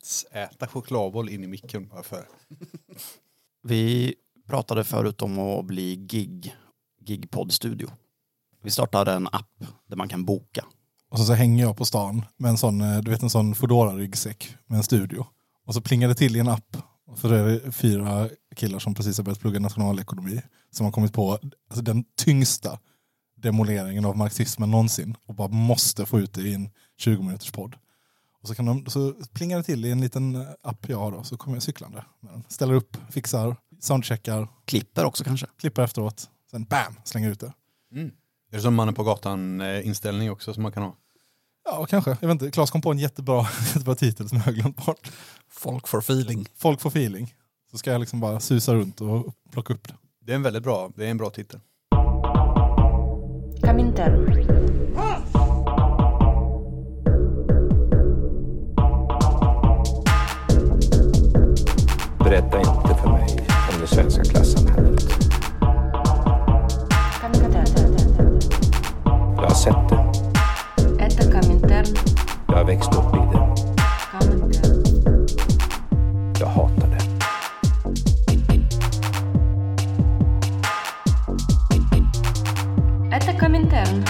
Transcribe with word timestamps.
hetsäta 0.00 0.66
chokladboll 0.66 1.28
in 1.28 1.44
i 1.44 1.46
micken. 1.46 1.88
Varför? 1.92 2.26
Vi 3.62 4.14
pratade 4.46 4.84
förut 4.84 5.22
om 5.22 5.38
att 5.38 5.64
bli 5.64 5.96
gig, 5.96 6.54
gigpoddstudio. 7.00 7.90
Vi 8.62 8.70
startade 8.70 9.12
en 9.12 9.26
app 9.26 9.64
där 9.88 9.96
man 9.96 10.08
kan 10.08 10.24
boka. 10.24 10.64
Och 11.10 11.18
så, 11.18 11.24
så 11.24 11.32
hänger 11.32 11.64
jag 11.64 11.76
på 11.76 11.84
stan 11.84 12.24
med 12.36 12.48
en 12.48 12.58
sån, 12.58 12.80
eh, 12.80 12.98
du 12.98 13.10
vet 13.10 13.22
en 13.22 13.30
sån 13.30 13.54
foodora 13.54 13.96
ryggsäck 13.96 14.56
med 14.66 14.76
en 14.76 14.82
studio. 14.82 15.26
Och 15.66 15.74
så 15.74 15.80
plingar 15.80 16.08
det 16.08 16.14
till 16.14 16.36
i 16.36 16.38
en 16.38 16.48
app. 16.48 16.76
För 17.16 17.28
det 17.28 17.38
är 17.38 17.70
fyra 17.70 18.28
killar 18.56 18.78
som 18.78 18.94
precis 18.94 19.16
har 19.16 19.24
börjat 19.24 19.40
plugga 19.40 19.60
nationalekonomi. 19.60 20.42
Som 20.70 20.84
har 20.84 20.92
kommit 20.92 21.12
på 21.12 21.32
alltså, 21.32 21.82
den 21.82 22.04
tyngsta 22.16 22.78
demoleringen 23.36 24.04
av 24.04 24.16
marxismen 24.16 24.70
någonsin. 24.70 25.16
Och 25.26 25.34
bara 25.34 25.48
måste 25.48 26.06
få 26.06 26.20
ut 26.20 26.32
det 26.32 26.42
i 26.42 26.54
en 26.54 26.70
20 26.98 27.22
minuters 27.22 27.50
podd. 27.50 27.76
Och 28.42 28.48
så, 28.48 28.54
kan 28.54 28.64
de, 28.66 28.86
så 28.86 29.12
plingar 29.32 29.56
det 29.58 29.62
till 29.64 29.84
i 29.84 29.90
en 29.90 30.00
liten 30.00 30.34
eh, 30.36 30.46
app 30.62 30.88
jag 30.88 30.98
har 30.98 31.12
då, 31.12 31.22
så 31.22 31.36
kommer 31.36 31.56
jag 31.56 31.62
cyklande. 31.62 32.04
Ställer 32.48 32.74
upp, 32.74 32.96
fixar, 33.10 33.56
soundcheckar, 33.80 34.48
Klipper 34.64 35.04
också 35.04 35.24
kanske. 35.24 35.46
klipper 35.58 35.82
efteråt. 35.82 36.30
Sen 36.50 36.64
bam, 36.64 36.94
slänger 37.04 37.30
ut 37.30 37.40
det. 37.40 37.52
Är 38.52 38.56
det 38.56 38.60
som 38.60 38.74
mannen 38.74 38.94
på 38.94 39.02
gatan 39.04 39.60
eh, 39.60 39.86
inställning 39.86 40.30
också 40.30 40.54
som 40.54 40.62
man 40.62 40.72
kan 40.72 40.82
ha? 40.82 40.96
Ja, 41.64 41.86
kanske. 41.86 42.10
Jag 42.20 42.28
vet 42.28 42.42
inte. 42.42 42.50
Claes 42.50 42.70
kom 42.70 42.80
på 42.82 42.90
en 42.90 42.98
jättebra, 42.98 43.42
jättebra 43.74 43.94
titel 43.94 44.28
som 44.28 44.38
jag 44.38 44.44
har 44.44 44.52
glömt 44.52 44.86
bort. 44.86 45.10
Folk 45.48 45.88
for 45.88 45.98
feeling. 45.98 46.46
Folk 46.56 46.80
får 46.80 46.90
feeling. 46.90 47.34
Så 47.70 47.78
ska 47.78 47.92
jag 47.92 48.00
liksom 48.00 48.20
bara 48.20 48.40
susa 48.40 48.74
runt 48.74 49.00
och 49.00 49.34
plocka 49.52 49.74
upp 49.74 49.88
det. 49.88 49.94
Det 50.26 50.32
är 50.32 50.36
en 50.36 50.42
väldigt 50.42 50.62
bra, 50.62 50.90
det 50.96 51.06
är 51.06 51.10
en 51.10 51.16
bra 51.18 51.30
titel. 51.30 51.60
Comintern. 53.62 54.69
Berätta 62.29 62.59
inte 62.59 62.95
för 63.01 63.09
mig 63.09 63.27
om 63.73 63.81
det 63.81 63.87
svenska 63.87 64.23
klassamhället. 64.23 65.03
Comintern. 67.21 67.65
Jag 69.35 69.43
har 69.43 69.49
sett 69.55 69.89
det. 69.89 69.99
Это 71.03 71.31
Коминтерн. 71.31 71.95
Jag 72.47 72.55
har 72.55 72.63
växt 72.63 72.95
upp 72.95 73.13
i 73.13 73.17
det. 73.17 73.55
Коминтерн. 74.11 74.83
Jag 76.39 76.47
hatar 76.47 76.87
det. 76.87 77.01
Это 83.15 83.39
Коминтерн. 83.39 84.05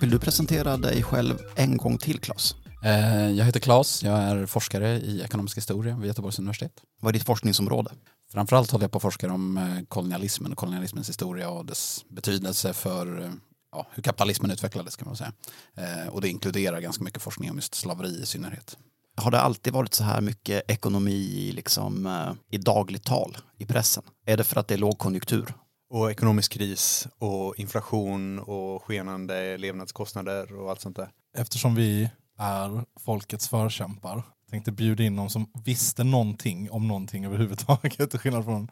Vill 0.00 0.10
du 0.10 0.18
presentera 0.18 0.76
dig 0.76 1.02
själv 1.02 1.38
en 1.56 1.76
gång 1.76 1.98
till 1.98 2.20
Claes? 2.20 2.54
Eh, 2.84 3.30
Jag 3.30 3.44
heter 3.44 3.60
Claes, 3.60 4.02
jag 4.02 4.18
är 4.18 4.46
forskare 4.46 4.98
i 5.00 5.22
ekonomisk 5.22 5.56
historia 5.56 5.96
vid 5.96 6.06
Göteborgs 6.06 6.38
universitet. 6.38 6.72
Vad 7.00 7.08
är 7.08 7.12
ditt 7.12 7.26
forskningsområde? 7.26 7.90
Framförallt 8.32 8.70
håller 8.70 8.84
jag 8.84 8.92
på 8.92 8.96
och 8.96 9.02
forskar 9.02 9.28
om 9.28 9.56
eh, 9.58 9.64
kolonialismen 9.88 10.52
och 10.52 10.58
kolonialismens 10.58 11.08
historia 11.08 11.48
och 11.50 11.66
dess 11.66 12.04
betydelse 12.08 12.72
för 12.72 13.22
eh, 13.24 13.30
ja, 13.72 13.86
hur 13.94 14.02
kapitalismen 14.02 14.50
utvecklades 14.50 14.96
kan 14.96 15.06
man 15.08 15.16
säga. 15.16 15.32
Eh, 15.76 16.08
Och 16.08 16.20
det 16.20 16.28
inkluderar 16.28 16.80
ganska 16.80 17.04
mycket 17.04 17.22
forskning 17.22 17.50
om 17.50 17.56
just 17.56 17.74
slaveri 17.74 18.22
i 18.22 18.26
synnerhet. 18.26 18.76
Har 19.16 19.30
det 19.30 19.40
alltid 19.40 19.72
varit 19.72 19.94
så 19.94 20.04
här 20.04 20.20
mycket 20.20 20.70
ekonomi 20.70 21.12
i, 21.14 21.52
liksom, 21.52 22.06
eh, 22.06 22.32
i 22.50 22.58
dagligt 22.58 23.04
tal 23.04 23.36
i 23.58 23.66
pressen? 23.66 24.02
Är 24.26 24.36
det 24.36 24.44
för 24.44 24.60
att 24.60 24.68
det 24.68 24.74
är 24.74 24.78
lågkonjunktur? 24.78 25.54
Och 25.90 26.10
ekonomisk 26.10 26.52
kris 26.52 27.08
och 27.18 27.58
inflation 27.58 28.38
och 28.38 28.84
skenande 28.84 29.58
levnadskostnader 29.58 30.54
och 30.54 30.70
allt 30.70 30.80
sånt 30.80 30.96
där. 30.96 31.10
Eftersom 31.36 31.74
vi 31.74 32.10
är 32.38 32.84
folkets 33.00 33.48
förkämpar 33.48 34.22
tänkte 34.50 34.72
bjuda 34.72 35.02
in 35.02 35.16
någon 35.16 35.30
som 35.30 35.50
visste 35.64 36.04
någonting 36.04 36.70
om 36.70 36.88
någonting 36.88 37.24
överhuvudtaget 37.24 38.10
till 38.10 38.18
skillnad 38.18 38.44
från, 38.44 38.70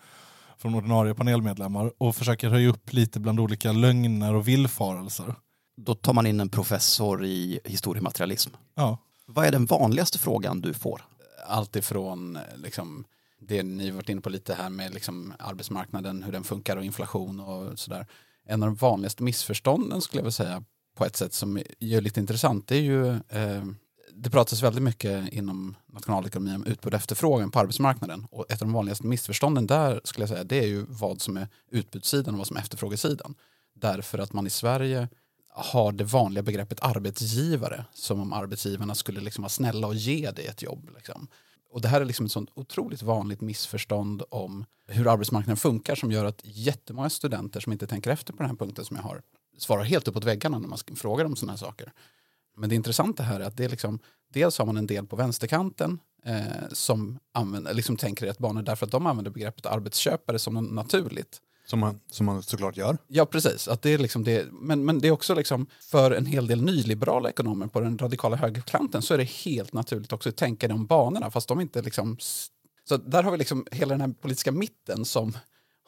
från 0.58 0.74
ordinarie 0.74 1.14
panelmedlemmar 1.14 1.92
och 1.98 2.16
försöker 2.16 2.48
höja 2.48 2.68
upp 2.68 2.92
lite 2.92 3.20
bland 3.20 3.40
olika 3.40 3.72
lögner 3.72 4.34
och 4.34 4.48
villfarelser. 4.48 5.34
Då 5.76 5.94
tar 5.94 6.12
man 6.12 6.26
in 6.26 6.40
en 6.40 6.48
professor 6.48 7.24
i 7.24 7.60
historiematerialism. 7.64 8.50
Ja, 8.74 8.98
Vad 9.26 9.44
är 9.44 9.52
den 9.52 9.66
vanligaste 9.66 10.18
frågan 10.18 10.60
du 10.60 10.74
får? 10.74 11.04
Allt 11.46 11.76
ifrån 11.76 12.36
eh, 12.36 12.42
liksom, 12.56 13.04
det 13.40 13.62
ni 13.62 13.90
varit 13.90 14.08
inne 14.08 14.20
på 14.20 14.30
lite 14.30 14.54
här 14.54 14.70
med 14.70 14.94
liksom, 14.94 15.34
arbetsmarknaden, 15.38 16.22
hur 16.22 16.32
den 16.32 16.44
funkar 16.44 16.76
och 16.76 16.84
inflation 16.84 17.40
och 17.40 17.78
sådär. 17.78 18.06
En 18.46 18.62
av 18.62 18.68
de 18.68 18.74
vanligaste 18.74 19.22
missförstånden 19.22 20.00
skulle 20.00 20.18
jag 20.18 20.24
vilja 20.24 20.32
säga 20.32 20.64
på 20.96 21.04
ett 21.04 21.16
sätt 21.16 21.34
som 21.34 21.56
är 21.78 22.00
lite 22.00 22.20
intressant, 22.20 22.68
det 22.68 22.76
är 22.76 22.80
ju 22.80 23.08
eh, 23.08 23.64
det 24.12 24.30
pratas 24.30 24.62
väldigt 24.62 24.82
mycket 24.82 25.32
inom 25.32 25.76
nationalekonomi 25.86 26.54
om 26.54 26.66
utbud 26.66 26.94
och 26.94 27.00
efterfrågan 27.00 27.50
på 27.50 27.58
arbetsmarknaden. 27.58 28.26
Och 28.30 28.50
ett 28.50 28.62
av 28.62 28.68
de 28.68 28.72
vanligaste 28.72 29.06
missförstånden 29.06 29.66
där 29.66 30.00
skulle 30.04 30.22
jag 30.22 30.28
säga, 30.28 30.44
det 30.44 30.58
är 30.58 30.66
ju 30.66 30.86
vad 30.88 31.20
som 31.20 31.36
är 31.36 31.48
utbudssidan 31.70 32.34
och 32.34 32.38
vad 32.38 32.46
som 32.46 32.56
är 32.56 32.60
efterfrågesidan. 32.60 33.34
Därför 33.74 34.18
att 34.18 34.32
man 34.32 34.46
i 34.46 34.50
Sverige 34.50 35.08
har 35.50 35.92
det 35.92 36.04
vanliga 36.04 36.42
begreppet 36.42 36.78
arbetsgivare 36.82 37.84
som 37.92 38.20
om 38.20 38.32
arbetsgivarna 38.32 38.94
skulle 38.94 39.20
liksom 39.20 39.42
vara 39.42 39.48
snälla 39.48 39.86
och 39.86 39.94
ge 39.94 40.30
dig 40.30 40.46
ett 40.46 40.62
jobb. 40.62 40.90
Liksom. 40.94 41.28
Och 41.70 41.80
det 41.80 41.88
här 41.88 42.00
är 42.00 42.04
liksom 42.04 42.26
ett 42.26 42.32
sånt 42.32 42.50
otroligt 42.54 43.02
vanligt 43.02 43.40
missförstånd 43.40 44.22
om 44.30 44.64
hur 44.86 45.12
arbetsmarknaden 45.12 45.56
funkar 45.56 45.94
som 45.94 46.12
gör 46.12 46.24
att 46.24 46.40
jättemånga 46.44 47.10
studenter 47.10 47.60
som 47.60 47.72
inte 47.72 47.86
tänker 47.86 48.10
efter 48.10 48.32
på 48.32 48.38
den 48.42 48.50
här 48.50 48.56
punkten 48.56 48.84
som 48.84 48.96
jag 48.96 49.04
har 49.04 49.22
svarar 49.58 49.84
helt 49.84 50.08
uppåt 50.08 50.24
väggarna 50.24 50.58
när 50.58 50.68
man 50.68 50.78
frågar 50.96 51.24
om 51.24 51.36
sådana 51.36 51.52
här 51.52 51.58
saker. 51.58 51.92
Men 52.56 52.68
det 52.68 52.74
intressanta 52.74 53.22
här 53.22 53.40
är 53.40 53.44
att 53.44 53.56
det 53.56 53.64
är 53.64 53.68
liksom, 53.68 53.98
dels 54.32 54.58
har 54.58 54.66
man 54.66 54.76
en 54.76 54.86
del 54.86 55.06
på 55.06 55.16
vänsterkanten 55.16 56.00
eh, 56.24 56.68
som 56.72 57.18
använder, 57.32 57.74
liksom 57.74 57.96
tänker 57.96 58.26
i 58.26 58.28
rätt 58.28 58.38
banor 58.38 58.62
därför 58.62 58.86
att 58.86 58.92
de 58.92 59.06
använder 59.06 59.30
begreppet 59.30 59.66
arbetsköpare 59.66 60.38
som 60.38 60.54
något 60.54 60.72
naturligt. 60.72 61.40
Som 61.70 61.78
man, 61.80 62.00
som 62.10 62.26
man 62.26 62.42
såklart 62.42 62.76
gör. 62.76 62.98
Ja, 63.08 63.26
precis. 63.26 63.68
Att 63.68 63.82
det 63.82 63.90
är 63.90 63.98
liksom 63.98 64.24
det, 64.24 64.52
men, 64.52 64.84
men 64.84 64.98
det 64.98 65.08
är 65.08 65.12
också 65.12 65.34
liksom 65.34 65.66
för 65.80 66.10
en 66.10 66.26
hel 66.26 66.46
del 66.46 66.62
nyliberala 66.62 67.28
ekonomer 67.28 67.66
på 67.66 67.80
den 67.80 67.98
radikala 67.98 68.36
högerkanten 68.36 69.02
så 69.02 69.14
är 69.14 69.18
det 69.18 69.24
helt 69.24 69.72
naturligt 69.72 70.12
också 70.12 70.28
att 70.28 70.36
tänka 70.36 70.66
i 70.66 70.68
de 70.68 70.86
banorna, 70.86 71.30
fast 71.30 71.48
de 71.48 71.60
inte 71.60 71.82
liksom... 71.82 72.16
Så 72.88 72.96
där 72.96 73.22
har 73.22 73.32
vi 73.32 73.38
liksom 73.38 73.66
hela 73.72 73.94
den 73.94 74.00
här 74.00 74.14
politiska 74.20 74.52
mitten 74.52 75.04
som 75.04 75.36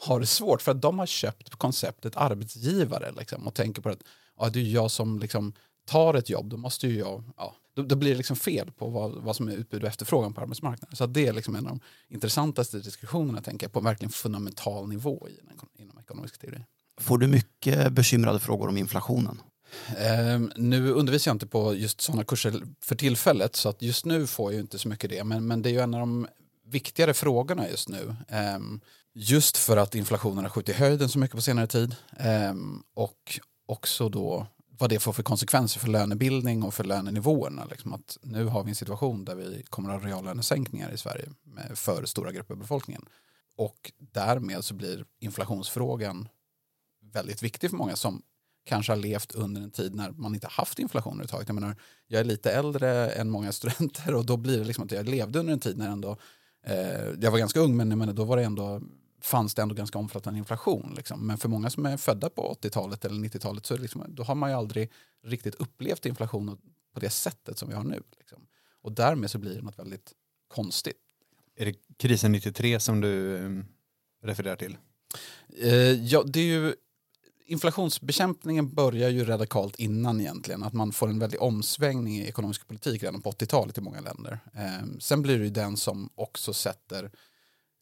har 0.00 0.20
det 0.20 0.26
svårt 0.26 0.62
för 0.62 0.70
att 0.70 0.82
de 0.82 0.98
har 0.98 1.06
köpt 1.06 1.50
konceptet 1.50 2.16
arbetsgivare 2.16 3.12
liksom, 3.18 3.46
och 3.46 3.54
tänker 3.54 3.82
på 3.82 3.88
att 3.88 4.02
ja, 4.38 4.48
det 4.48 4.60
är 4.60 4.64
jag 4.64 4.90
som 4.90 5.18
liksom 5.18 5.52
tar 5.84 6.14
ett 6.14 6.30
jobb, 6.30 6.50
då 6.50 6.56
måste 6.56 6.86
ju 6.86 6.98
jag... 6.98 7.24
Ja, 7.36 7.56
då, 7.74 7.82
då 7.82 7.96
blir 7.96 8.10
det 8.10 8.16
liksom 8.16 8.36
fel 8.36 8.70
på 8.70 8.88
vad, 8.88 9.12
vad 9.12 9.36
som 9.36 9.48
är 9.48 9.52
utbud 9.52 9.82
och 9.82 9.88
efterfrågan 9.88 10.32
på 10.32 10.40
arbetsmarknaden. 10.40 10.96
Så 10.96 11.06
det 11.06 11.26
är 11.26 11.32
liksom 11.32 11.54
en 11.56 11.66
av 11.66 11.70
de 11.70 11.80
intressantaste 12.14 12.78
diskussionerna 12.78 13.42
tänker 13.42 13.64
jag, 13.64 13.72
på 13.72 13.80
verkligen 13.80 14.12
fundamental 14.12 14.88
nivå 14.88 15.28
i 15.28 15.36
den, 15.36 15.84
inom 15.84 15.98
ekonomisk 15.98 16.38
teori. 16.38 16.64
Får 17.00 17.18
du 17.18 17.26
mycket 17.26 17.92
bekymrade 17.92 18.38
frågor 18.38 18.68
om 18.68 18.76
inflationen? 18.76 19.42
Ehm, 19.98 20.52
nu 20.56 20.92
undervisar 20.92 21.30
jag 21.30 21.34
inte 21.34 21.46
på 21.46 21.74
just 21.74 22.00
sådana 22.00 22.24
kurser 22.24 22.62
för 22.80 22.94
tillfället 22.94 23.56
så 23.56 23.68
att 23.68 23.82
just 23.82 24.04
nu 24.04 24.26
får 24.26 24.52
jag 24.52 24.60
inte 24.60 24.78
så 24.78 24.88
mycket 24.88 25.10
det. 25.10 25.24
Men, 25.24 25.46
men 25.46 25.62
det 25.62 25.68
är 25.68 25.72
ju 25.72 25.80
en 25.80 25.94
av 25.94 26.00
de 26.00 26.26
viktigare 26.66 27.14
frågorna 27.14 27.68
just 27.68 27.88
nu. 27.88 28.16
Ehm, 28.28 28.80
just 29.14 29.56
för 29.56 29.76
att 29.76 29.94
inflationen 29.94 30.44
har 30.44 30.50
skjutit 30.50 30.74
i 30.74 30.78
höjden 30.78 31.08
så 31.08 31.18
mycket 31.18 31.36
på 31.36 31.42
senare 31.42 31.66
tid. 31.66 31.96
Ehm, 32.16 32.82
och 32.94 33.40
också 33.66 34.08
då 34.08 34.46
vad 34.80 34.90
det 34.90 34.98
får 35.00 35.12
för 35.12 35.22
konsekvenser 35.22 35.80
för 35.80 35.88
lönebildning 35.88 36.62
och 36.62 36.74
för 36.74 36.84
lönenivåerna. 36.84 37.64
Liksom 37.64 37.92
att 37.92 38.18
nu 38.22 38.44
har 38.44 38.64
vi 38.64 38.68
en 38.68 38.74
situation 38.74 39.24
där 39.24 39.34
vi 39.34 39.62
kommer 39.68 39.90
att 39.90 40.02
ha 40.02 40.08
reallönesänkningar 40.08 40.92
i 40.92 40.96
Sverige 40.96 41.28
för 41.74 42.04
stora 42.04 42.32
grupper 42.32 42.54
av 42.54 42.60
befolkningen. 42.60 43.04
Och 43.56 43.92
därmed 43.98 44.64
så 44.64 44.74
blir 44.74 45.04
inflationsfrågan 45.18 46.28
väldigt 47.12 47.42
viktig 47.42 47.70
för 47.70 47.76
många 47.76 47.96
som 47.96 48.22
kanske 48.64 48.92
har 48.92 48.96
levt 48.96 49.34
under 49.34 49.60
en 49.60 49.70
tid 49.70 49.94
när 49.94 50.10
man 50.10 50.34
inte 50.34 50.46
haft 50.46 50.78
inflation 50.78 51.12
överhuvudtaget. 51.12 51.48
Jag 51.48 51.54
menar, 51.54 51.76
jag 52.06 52.20
är 52.20 52.24
lite 52.24 52.52
äldre 52.52 53.10
än 53.10 53.30
många 53.30 53.52
studenter 53.60 54.14
och 54.14 54.26
då 54.26 54.36
blir 54.36 54.58
det 54.58 54.64
liksom 54.64 54.84
att 54.84 54.92
jag 54.92 55.08
levde 55.08 55.38
under 55.38 55.52
en 55.52 55.60
tid 55.60 55.78
när 55.78 55.88
ändå, 55.88 56.16
eh, 56.66 57.10
jag 57.20 57.30
var 57.30 57.38
ganska 57.38 57.60
ung 57.60 57.76
men 57.76 57.90
jag 57.90 57.98
menar, 57.98 58.12
då 58.12 58.24
var 58.24 58.36
det 58.36 58.44
ändå, 58.44 58.80
fanns 59.20 59.54
det 59.54 59.62
ändå 59.62 59.74
ganska 59.74 59.98
omfattande 59.98 60.38
inflation. 60.38 60.94
Liksom. 60.96 61.26
Men 61.26 61.38
för 61.38 61.48
många 61.48 61.70
som 61.70 61.86
är 61.86 61.96
födda 61.96 62.30
på 62.30 62.56
80-talet 62.62 63.04
eller 63.04 63.16
90-talet 63.16 63.66
så 63.66 63.76
liksom, 63.76 64.04
då 64.08 64.22
har 64.22 64.34
man 64.34 64.50
ju 64.50 64.56
aldrig 64.56 64.90
riktigt 65.24 65.54
upplevt 65.54 66.06
inflation 66.06 66.58
på 66.94 67.00
det 67.00 67.10
sättet 67.10 67.58
som 67.58 67.68
vi 67.68 67.74
har 67.74 67.84
nu. 67.84 68.02
Liksom. 68.18 68.46
Och 68.82 68.92
därmed 68.92 69.30
så 69.30 69.38
blir 69.38 69.54
det 69.54 69.62
något 69.62 69.78
väldigt 69.78 70.12
konstigt. 70.48 70.96
Är 71.56 71.66
det 71.66 71.74
krisen 71.96 72.32
93 72.32 72.80
som 72.80 73.00
du 73.00 73.36
eh, 73.36 73.62
refererar 74.22 74.56
till? 74.56 74.76
Eh, 75.58 75.92
ja, 75.92 76.22
det 76.26 76.40
är 76.40 76.44
ju 76.44 76.74
inflationsbekämpningen 77.50 78.74
börjar 78.74 79.10
ju 79.10 79.24
radikalt 79.24 79.76
innan 79.76 80.20
egentligen. 80.20 80.62
Att 80.62 80.72
man 80.72 80.92
får 80.92 81.08
en 81.08 81.18
väldig 81.18 81.42
omsvängning 81.42 82.16
i 82.16 82.28
ekonomisk 82.28 82.68
politik 82.68 83.02
redan 83.02 83.22
på 83.22 83.30
80-talet 83.30 83.78
i 83.78 83.80
många 83.80 84.00
länder. 84.00 84.38
Eh, 84.54 84.86
sen 84.98 85.22
blir 85.22 85.38
det 85.38 85.44
ju 85.44 85.50
den 85.50 85.76
som 85.76 86.10
också 86.14 86.52
sätter 86.52 87.10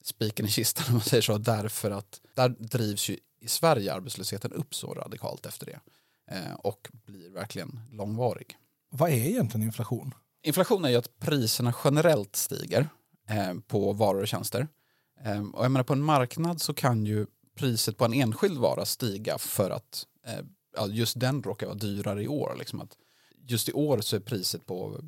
spiken 0.09 0.47
i 0.47 0.49
kistan 0.49 0.85
om 0.89 0.93
man 0.93 1.03
säger 1.03 1.23
så. 1.23 1.39
Därför 1.39 1.91
att 1.91 2.21
där 2.35 2.49
drivs 2.49 3.09
ju 3.09 3.19
i 3.41 3.49
Sverige 3.49 3.95
arbetslösheten 3.95 4.53
upp 4.53 4.75
så 4.75 4.95
radikalt 4.95 5.47
efter 5.47 5.67
det. 5.67 5.81
Eh, 6.31 6.55
och 6.55 6.89
blir 7.07 7.31
verkligen 7.31 7.81
långvarig. 7.93 8.57
Vad 8.91 9.11
är 9.11 9.15
egentligen 9.15 9.67
inflation? 9.67 10.15
Inflation 10.43 10.85
är 10.85 10.89
ju 10.89 10.97
att 10.97 11.19
priserna 11.19 11.75
generellt 11.85 12.37
stiger 12.37 12.89
eh, 13.29 13.55
på 13.67 13.93
varor 13.93 14.21
och 14.21 14.29
tjänster. 14.29 14.69
Eh, 15.25 15.43
och 15.49 15.65
jag 15.65 15.73
menar 15.73 15.85
på 15.85 15.93
en 15.93 16.03
marknad 16.03 16.61
så 16.61 16.75
kan 16.75 17.07
ju 17.07 17.27
priset 17.57 17.97
på 17.97 18.05
en 18.05 18.13
enskild 18.13 18.59
vara 18.59 18.85
stiga 18.85 19.39
för 19.39 19.71
att 19.71 20.07
just 20.89 21.21
den 21.21 21.43
råkar 21.43 21.67
vara 21.67 21.77
dyrare 21.77 22.23
i 22.23 22.29
år. 22.29 22.57
Liksom 22.59 22.81
att 22.81 22.97
just 23.47 23.69
i 23.69 23.73
år 23.73 24.01
så 24.01 24.17
är 24.17 24.21
priset 24.21 24.67
på 24.67 25.01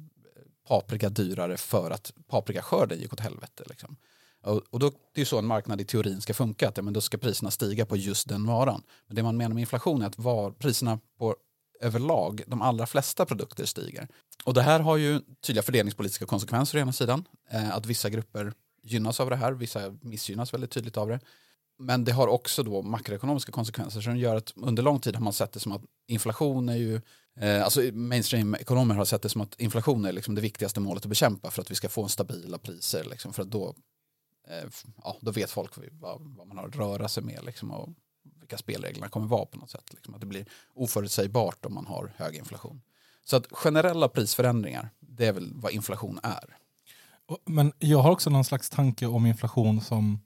paprika 0.69 1.09
dyrare 1.09 1.57
för 1.57 1.91
att 1.91 2.13
paprikaskörden 2.27 3.01
gick 3.01 3.13
åt 3.13 3.21
helvete. 3.21 3.65
Liksom. 3.67 3.97
Och, 4.43 4.79
då, 4.79 4.89
det 4.89 4.95
är 5.15 5.21
ju 5.21 5.25
så 5.25 5.39
en 5.39 5.47
marknad 5.47 5.81
i 5.81 5.85
teorin 5.85 6.21
ska 6.21 6.35
funka, 6.35 6.69
att 6.69 6.77
ja, 6.77 6.83
men 6.83 6.93
då 6.93 7.01
ska 7.01 7.19
priserna 7.19 7.51
stiga 7.51 7.87
på 7.87 7.97
just 7.97 8.29
den 8.29 8.47
varan. 8.47 8.83
Men 9.07 9.17
det 9.17 9.23
man 9.23 9.37
menar 9.37 9.55
med 9.55 9.61
inflation 9.61 10.03
är 10.03 10.07
att 10.07 10.19
var, 10.19 10.51
priserna 10.51 10.99
på 11.19 11.37
överlag, 11.81 12.43
de 12.47 12.63
allra 12.63 12.87
flesta 12.87 13.27
produkter 13.27 13.65
stiger. 13.65 14.09
Och 14.45 14.55
det 14.55 14.63
här 14.63 14.81
har 14.81 14.97
ju 14.97 15.21
tydliga 15.47 15.63
fördelningspolitiska 15.63 16.27
konsekvenser 16.27 16.79
å 16.79 16.81
ena 16.81 16.93
sidan. 16.93 17.25
Eh, 17.51 17.77
att 17.77 17.87
vissa 17.87 18.11
grupper 18.11 18.53
gynnas 18.83 19.21
av 19.21 19.31
det 19.31 19.37
här, 19.37 19.53
vissa 19.53 19.97
missgynnas 20.01 20.55
väldigt 20.55 20.71
tydligt 20.71 20.97
av 20.97 21.09
det. 21.09 21.21
Men 21.79 22.05
det 22.05 22.13
har 22.13 22.29
också 22.29 22.63
då 22.63 22.83
makroekonomiska 22.83 23.53
konsekvenser 23.53 24.01
som 24.01 24.17
gör 24.17 24.37
att 24.37 24.53
under 24.57 24.83
lång 24.83 25.01
tid 25.01 25.17
har 25.17 25.23
man 25.23 25.33
sett 25.33 25.53
det 25.53 25.61
som 25.61 25.73
att 25.73 25.83
inflation 26.09 26.69
är 26.69 26.77
ju 26.77 27.01
eh, 27.41 27.65
Alltså 27.65 27.81
mainstream-ekonomer 27.81 28.95
har 28.95 29.05
sett 29.05 29.23
det 29.23 29.29
som 29.29 29.41
att 29.41 29.61
inflation 29.61 30.05
är 30.05 30.13
liksom 30.13 30.35
det 30.35 30.41
viktigaste 30.41 30.81
målet 30.81 31.05
att 31.05 31.09
bekämpa 31.09 31.51
för 31.51 31.63
att 31.63 31.71
vi 31.71 31.75
ska 31.75 31.89
få 31.89 32.09
stabila 32.09 32.59
priser. 32.59 33.05
Liksom, 33.05 33.33
för 33.33 33.43
att 33.43 33.51
då, 33.51 33.75
Eh, 34.51 34.69
ja, 35.05 35.17
då 35.21 35.31
vet 35.31 35.51
folk 35.51 35.73
vad, 35.93 36.21
vad 36.21 36.47
man 36.47 36.59
har 36.59 36.69
att 36.69 36.77
röra 36.77 37.09
sig 37.09 37.23
med 37.23 37.45
liksom, 37.45 37.71
och 37.71 37.89
vilka 38.41 38.59
spelreglerna 38.59 39.09
kommer 39.09 39.27
vara 39.27 39.47
på 39.47 39.59
något 39.59 39.71
sätt. 39.71 39.93
Liksom, 39.93 40.15
att 40.15 40.21
det 40.21 40.27
blir 40.27 40.47
oförutsägbart 40.75 41.65
om 41.65 41.75
man 41.75 41.87
har 41.87 42.13
hög 42.17 42.37
inflation. 42.37 42.81
Så 43.25 43.37
att 43.37 43.47
generella 43.51 44.09
prisförändringar, 44.09 44.91
det 45.01 45.27
är 45.27 45.33
väl 45.33 45.53
vad 45.55 45.73
inflation 45.73 46.21
är. 46.23 46.57
Men 47.45 47.73
jag 47.79 47.99
har 47.99 48.11
också 48.11 48.31
någon 48.31 48.45
slags 48.45 48.71
tanke 48.71 49.07
om 49.07 49.27
inflation 49.27 49.81
som, 49.81 50.21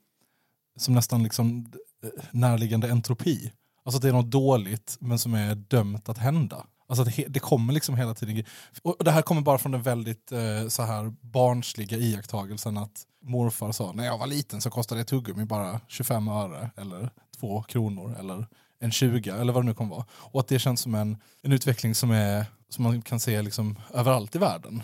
som 0.77 0.95
nästan 0.95 1.23
liksom 1.23 1.73
eh, 2.03 2.25
närliggande 2.33 2.91
entropi. 2.91 3.53
Alltså 3.83 3.97
att 3.97 4.03
det 4.03 4.09
är 4.09 4.13
något 4.13 4.31
dåligt 4.31 4.97
men 5.01 5.19
som 5.19 5.35
är 5.35 5.55
dömt 5.55 6.09
att 6.09 6.19
hända. 6.19 6.67
Alltså 6.87 7.03
att 7.03 7.17
det, 7.17 7.27
det 7.29 7.41
kommer 7.41 7.73
liksom 7.73 7.97
hela 7.97 8.15
tiden. 8.15 8.45
Och 8.83 9.05
det 9.05 9.11
här 9.11 9.23
kommer 9.23 9.43
bara 9.43 9.59
från 9.59 9.73
den 9.73 9.83
väldigt 9.83 10.33
eh, 10.33 10.69
så 10.69 10.83
här 10.83 11.13
barnsliga 11.21 11.97
iakttagelsen 11.97 12.77
att 12.77 13.07
morfar 13.23 13.73
sa 13.73 13.93
när 13.93 14.07
jag 14.07 14.19
var 14.19 14.27
liten 14.27 14.61
så 14.61 14.71
kostade 14.71 15.01
ett 15.01 15.09
tuggummi 15.09 15.45
bara 15.45 15.81
25 15.89 16.29
öre 16.29 16.71
eller 16.77 17.11
2 17.41 17.63
kronor 17.63 18.17
eller 18.19 18.47
en 18.81 18.91
20 18.91 19.31
eller 19.31 19.53
vad 19.53 19.63
det 19.63 19.67
nu 19.67 19.75
kommer 19.75 19.91
vara. 19.91 20.07
Och 20.13 20.41
att 20.41 20.49
det 20.49 20.59
känns 20.59 20.81
som 20.81 20.95
en, 20.95 21.17
en 21.43 21.53
utveckling 21.53 21.95
som, 21.95 22.11
är, 22.11 22.47
som 22.69 22.85
man 22.85 23.03
kan 23.03 23.21
se 23.21 23.43
liksom 23.43 23.79
överallt 23.95 24.37
i 24.37 24.39
världen. 24.39 24.83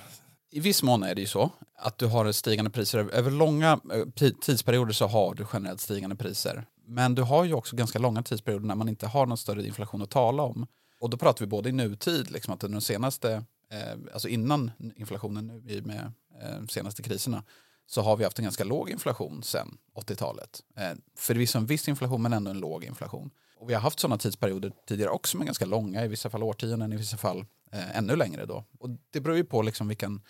I 0.53 0.61
viss 0.61 0.83
mån 0.83 1.03
är 1.03 1.15
det 1.15 1.21
ju 1.21 1.27
så 1.27 1.51
att 1.79 1.99
du 1.99 2.07
har 2.07 2.33
stigande 2.33 2.71
priser. 2.71 2.99
Över 2.99 3.31
långa 3.31 3.81
eh, 3.93 4.31
tidsperioder 4.41 4.93
så 4.93 5.07
har 5.07 5.35
du 5.35 5.47
generellt 5.53 5.81
stigande 5.81 6.17
priser. 6.17 6.65
Men 6.87 7.15
du 7.15 7.23
har 7.23 7.45
ju 7.45 7.55
också 7.55 7.77
ganska 7.77 7.99
långa 7.99 8.23
tidsperioder 8.23 8.67
när 8.67 8.75
man 8.75 8.89
inte 8.89 9.07
har 9.07 9.27
någon 9.27 9.39
större 9.39 9.67
inflation 9.67 10.03
att 10.03 10.11
tala 10.11 10.43
om. 10.43 10.67
Och 11.01 11.11
då 11.11 11.17
pratar 11.17 11.45
vi 11.45 11.47
både 11.47 11.69
i 11.69 11.73
nutid, 11.73 12.31
liksom 12.31 12.55
att 12.55 12.65
under 12.65 12.81
senaste, 12.81 13.33
eh, 13.71 13.99
alltså 14.13 14.29
innan 14.29 14.71
inflationen 14.97 15.47
nu 15.47 15.83
med 15.83 16.13
eh, 16.43 16.67
senaste 16.69 17.03
kriserna, 17.03 17.45
så 17.87 18.03
har 18.03 18.17
vi 18.17 18.25
haft 18.25 18.39
en 18.39 18.45
ganska 18.45 18.65
låg 18.65 18.91
inflation 18.91 19.43
sedan 19.43 19.79
80-talet. 19.95 20.63
Eh, 20.77 20.93
förvisso 21.17 21.59
en 21.59 21.67
viss 21.67 21.89
inflation 21.89 22.23
men 22.23 22.33
ändå 22.33 22.51
en 22.51 22.59
låg 22.59 22.85
inflation. 22.85 23.31
Och 23.57 23.71
vi 23.71 23.75
har 23.75 23.81
haft 23.81 24.01
sådana 24.01 24.19
tidsperioder 24.19 24.73
tidigare 24.89 25.11
också 25.11 25.37
men 25.37 25.47
ganska 25.47 25.67
långa, 25.67 26.05
i 26.05 26.09
vissa 26.09 26.31
fall 26.31 26.43
årtionden, 26.43 26.93
i 26.93 26.97
vissa 26.97 27.17
fall 27.17 27.45
eh, 27.73 27.97
ännu 27.97 28.17
längre 28.17 28.47
då. 28.47 28.65
Och 28.79 28.89
det 29.11 29.21
beror 29.21 29.37
ju 29.37 29.45
på 29.45 29.63
liksom 29.63 29.89
vilken 29.89 30.21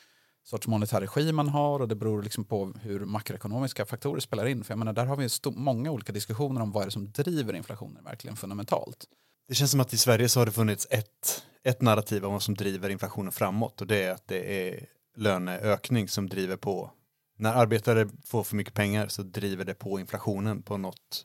sorts 0.45 0.67
monetär 0.67 1.01
regim 1.01 1.37
man 1.37 1.49
har 1.49 1.81
och 1.81 1.89
det 1.89 1.95
beror 1.95 2.23
liksom 2.23 2.45
på 2.45 2.73
hur 2.83 3.01
makroekonomiska 3.01 3.87
faktorer 3.87 4.21
spelar 4.21 4.47
in. 4.47 4.65
För 4.65 4.73
jag 4.73 4.79
menar, 4.79 4.93
där 4.93 5.07
har 5.07 5.17
vi 5.17 5.29
många 5.51 5.91
olika 5.91 6.13
diskussioner 6.13 6.61
om 6.61 6.73
vad 6.73 6.83
är 6.83 6.87
det 6.87 6.93
som 6.93 7.13
driver 7.13 7.55
inflationen 7.55 8.05
verkligen 8.05 8.37
fundamentalt. 8.37 9.05
Det 9.51 9.55
känns 9.55 9.71
som 9.71 9.81
att 9.81 9.93
i 9.93 9.97
Sverige 9.97 10.29
så 10.29 10.41
har 10.41 10.47
det 10.47 10.53
funnits 10.53 10.87
ett, 10.91 11.43
ett 11.65 11.81
narrativ 11.81 12.25
om 12.25 12.33
vad 12.33 12.43
som 12.43 12.55
driver 12.55 12.89
inflationen 12.89 13.33
framåt 13.33 13.81
och 13.81 13.87
det 13.87 14.03
är 14.03 14.11
att 14.13 14.29
det 14.29 14.69
är 14.69 14.87
löneökning 15.17 16.09
som 16.09 16.29
driver 16.29 16.57
på. 16.57 16.91
När 17.39 17.53
arbetare 17.53 18.09
får 18.25 18.45
för 18.45 18.57
mycket 18.57 18.75
pengar 18.75 19.09
så 19.09 19.23
driver 19.23 19.65
det 19.65 19.75
på 19.75 20.01
inflationen 20.01 20.63
på 20.63 20.77
något 20.77 21.25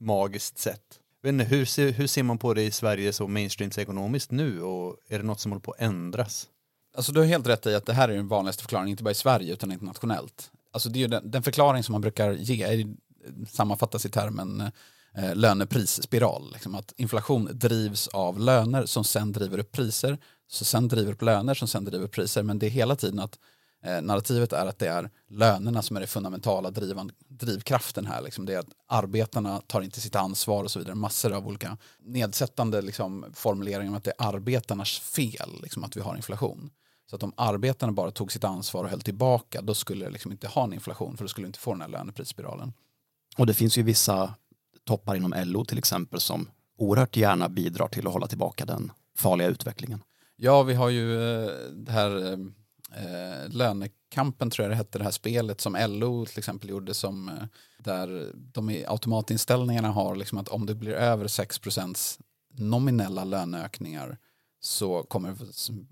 magiskt 0.00 0.58
sätt. 0.58 0.82
Inte, 1.26 1.44
hur, 1.44 1.64
ser, 1.64 1.92
hur 1.92 2.06
ser 2.06 2.22
man 2.22 2.38
på 2.38 2.54
det 2.54 2.62
i 2.62 2.70
Sverige 2.70 3.12
så 3.12 3.28
mainstreams 3.28 3.78
ekonomiskt 3.78 4.30
nu 4.30 4.62
och 4.62 4.96
är 5.08 5.18
det 5.18 5.24
något 5.24 5.40
som 5.40 5.52
håller 5.52 5.62
på 5.62 5.72
att 5.72 5.80
ändras? 5.80 6.48
Alltså 6.96 7.12
du 7.12 7.20
har 7.20 7.26
helt 7.26 7.46
rätt 7.46 7.66
i 7.66 7.74
att 7.74 7.86
det 7.86 7.92
här 7.92 8.08
är 8.08 8.16
den 8.16 8.28
vanligaste 8.28 8.62
förklaringen, 8.62 8.90
inte 8.90 9.02
bara 9.02 9.10
i 9.10 9.14
Sverige 9.14 9.52
utan 9.52 9.72
internationellt. 9.72 10.50
Alltså 10.72 10.88
det 10.88 11.02
är 11.02 11.08
den, 11.08 11.30
den, 11.30 11.42
förklaring 11.42 11.82
som 11.82 11.92
man 11.92 12.00
brukar 12.00 12.32
ge 12.32 12.86
sammanfattas 13.48 14.06
i 14.06 14.10
termen 14.10 14.60
eh, 14.60 14.68
eh, 15.16 15.34
löneprisspiral. 15.34 16.50
Liksom 16.52 16.74
att 16.74 16.92
inflation 16.96 17.48
drivs 17.52 18.08
av 18.08 18.40
löner 18.40 18.86
som 18.86 19.04
sen 19.04 19.32
driver 19.32 19.58
upp 19.58 19.72
priser, 19.72 20.18
så 20.48 20.64
sen 20.64 20.88
driver 20.88 21.12
upp 21.12 21.22
löner 21.22 21.54
som 21.54 21.68
sen 21.68 21.84
driver 21.84 22.04
upp 22.04 22.12
priser. 22.12 22.42
Men 22.42 22.58
det 22.58 22.66
är 22.66 22.70
hela 22.70 22.96
tiden 22.96 23.18
att 23.18 23.38
eh, 23.84 24.02
narrativet 24.02 24.52
är 24.52 24.66
att 24.66 24.78
det 24.78 24.88
är 24.88 25.10
lönerna 25.28 25.82
som 25.82 25.96
är 25.96 26.00
det 26.00 26.06
fundamentala 26.06 26.70
drivan, 26.70 27.10
drivkraften 27.28 28.06
här. 28.06 28.22
Liksom. 28.22 28.46
Det 28.46 28.54
är 28.54 28.58
att 28.58 28.70
arbetarna 28.86 29.60
tar 29.66 29.82
inte 29.82 30.00
sitt 30.00 30.16
ansvar 30.16 30.64
och 30.64 30.70
så 30.70 30.78
vidare. 30.78 30.94
Massor 30.94 31.32
av 31.32 31.46
olika 31.46 31.76
nedsättande 31.98 32.82
liksom, 32.82 33.26
formuleringar 33.34 33.90
om 33.90 33.96
att 33.96 34.04
det 34.04 34.12
är 34.18 34.28
arbetarnas 34.28 34.98
fel 34.98 35.50
liksom, 35.62 35.84
att 35.84 35.96
vi 35.96 36.00
har 36.00 36.16
inflation. 36.16 36.70
Så 37.10 37.16
att 37.16 37.22
om 37.22 37.32
arbetarna 37.36 37.92
bara 37.92 38.10
tog 38.10 38.32
sitt 38.32 38.44
ansvar 38.44 38.84
och 38.84 38.90
höll 38.90 39.00
tillbaka 39.00 39.62
då 39.62 39.74
skulle 39.74 40.04
det 40.04 40.10
liksom 40.10 40.32
inte 40.32 40.48
ha 40.48 40.64
en 40.64 40.72
inflation 40.72 41.16
för 41.16 41.24
då 41.24 41.28
skulle 41.28 41.44
vi 41.44 41.48
inte 41.48 41.58
få 41.58 41.72
den 41.72 41.80
här 41.80 41.88
löneprisspiralen. 41.88 42.72
Och 43.36 43.46
det 43.46 43.54
finns 43.54 43.78
ju 43.78 43.82
vissa 43.82 44.34
toppar 44.86 45.16
inom 45.16 45.34
LO 45.36 45.64
till 45.64 45.78
exempel 45.78 46.20
som 46.20 46.48
oerhört 46.78 47.16
gärna 47.16 47.48
bidrar 47.48 47.88
till 47.88 48.06
att 48.06 48.12
hålla 48.12 48.26
tillbaka 48.26 48.64
den 48.64 48.92
farliga 49.16 49.48
utvecklingen. 49.48 50.02
Ja, 50.36 50.62
vi 50.62 50.74
har 50.74 50.88
ju 50.88 51.34
eh, 51.44 51.50
det 51.72 51.92
här 51.92 52.32
eh, 52.32 52.38
eh, 53.04 53.48
lönekampen 53.48 54.50
tror 54.50 54.64
jag 54.64 54.72
det 54.72 54.76
hette, 54.76 54.98
det 54.98 55.04
här 55.04 55.10
spelet 55.10 55.60
som 55.60 55.76
LO 55.88 56.26
till 56.26 56.38
exempel 56.38 56.70
gjorde 56.70 56.94
som 56.94 57.28
eh, 57.28 57.34
där 57.78 58.32
de 58.34 58.70
i 58.70 58.86
automatinställningarna 58.86 59.88
har 59.88 60.16
liksom 60.16 60.38
att 60.38 60.48
om 60.48 60.66
det 60.66 60.74
blir 60.74 60.92
över 60.92 61.26
6 61.26 61.60
nominella 62.54 63.24
löneökningar 63.24 64.18
så 64.60 65.02
kommer 65.02 65.36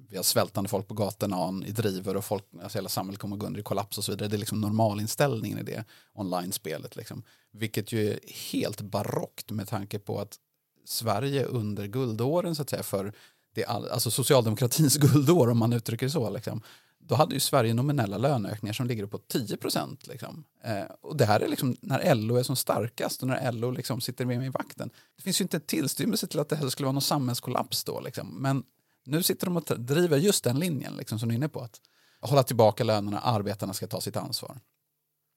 vi 0.08 0.16
ha 0.16 0.22
svältande 0.22 0.70
folk 0.70 0.88
på 0.88 0.94
gatorna 0.94 1.66
i 1.66 1.70
driver 1.70 2.16
och 2.16 2.24
folk, 2.24 2.44
alltså 2.62 2.78
hela 2.78 2.88
samhället 2.88 3.20
kommer 3.20 3.36
gå 3.36 3.46
under 3.46 3.60
i 3.60 3.62
kollaps 3.62 3.98
och 3.98 4.04
så 4.04 4.12
vidare. 4.12 4.28
Det 4.28 4.36
är 4.36 4.38
liksom 4.38 4.60
normalinställningen 4.60 5.58
i 5.58 5.62
det 5.62 5.84
online-spelet. 6.14 6.96
Liksom. 6.96 7.22
Vilket 7.56 7.92
ju 7.92 8.12
är 8.12 8.20
helt 8.52 8.80
barockt 8.80 9.50
med 9.50 9.68
tanke 9.68 9.98
på 9.98 10.20
att 10.20 10.38
Sverige 10.84 11.44
under 11.44 11.86
guldåren 11.86 12.54
så 12.54 12.62
att 12.62 12.70
säga 12.70 12.82
för 12.82 13.12
det, 13.54 13.64
alltså 13.64 14.10
socialdemokratins 14.10 14.96
guldår 15.12 15.50
om 15.50 15.58
man 15.58 15.72
uttrycker 15.72 16.06
det 16.06 16.12
så. 16.12 16.30
Liksom, 16.30 16.62
då 16.98 17.14
hade 17.14 17.34
ju 17.34 17.40
Sverige 17.40 17.74
nominella 17.74 18.18
löneökningar 18.18 18.72
som 18.72 18.86
ligger 18.86 19.06
på 19.06 19.18
10 19.18 19.56
procent. 19.56 20.06
Liksom. 20.06 20.44
Eh, 20.64 20.84
och 21.00 21.16
det 21.16 21.24
här 21.24 21.40
är 21.40 21.48
liksom 21.48 21.76
när 21.80 22.14
LO 22.14 22.36
är 22.36 22.42
som 22.42 22.56
starkast 22.56 23.22
och 23.22 23.28
när 23.28 23.52
LO 23.52 23.70
liksom 23.70 24.00
sitter 24.00 24.24
med 24.24 24.46
i 24.46 24.48
vakten. 24.48 24.90
Det 25.16 25.22
finns 25.22 25.40
ju 25.40 25.42
inte 25.42 25.56
en 25.56 25.60
tillstymmelse 25.60 26.26
till 26.26 26.40
att 26.40 26.48
det 26.48 26.56
här 26.56 26.68
skulle 26.68 26.84
vara 26.84 26.92
någon 26.92 27.02
samhällskollaps 27.02 27.84
då. 27.84 28.00
Liksom. 28.00 28.28
Men 28.42 28.64
nu 29.04 29.22
sitter 29.22 29.46
de 29.46 29.56
och 29.56 29.80
driver 29.80 30.16
just 30.16 30.44
den 30.44 30.58
linjen 30.58 30.96
liksom, 30.96 31.18
som 31.18 31.28
du 31.28 31.34
är 31.34 31.36
inne 31.36 31.48
på. 31.48 31.60
Att 31.60 31.80
hålla 32.20 32.42
tillbaka 32.42 32.84
lönerna, 32.84 33.20
arbetarna 33.20 33.72
ska 33.72 33.86
ta 33.86 34.00
sitt 34.00 34.16
ansvar. 34.16 34.60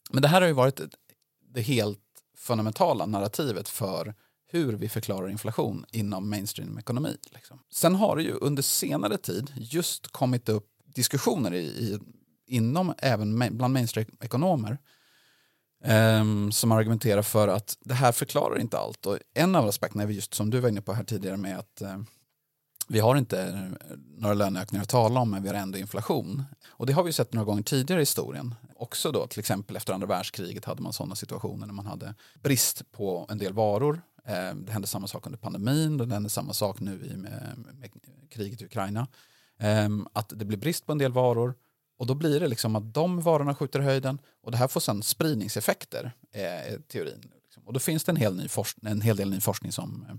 Men 0.10 0.22
det 0.22 0.28
här 0.28 0.42
har 0.42 0.48
ju 0.48 0.54
varit 0.54 0.82
det 1.54 1.62
helt 1.62 2.00
fundamentala 2.38 3.06
narrativet 3.06 3.70
för 3.70 4.14
hur 4.52 4.74
vi 4.74 4.90
förklarar 4.90 5.30
inflation 5.30 5.86
inom 5.92 6.30
mainstream-ekonomi. 6.30 7.18
Liksom. 7.32 7.60
Sen 7.74 7.96
har 7.96 8.16
det 8.16 8.24
ju 8.24 8.32
under 8.32 8.64
senare 8.64 9.18
tid 9.18 9.54
just 9.56 10.08
kommit 10.08 10.50
upp 10.50 10.68
diskussioner 10.86 11.54
i, 11.54 11.66
i, 11.66 12.00
inom 12.48 12.94
även 12.98 13.58
bland 13.58 13.74
mainstream-ekonomer 13.74 14.72
um, 15.84 15.92
ehm, 15.92 16.52
som 16.52 16.72
argumenterar 16.72 17.22
för 17.22 17.48
att 17.48 17.78
det 17.80 17.94
här 17.94 18.12
förklarar 18.12 18.60
inte 18.60 18.78
allt. 18.78 19.06
Och 19.06 19.18
en 19.34 19.56
av 19.56 19.68
aspekterna 19.68 20.04
är 20.04 20.08
just 20.08 20.34
som 20.34 20.50
du 20.50 20.60
var 20.60 20.70
inne 20.70 20.82
på 20.82 20.94
här 20.94 21.04
tidigare 21.04 21.38
med 21.38 21.60
att 21.60 21.82
uh, 21.82 21.98
vi 22.88 23.00
har 23.00 23.16
inte 23.16 23.42
eh, 23.42 23.98
några 24.18 24.34
löneökningar 24.34 24.84
att 24.84 24.90
tala 24.90 25.20
om 25.20 25.30
men 25.30 25.44
vi 25.44 25.50
har 25.50 25.56
ändå 25.56 25.78
inflation. 25.78 26.44
Och 26.70 26.86
det 26.86 26.94
har 26.94 27.04
vi 27.04 27.14
sett 27.14 27.34
några 27.34 27.46
gånger 27.46 27.64
tidigare 27.64 28.02
i 28.02 28.02
historien. 28.02 28.56
Också 28.80 29.12
då 29.12 29.28
till 29.28 29.40
exempel 29.40 29.76
efter 29.76 29.94
andra 29.94 30.08
världskriget 30.08 30.66
hade 30.66 30.82
man 30.82 30.94
sådana 30.94 31.16
situationer 31.16 31.68
när 31.68 31.74
man 31.74 31.86
hade 31.86 32.16
brist 32.44 32.92
på 32.92 33.26
en 33.30 33.38
del 33.38 33.54
varor 33.54 34.02
eh, 34.26 34.56
det 34.56 34.72
hände 34.72 34.88
samma 34.88 35.08
sak 35.08 35.26
under 35.26 35.40
pandemin, 35.40 35.98
det 35.98 36.14
hände 36.14 36.30
samma 36.30 36.54
sak 36.54 36.80
nu 36.80 37.06
i 37.06 37.18
med, 37.18 37.66
med 37.80 37.92
kriget 38.30 38.62
i 38.62 38.66
Ukraina. 38.66 39.08
Ehm, 39.60 40.08
att 40.14 40.34
det 40.36 40.46
blir 40.46 40.58
brist 40.58 40.86
på 40.86 40.92
en 40.92 40.98
del 40.98 41.12
varor 41.12 41.56
och 41.98 42.08
då 42.08 42.16
blir 42.16 42.40
det 42.40 42.48
liksom 42.48 42.76
att 42.76 42.94
de 42.94 43.22
varorna 43.22 43.56
skjuter 43.56 43.80
i 43.80 43.84
höjden 43.84 44.20
och 44.44 44.52
det 44.52 44.58
här 44.58 44.68
får 44.68 44.80
sedan 44.80 45.04
spridningseffekter, 45.04 46.12
eh, 46.32 46.44
är 46.44 46.80
teorin. 46.88 47.32
Liksom. 47.44 47.64
Och 47.68 47.74
då 47.74 47.80
finns 47.80 48.04
det 48.04 48.12
en 48.12 48.16
hel, 48.16 48.36
ny 48.36 48.48
forskning, 48.48 48.92
en 48.92 49.02
hel 49.02 49.18
del 49.18 49.30
ny 49.30 49.42
forskning 49.42 49.72
som 49.72 50.06
eh, 50.10 50.16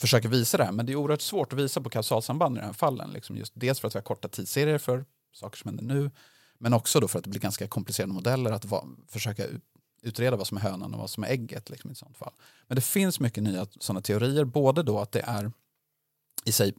försöker 0.00 0.28
visa 0.28 0.56
det 0.56 0.64
här. 0.64 0.72
Men 0.72 0.86
det 0.86 0.92
är 0.92 0.96
oerhört 0.96 1.20
svårt 1.20 1.52
att 1.52 1.58
visa 1.58 1.80
på 1.80 1.90
kausalsamband 1.90 2.56
i 2.56 2.60
de 2.60 2.66
här 2.66 2.72
fallen. 2.72 3.10
Liksom 3.10 3.36
just 3.36 3.52
dels 3.56 3.80
för 3.80 3.88
att 3.88 3.94
vi 3.94 3.98
har 3.98 4.04
korta 4.04 4.28
tidsserier 4.28 4.78
för 4.78 5.04
saker 5.32 5.58
som 5.58 5.68
händer 5.68 5.94
nu. 5.94 6.10
Men 6.62 6.72
också 6.72 7.00
då 7.00 7.08
för 7.08 7.18
att 7.18 7.24
det 7.24 7.30
blir 7.30 7.40
ganska 7.40 7.68
komplicerade 7.68 8.12
modeller 8.12 8.52
att 8.52 8.64
va- 8.64 8.84
försöka 9.08 9.46
utreda 10.02 10.36
vad 10.36 10.46
som 10.46 10.56
är 10.56 10.60
hönan 10.60 10.94
och 10.94 11.00
vad 11.00 11.10
som 11.10 11.24
är 11.24 11.28
ägget. 11.28 11.70
Liksom, 11.70 11.90
i 11.90 11.94
sånt 11.94 12.16
fall. 12.16 12.32
Men 12.66 12.74
det 12.76 12.82
finns 12.82 13.20
mycket 13.20 13.42
nya 13.42 13.66
sådana 13.80 14.00
teorier. 14.00 14.44
Både 14.44 14.82
då 14.82 14.98
att 14.98 15.12
det 15.12 15.20
är 15.20 15.52
i 16.44 16.52
sig 16.52 16.68
eh, 16.68 16.74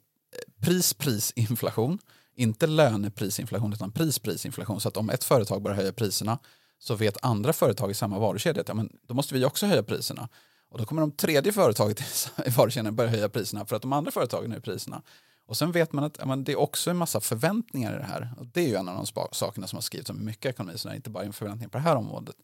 pris-prisinflation. 0.62 2.00
Inte 2.36 2.68
löneprisinflation 2.68 3.74
utan 3.74 3.92
pris-prisinflation. 3.92 4.82
Så 4.82 4.88
att 4.88 4.98
om 4.98 5.10
ett 5.10 5.24
företag 5.24 5.62
börjar 5.62 5.78
höja 5.78 5.94
priserna 5.94 6.40
så 6.80 6.96
vet 6.96 7.18
andra 7.22 7.54
företag 7.54 7.92
i 7.92 7.94
samma 7.94 8.20
varukedja 8.20 8.62
att 8.62 8.68
ja, 8.68 8.74
men 8.74 8.90
då 9.08 9.14
måste 9.14 9.34
vi 9.34 9.46
också 9.46 9.66
höja 9.66 9.84
priserna. 9.84 10.30
Och 10.70 10.78
då 10.78 10.86
kommer 10.86 11.02
de 11.02 11.12
tredje 11.12 11.54
företaget 11.54 12.02
i 12.46 12.50
varukedjan 12.58 12.96
börja 12.96 13.10
höja 13.10 13.30
priserna 13.30 13.66
för 13.66 13.76
att 13.76 13.82
de 13.82 13.94
andra 13.94 14.12
företagen 14.12 14.52
höjer 14.52 14.62
priserna. 14.62 15.02
Och 15.46 15.58
sen 15.58 15.72
vet 15.72 15.94
man 15.94 16.04
att 16.04 16.28
men 16.28 16.44
det 16.44 16.52
är 16.52 16.60
också 16.60 16.90
en 16.90 16.98
massa 16.98 17.20
förväntningar 17.20 17.96
i 17.96 17.98
det 17.98 18.04
här. 18.04 18.34
Och 18.38 18.46
det 18.46 18.62
är 18.62 18.68
ju 18.68 18.76
en 18.76 18.90
av 18.90 18.96
de 18.96 19.26
sakerna 19.32 19.68
som 19.68 19.78
har 19.78 19.82
skrivits 19.82 20.10
om 20.10 20.26
mycket 20.26 20.46
ekonomi, 20.46 20.78
så 20.78 20.88
det 20.88 20.94
är 20.94 20.96
inte 20.96 21.10
bara 21.10 21.24
en 21.24 21.34
förväntning 21.34 21.70
på 21.70 21.78
det 21.78 21.84
här 21.84 21.96
området, 21.96 22.36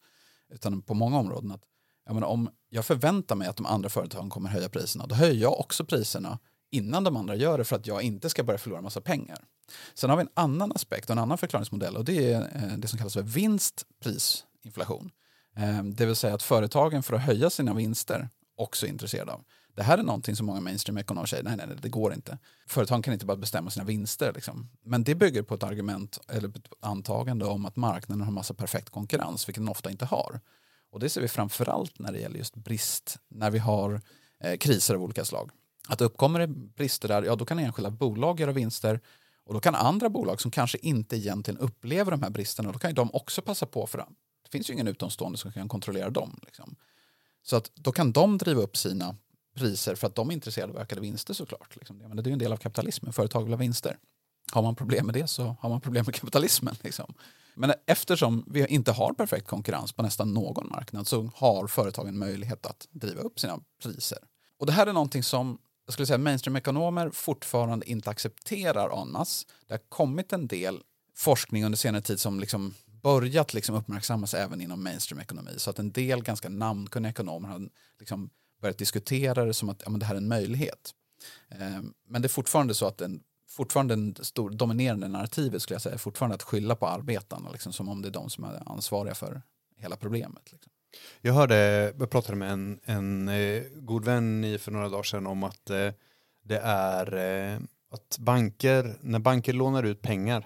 utan 0.53 0.81
på 0.81 0.93
många 0.93 1.17
områden. 1.17 1.51
Att, 1.51 1.63
jag 2.05 2.13
men 2.13 2.23
om 2.23 2.49
jag 2.69 2.85
förväntar 2.85 3.35
mig 3.35 3.47
att 3.47 3.57
de 3.57 3.65
andra 3.65 3.89
företagen 3.89 4.29
kommer 4.29 4.49
höja 4.49 4.69
priserna, 4.69 5.05
då 5.07 5.15
höjer 5.15 5.41
jag 5.41 5.59
också 5.59 5.85
priserna 5.85 6.39
innan 6.71 7.03
de 7.03 7.17
andra 7.17 7.35
gör 7.35 7.57
det 7.57 7.63
för 7.63 7.75
att 7.75 7.87
jag 7.87 8.01
inte 8.01 8.29
ska 8.29 8.43
börja 8.43 8.57
förlora 8.57 8.81
massa 8.81 9.01
pengar. 9.01 9.45
Sen 9.93 10.09
har 10.09 10.17
vi 10.17 10.21
en 10.21 10.29
annan 10.33 10.71
aspekt 10.71 11.09
och 11.09 11.13
en 11.13 11.19
annan 11.19 11.37
förklaringsmodell 11.37 11.97
och 11.97 12.05
det 12.05 12.33
är 12.33 12.41
eh, 12.41 12.77
det 12.77 12.87
som 12.87 12.97
kallas 12.97 13.13
för 13.13 13.21
vinstprisinflation. 13.21 15.11
Ehm, 15.55 15.95
det 15.95 16.05
vill 16.05 16.15
säga 16.15 16.33
att 16.33 16.43
företagen 16.43 17.03
för 17.03 17.13
att 17.13 17.21
höja 17.21 17.49
sina 17.49 17.73
vinster 17.73 18.29
också 18.55 18.85
är 18.85 18.89
intresserade 18.89 19.31
av. 19.31 19.43
Det 19.79 19.83
här 19.83 19.97
är 19.97 20.03
någonting 20.03 20.35
som 20.35 20.45
många 20.45 20.61
mainstream-ekonomer 20.61 21.25
säger, 21.25 21.43
nej, 21.43 21.57
nej, 21.57 21.67
nej, 21.67 21.77
det 21.81 21.89
går 21.89 22.13
inte. 22.13 22.37
Företagen 22.67 23.01
kan 23.01 23.13
inte 23.13 23.25
bara 23.25 23.37
bestämma 23.37 23.69
sina 23.69 23.85
vinster. 23.85 24.33
Liksom. 24.33 24.69
Men 24.81 25.03
det 25.03 25.15
bygger 25.15 25.41
på 25.41 25.55
ett 25.55 25.63
argument 25.63 26.19
eller 26.27 26.49
ett 26.49 26.67
antagande 26.79 27.45
om 27.45 27.65
att 27.65 27.75
marknaden 27.75 28.21
har 28.25 28.31
massa 28.31 28.53
perfekt 28.53 28.89
konkurrens, 28.89 29.47
vilket 29.47 29.61
den 29.61 29.69
ofta 29.69 29.91
inte 29.91 30.05
har. 30.05 30.39
Och 30.91 30.99
det 30.99 31.09
ser 31.09 31.21
vi 31.21 31.27
framförallt 31.27 31.99
när 31.99 32.11
det 32.11 32.19
gäller 32.19 32.37
just 32.37 32.55
brist, 32.55 33.19
när 33.27 33.51
vi 33.51 33.59
har 33.59 34.01
eh, 34.43 34.57
kriser 34.57 34.95
av 34.95 35.03
olika 35.03 35.25
slag. 35.25 35.51
Att 35.87 36.01
uppkommer 36.01 36.39
det 36.39 36.47
brister 36.47 37.07
där, 37.07 37.23
ja 37.23 37.35
då 37.35 37.45
kan 37.45 37.59
enskilda 37.59 37.91
bolag 37.91 38.39
göra 38.39 38.51
vinster 38.51 38.99
och 39.45 39.53
då 39.53 39.59
kan 39.59 39.75
andra 39.75 40.09
bolag 40.09 40.41
som 40.41 40.51
kanske 40.51 40.77
inte 40.77 41.17
egentligen 41.17 41.57
upplever 41.59 42.11
de 42.11 42.23
här 42.23 42.29
bristerna, 42.29 42.71
då 42.71 42.79
kan 42.79 42.89
ju 42.89 42.95
de 42.95 43.13
också 43.13 43.41
passa 43.41 43.65
på 43.65 43.87
för 43.87 43.97
det. 43.97 44.05
Det 44.43 44.49
finns 44.51 44.69
ju 44.69 44.73
ingen 44.73 44.87
utomstående 44.87 45.37
som 45.37 45.51
kan 45.51 45.69
kontrollera 45.69 46.09
dem. 46.09 46.39
Liksom. 46.45 46.75
Så 47.43 47.55
att 47.55 47.71
då 47.75 47.91
kan 47.91 48.11
de 48.11 48.37
driva 48.37 48.61
upp 48.61 48.77
sina 48.77 49.15
priser 49.55 49.95
för 49.95 50.07
att 50.07 50.15
de 50.15 50.29
är 50.29 50.33
intresserade 50.33 50.73
av 50.73 50.79
ökade 50.79 51.01
vinster 51.01 51.33
såklart. 51.33 51.75
Liksom. 51.75 51.97
Men 51.97 52.15
det 52.15 52.21
är 52.21 52.27
ju 52.27 52.33
en 52.33 52.39
del 52.39 52.51
av 52.51 52.57
kapitalismen, 52.57 53.13
företag 53.13 53.43
vill 53.43 53.53
ha 53.53 53.57
vinster. 53.57 53.97
Har 54.51 54.61
man 54.61 54.75
problem 54.75 55.05
med 55.05 55.15
det 55.15 55.27
så 55.27 55.55
har 55.59 55.69
man 55.69 55.81
problem 55.81 56.05
med 56.05 56.15
kapitalismen. 56.15 56.75
Liksom. 56.81 57.13
Men 57.55 57.73
eftersom 57.85 58.45
vi 58.47 58.67
inte 58.67 58.91
har 58.91 59.13
perfekt 59.13 59.47
konkurrens 59.47 59.91
på 59.91 60.03
nästan 60.03 60.33
någon 60.33 60.69
marknad 60.69 61.07
så 61.07 61.31
har 61.35 61.67
företagen 61.67 62.17
möjlighet 62.17 62.65
att 62.65 62.87
driva 62.91 63.21
upp 63.21 63.39
sina 63.39 63.59
priser. 63.83 64.17
Och 64.57 64.65
det 64.65 64.71
här 64.71 64.87
är 64.87 64.93
någonting 64.93 65.23
som 65.23 65.57
jag 65.85 65.93
skulle 65.93 66.05
säga 66.05 66.17
mainstream-ekonomer 66.17 67.09
fortfarande 67.09 67.89
inte 67.89 68.09
accepterar 68.09 69.01
en 69.01 69.11
masse. 69.11 69.47
Det 69.67 69.73
har 69.73 69.81
kommit 69.89 70.33
en 70.33 70.47
del 70.47 70.79
forskning 71.17 71.65
under 71.65 71.77
senare 71.77 72.01
tid 72.01 72.19
som 72.19 72.39
liksom 72.39 72.73
börjat 72.85 73.53
liksom 73.53 73.75
uppmärksammas 73.75 74.33
även 74.33 74.61
inom 74.61 74.83
mainstream-ekonomi. 74.83 75.51
Så 75.57 75.69
att 75.69 75.79
en 75.79 75.91
del 75.91 76.23
ganska 76.23 76.49
namnkunniga 76.49 77.09
ekonomer 77.09 77.49
har 77.49 77.69
liksom 77.99 78.29
börjat 78.61 78.77
diskutera 78.77 79.45
det 79.45 79.53
som 79.53 79.69
att 79.69 79.81
ja, 79.85 79.89
men 79.89 79.99
det 79.99 80.05
här 80.05 80.15
är 80.15 80.17
en 80.17 80.27
möjlighet. 80.27 80.93
Eh, 81.49 81.81
Men 82.07 82.21
det 82.21 82.25
är 82.25 82.29
fortfarande 82.29 82.73
så 82.73 82.85
att 82.85 82.97
den, 82.97 83.23
fortfarande 83.49 83.93
en 83.93 84.15
stor 84.21 84.49
dominerande 84.49 85.07
narrativet 85.07 85.61
skulle 85.61 85.75
jag 85.75 85.81
säga 85.81 85.93
är 85.95 85.99
fortfarande 85.99 86.35
att 86.35 86.43
skylla 86.43 86.75
på 86.75 86.87
arbetarna 86.87 87.49
liksom, 87.51 87.73
som 87.73 87.89
om 87.89 88.01
det 88.01 88.07
är 88.07 88.11
de 88.11 88.29
som 88.29 88.43
är 88.43 88.71
ansvariga 88.71 89.15
för 89.15 89.41
hela 89.77 89.95
problemet. 89.95 90.51
Liksom. 90.51 90.71
Jag 91.21 91.33
hörde, 91.33 91.55
jag 91.99 92.09
pratade 92.09 92.37
med 92.37 92.51
en, 92.51 92.79
en 92.83 93.29
eh, 93.29 93.63
god 93.75 94.05
vän 94.05 94.43
i 94.43 94.57
för 94.57 94.71
några 94.71 94.89
dagar 94.89 95.03
sedan 95.03 95.27
om 95.27 95.43
att 95.43 95.69
eh, 95.69 95.91
det 96.43 96.59
är 96.63 97.13
eh, 97.15 97.59
att 97.91 98.17
banker, 98.19 98.97
när 99.01 99.19
banker 99.19 99.53
lånar 99.53 99.83
ut 99.83 100.01
pengar 100.01 100.45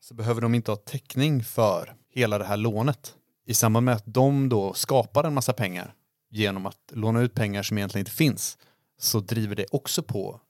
så 0.00 0.14
behöver 0.14 0.40
de 0.40 0.54
inte 0.54 0.70
ha 0.70 0.76
täckning 0.76 1.44
för 1.44 1.94
hela 2.10 2.38
det 2.38 2.44
här 2.44 2.56
lånet. 2.56 3.14
I 3.46 3.54
samband 3.54 3.84
med 3.84 3.94
att 3.94 4.04
de 4.06 4.48
då 4.48 4.74
skapar 4.74 5.24
en 5.24 5.34
massa 5.34 5.52
pengar 5.52 5.94
genom 6.32 6.66
att 6.66 6.92
låna 6.92 7.20
ut 7.20 7.34
pengar 7.34 7.62
som 7.62 7.78
egentligen 7.78 8.00
inte 8.00 8.16
finns 8.16 8.58
så 8.98 9.20
driver 9.20 9.56
det 9.56 9.66
också 9.70 10.02
på 10.02 10.40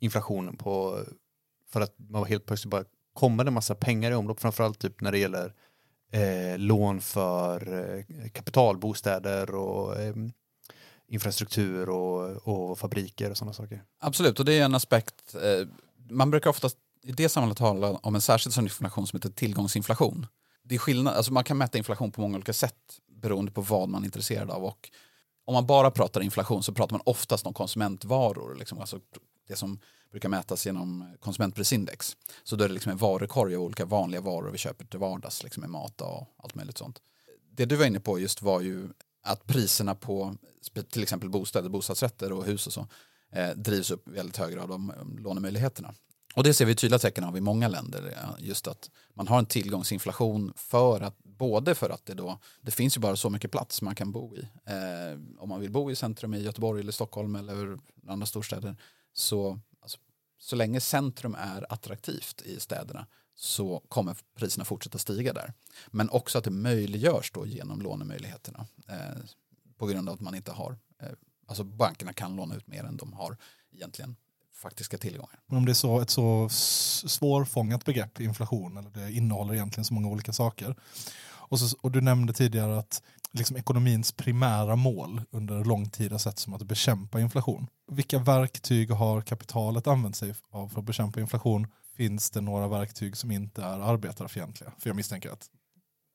inflationen 0.00 0.56
på 0.56 1.04
för 1.70 1.80
att 1.80 1.94
man 1.98 2.24
helt 2.24 2.46
plötsligt 2.46 2.70
bara 2.70 2.84
kommer 3.12 3.44
en 3.44 3.52
massa 3.52 3.74
pengar 3.74 4.10
i 4.10 4.14
omlopp 4.14 4.40
framförallt 4.40 4.78
typ 4.78 5.00
när 5.00 5.12
det 5.12 5.18
gäller 5.18 5.52
eh, 6.12 6.58
lån 6.58 7.00
för 7.00 7.72
eh, 7.98 8.28
kapitalbostäder 8.30 9.54
och 9.54 10.00
eh, 10.00 10.14
infrastruktur 11.08 11.88
och, 11.88 12.48
och 12.48 12.78
fabriker 12.78 13.30
och 13.30 13.36
sådana 13.36 13.52
saker. 13.52 13.82
Absolut, 14.00 14.38
och 14.38 14.44
det 14.44 14.58
är 14.58 14.64
en 14.64 14.74
aspekt. 14.74 15.34
Eh, 15.34 15.68
man 16.10 16.30
brukar 16.30 16.50
ofta 16.50 16.68
i 17.02 17.12
det 17.12 17.28
sammanhanget 17.28 17.58
tala 17.58 17.90
om 17.90 18.14
en 18.14 18.20
särskild 18.20 18.54
sån 18.54 18.64
inflation 18.64 19.06
som 19.06 19.16
heter 19.16 19.30
tillgångsinflation. 19.30 20.26
Det 20.62 20.74
är 20.74 20.78
skillnad, 20.78 21.14
alltså 21.14 21.32
man 21.32 21.44
kan 21.44 21.58
mäta 21.58 21.78
inflation 21.78 22.12
på 22.12 22.20
många 22.20 22.36
olika 22.36 22.52
sätt 22.52 23.00
beroende 23.20 23.52
på 23.52 23.60
vad 23.60 23.88
man 23.88 24.02
är 24.02 24.04
intresserad 24.04 24.50
av. 24.50 24.64
Och 24.64 24.90
om 25.44 25.54
man 25.54 25.66
bara 25.66 25.90
pratar 25.90 26.20
inflation 26.20 26.62
så 26.62 26.72
pratar 26.72 26.94
man 26.94 27.02
oftast 27.04 27.46
om 27.46 27.54
konsumentvaror. 27.54 28.54
Liksom, 28.54 28.80
alltså 28.80 29.00
det 29.48 29.56
som 29.56 29.78
brukar 30.10 30.28
mätas 30.28 30.66
genom 30.66 31.16
konsumentprisindex. 31.20 32.16
Så 32.44 32.56
då 32.56 32.64
är 32.64 32.68
det 32.68 32.74
liksom 32.74 32.92
en 32.92 32.98
varukorg 32.98 33.56
av 33.56 33.62
olika 33.62 33.84
vanliga 33.84 34.20
varor 34.20 34.50
vi 34.50 34.58
köper 34.58 34.84
till 34.84 34.98
vardags, 34.98 35.42
liksom 35.42 35.60
med 35.60 35.70
mat 35.70 36.00
och 36.00 36.28
allt 36.36 36.54
möjligt 36.54 36.78
sånt. 36.78 37.02
Det 37.50 37.64
du 37.64 37.76
var 37.76 37.84
inne 37.84 38.00
på 38.00 38.18
just 38.18 38.42
var 38.42 38.60
ju 38.60 38.88
att 39.22 39.46
priserna 39.46 39.94
på 39.94 40.36
till 40.90 41.02
exempel 41.02 41.30
bostäder, 41.30 41.68
bostadsrätter 41.68 42.32
och 42.32 42.44
hus 42.44 42.66
och 42.66 42.72
så 42.72 42.86
eh, 43.32 43.50
drivs 43.50 43.90
upp 43.90 44.08
väldigt 44.08 44.36
hög 44.36 44.54
grad 44.54 44.70
av 44.70 44.92
lånemöjligheterna. 45.18 45.94
Och 46.34 46.44
det 46.44 46.54
ser 46.54 46.64
vi 46.64 46.74
tydliga 46.74 46.98
tecken 46.98 47.24
av 47.24 47.36
i 47.36 47.40
många 47.40 47.68
länder. 47.68 48.14
Eh, 48.16 48.46
just 48.46 48.66
att 48.66 48.90
man 49.14 49.28
har 49.28 49.38
en 49.38 49.46
tillgångsinflation 49.46 50.52
för 50.56 51.00
att 51.00 51.18
både 51.22 51.74
för 51.74 51.90
att 51.90 52.06
det 52.06 52.14
då, 52.14 52.38
det 52.60 52.70
finns 52.70 52.96
ju 52.96 53.00
bara 53.00 53.16
så 53.16 53.30
mycket 53.30 53.50
plats 53.50 53.82
man 53.82 53.94
kan 53.94 54.12
bo 54.12 54.36
i. 54.36 54.48
Eh, 54.64 55.18
om 55.38 55.48
man 55.48 55.60
vill 55.60 55.70
bo 55.70 55.90
i 55.90 55.96
centrum 55.96 56.34
i 56.34 56.42
Göteborg 56.42 56.80
eller 56.80 56.92
Stockholm 56.92 57.36
eller 57.36 57.78
andra 58.08 58.26
storstäder 58.26 58.76
så, 59.12 59.60
alltså, 59.80 59.98
så 60.38 60.56
länge 60.56 60.80
centrum 60.80 61.36
är 61.38 61.72
attraktivt 61.72 62.42
i 62.44 62.60
städerna 62.60 63.06
så 63.34 63.82
kommer 63.88 64.16
priserna 64.36 64.64
fortsätta 64.64 64.98
stiga 64.98 65.32
där. 65.32 65.52
Men 65.86 66.10
också 66.10 66.38
att 66.38 66.44
det 66.44 66.50
möjliggörs 66.50 67.30
då 67.30 67.46
genom 67.46 67.82
lånemöjligheterna 67.82 68.66
eh, 68.88 69.22
på 69.76 69.86
grund 69.86 70.08
av 70.08 70.14
att 70.14 70.20
man 70.20 70.34
inte 70.34 70.52
har, 70.52 70.78
eh, 71.02 71.08
alltså 71.46 71.64
bankerna 71.64 72.12
kan 72.12 72.36
låna 72.36 72.56
ut 72.56 72.66
mer 72.66 72.84
än 72.84 72.96
de 72.96 73.12
har 73.12 73.36
egentligen 73.72 74.16
faktiska 74.54 74.98
tillgångar. 74.98 75.40
Men 75.46 75.58
om 75.58 75.64
det 75.64 75.72
är 75.72 75.74
så, 75.74 76.00
ett 76.00 76.10
så 76.10 76.48
svårfångat 77.08 77.84
begrepp, 77.84 78.20
inflation, 78.20 78.76
eller 78.76 78.90
det 78.90 79.12
innehåller 79.12 79.54
egentligen 79.54 79.84
så 79.84 79.94
många 79.94 80.08
olika 80.08 80.32
saker. 80.32 80.76
Och, 81.26 81.60
så, 81.60 81.76
och 81.80 81.90
du 81.90 82.00
nämnde 82.00 82.32
tidigare 82.32 82.78
att 82.78 83.02
liksom 83.32 83.56
ekonomins 83.56 84.12
primära 84.12 84.76
mål 84.76 85.22
under 85.30 85.64
lång 85.64 85.90
tid 85.90 86.12
har 86.12 86.18
sett 86.18 86.38
som 86.38 86.54
att 86.54 86.62
bekämpa 86.62 87.20
inflation. 87.20 87.66
Vilka 87.92 88.18
verktyg 88.18 88.90
har 88.90 89.20
kapitalet 89.20 89.86
använt 89.86 90.16
sig 90.16 90.34
av 90.50 90.68
för 90.68 90.78
att 90.78 90.84
bekämpa 90.84 91.20
inflation? 91.20 91.66
Finns 91.96 92.30
det 92.30 92.40
några 92.40 92.68
verktyg 92.68 93.16
som 93.16 93.30
inte 93.30 93.62
är 93.62 93.78
arbetarfientliga? 93.78 94.72
För 94.78 94.88
jag 94.88 94.96
misstänker 94.96 95.30
att 95.30 95.48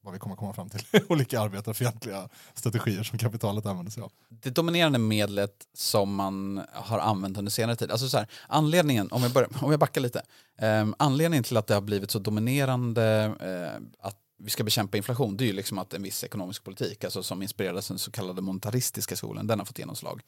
vad 0.02 0.14
vi 0.14 0.20
kommer 0.20 0.36
komma 0.36 0.54
fram 0.54 0.70
till 0.70 0.82
olika 1.10 1.42
arbetarfientliga 1.42 2.30
strategier 2.54 3.04
som 3.04 3.18
kapitalet 3.18 3.66
använder 3.66 3.92
sig 3.92 4.04
av. 4.04 4.12
Det 4.30 4.50
dominerande 4.50 5.00
medlet 5.00 5.68
som 5.74 6.16
man 6.16 6.62
har 6.74 7.00
använt 7.00 7.38
under 7.38 7.52
senare 7.52 7.76
tid, 7.76 7.92
alltså 7.92 8.10
så 8.10 8.18
här, 8.18 8.28
anledningen, 8.48 9.12
om 9.12 9.24
jag, 9.24 9.32
börjar, 9.32 9.50
om 9.62 9.72
jag 9.72 9.80
backar 9.80 10.02
lite, 10.02 10.22
eh, 10.58 10.88
anledningen 10.98 11.44
till 11.44 11.58
att 11.58 11.68
det 11.68 11.74
har 11.74 11.82
blivit 11.82 12.12
så 12.12 12.20
dominerande 12.20 13.34
eh, 13.40 14.06
att 14.08 14.18
vi 14.40 14.50
ska 14.50 14.64
bekämpa 14.64 14.98
inflation, 14.98 15.38
det 15.38 15.44
är 15.44 15.48
ju 15.48 15.54
liksom 15.54 15.78
att 15.78 15.94
en 15.94 16.04
viss 16.04 16.24
ekonomisk 16.24 16.64
politik, 16.64 17.04
alltså 17.04 17.24
som 17.24 17.42
inspirerades 17.42 17.92
av 17.92 17.96
den 17.96 18.00
så 18.00 18.12
kallade 18.12 18.42
monetaristiska 18.42 19.16
skolan, 19.16 19.48
den 19.48 19.60
har 19.60 19.66
fått 19.66 19.80
genomslag. 19.80 20.22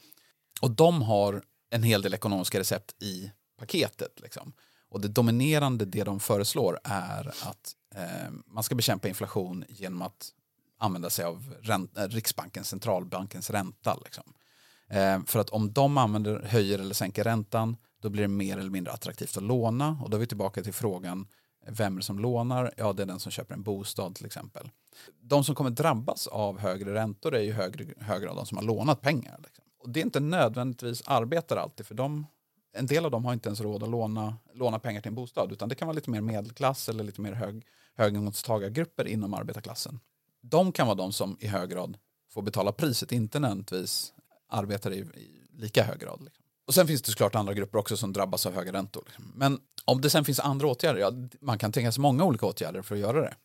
Och 0.62 0.72
de 0.72 1.02
har 1.02 1.44
en 1.70 1.84
hel 1.84 2.02
del 2.02 2.14
ekonomiska 2.14 2.60
recept 2.60 3.04
i 3.04 3.32
paketet. 3.60 4.20
Liksom. 4.22 4.54
Och 4.90 5.02
det 5.02 5.08
dominerande 5.08 5.86
det 5.86 6.04
de 6.04 6.20
föreslår 6.20 6.80
är 6.84 7.28
att 7.28 7.76
Eh, 7.96 8.32
man 8.46 8.64
ska 8.64 8.76
bekämpa 8.76 9.08
inflation 9.08 9.66
genom 9.70 10.02
att 10.02 10.30
använda 10.80 11.10
sig 11.10 11.26
av 11.26 11.56
eh, 11.98 12.08
Riksbankens, 12.08 12.68
centralbankens 12.70 13.50
ränta. 13.50 14.00
Liksom. 14.06 14.34
Eh, 14.90 15.24
för 15.26 15.40
att 15.40 15.50
om 15.50 15.74
de 15.74 15.98
använder, 15.98 16.42
höjer 16.42 16.80
eller 16.80 16.94
sänker 16.94 17.24
räntan 17.24 17.78
då 18.02 18.10
blir 18.10 18.22
det 18.22 18.28
mer 18.28 18.58
eller 18.58 18.70
mindre 18.70 18.94
attraktivt 18.94 19.38
att 19.38 19.44
låna 19.44 20.00
och 20.04 20.10
då 20.10 20.18
är 20.18 20.22
vi 20.22 20.28
tillbaka 20.28 20.64
till 20.64 20.74
frågan 20.74 21.28
vem 21.68 21.94
är 21.94 21.98
det 21.98 22.04
som 22.04 22.20
lånar? 22.20 22.74
Ja, 22.78 22.94
det 22.94 23.04
är 23.04 23.08
den 23.08 23.20
som 23.20 23.32
köper 23.32 23.54
en 23.54 23.64
bostad 23.64 24.16
till 24.16 24.26
exempel. 24.26 24.70
De 25.22 25.44
som 25.44 25.56
kommer 25.56 25.70
drabbas 25.70 26.28
av 26.28 26.60
högre 26.60 26.94
räntor 26.94 27.36
är 27.36 27.42
ju 27.42 27.52
högre, 27.52 27.86
högre 28.00 28.30
av 28.30 28.36
de 28.36 28.46
som 28.46 28.58
har 28.58 28.66
lånat 28.66 29.02
pengar. 29.02 29.40
Liksom. 29.44 29.64
Och 29.80 29.90
det 29.90 30.00
är 30.00 30.06
inte 30.06 30.20
nödvändigtvis 30.20 31.04
arbetare 31.06 31.62
alltid, 31.62 31.86
för 31.86 31.96
de, 31.96 32.28
en 32.74 32.86
del 32.86 33.06
av 33.06 33.12
dem 33.12 33.26
har 33.26 33.34
inte 33.34 33.50
ens 33.50 33.62
råd 33.62 33.84
att 33.84 33.90
låna, 33.90 34.38
låna 34.54 34.80
pengar 34.80 35.02
till 35.02 35.10
en 35.10 35.16
bostad, 35.16 35.52
utan 35.52 35.70
det 35.70 35.76
kan 35.76 35.88
vara 35.88 35.96
lite 35.96 36.10
mer 36.10 36.22
medelklass 36.22 36.90
eller 36.90 37.04
lite 37.04 37.22
mer 37.22 37.34
hög, 37.34 37.66
höginkomsttagargrupper 37.96 39.08
inom 39.08 39.34
arbetarklassen. 39.34 40.00
De 40.42 40.72
kan 40.72 40.88
vara 40.88 40.98
de 40.98 41.14
som 41.14 41.38
i 41.40 41.48
hög 41.48 41.70
grad 41.70 41.98
får 42.30 42.42
betala 42.42 42.72
priset, 42.72 43.12
inte 43.12 43.40
nödvändigtvis 43.40 44.14
arbetare 44.48 44.96
i, 44.96 45.00
i 45.00 45.48
lika 45.54 45.84
hög 45.84 46.00
grad. 46.00 46.22
Liksom. 46.24 46.44
Och 46.68 46.74
sen 46.74 46.88
finns 46.88 47.02
det 47.02 47.12
såklart 47.12 47.36
andra 47.36 47.54
grupper 47.54 47.80
också 47.80 47.98
som 47.98 48.14
drabbas 48.14 48.46
av 48.46 48.54
höga 48.54 48.74
räntor. 48.74 49.04
liksom. 49.06 49.32
Men 49.36 49.60
om 49.86 50.02
det 50.02 50.10
sen 50.10 50.26
finns 50.26 50.40
andra 50.40 50.68
åtgärder, 50.68 51.00
ja, 51.00 51.12
man 51.40 51.58
kan 51.58 51.72
tänka 51.72 51.92
sig 51.92 52.02
många 52.02 52.24
olika 52.24 52.46
åtgärder 52.46 52.82
för 52.82 52.96
att 52.96 53.02
göra 53.02 53.22
det. 53.22 53.36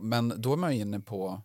Men 0.00 0.34
då 0.36 0.52
är 0.52 0.56
man 0.56 0.74
ju 0.74 0.80
inne 0.80 1.00
på 1.00 1.42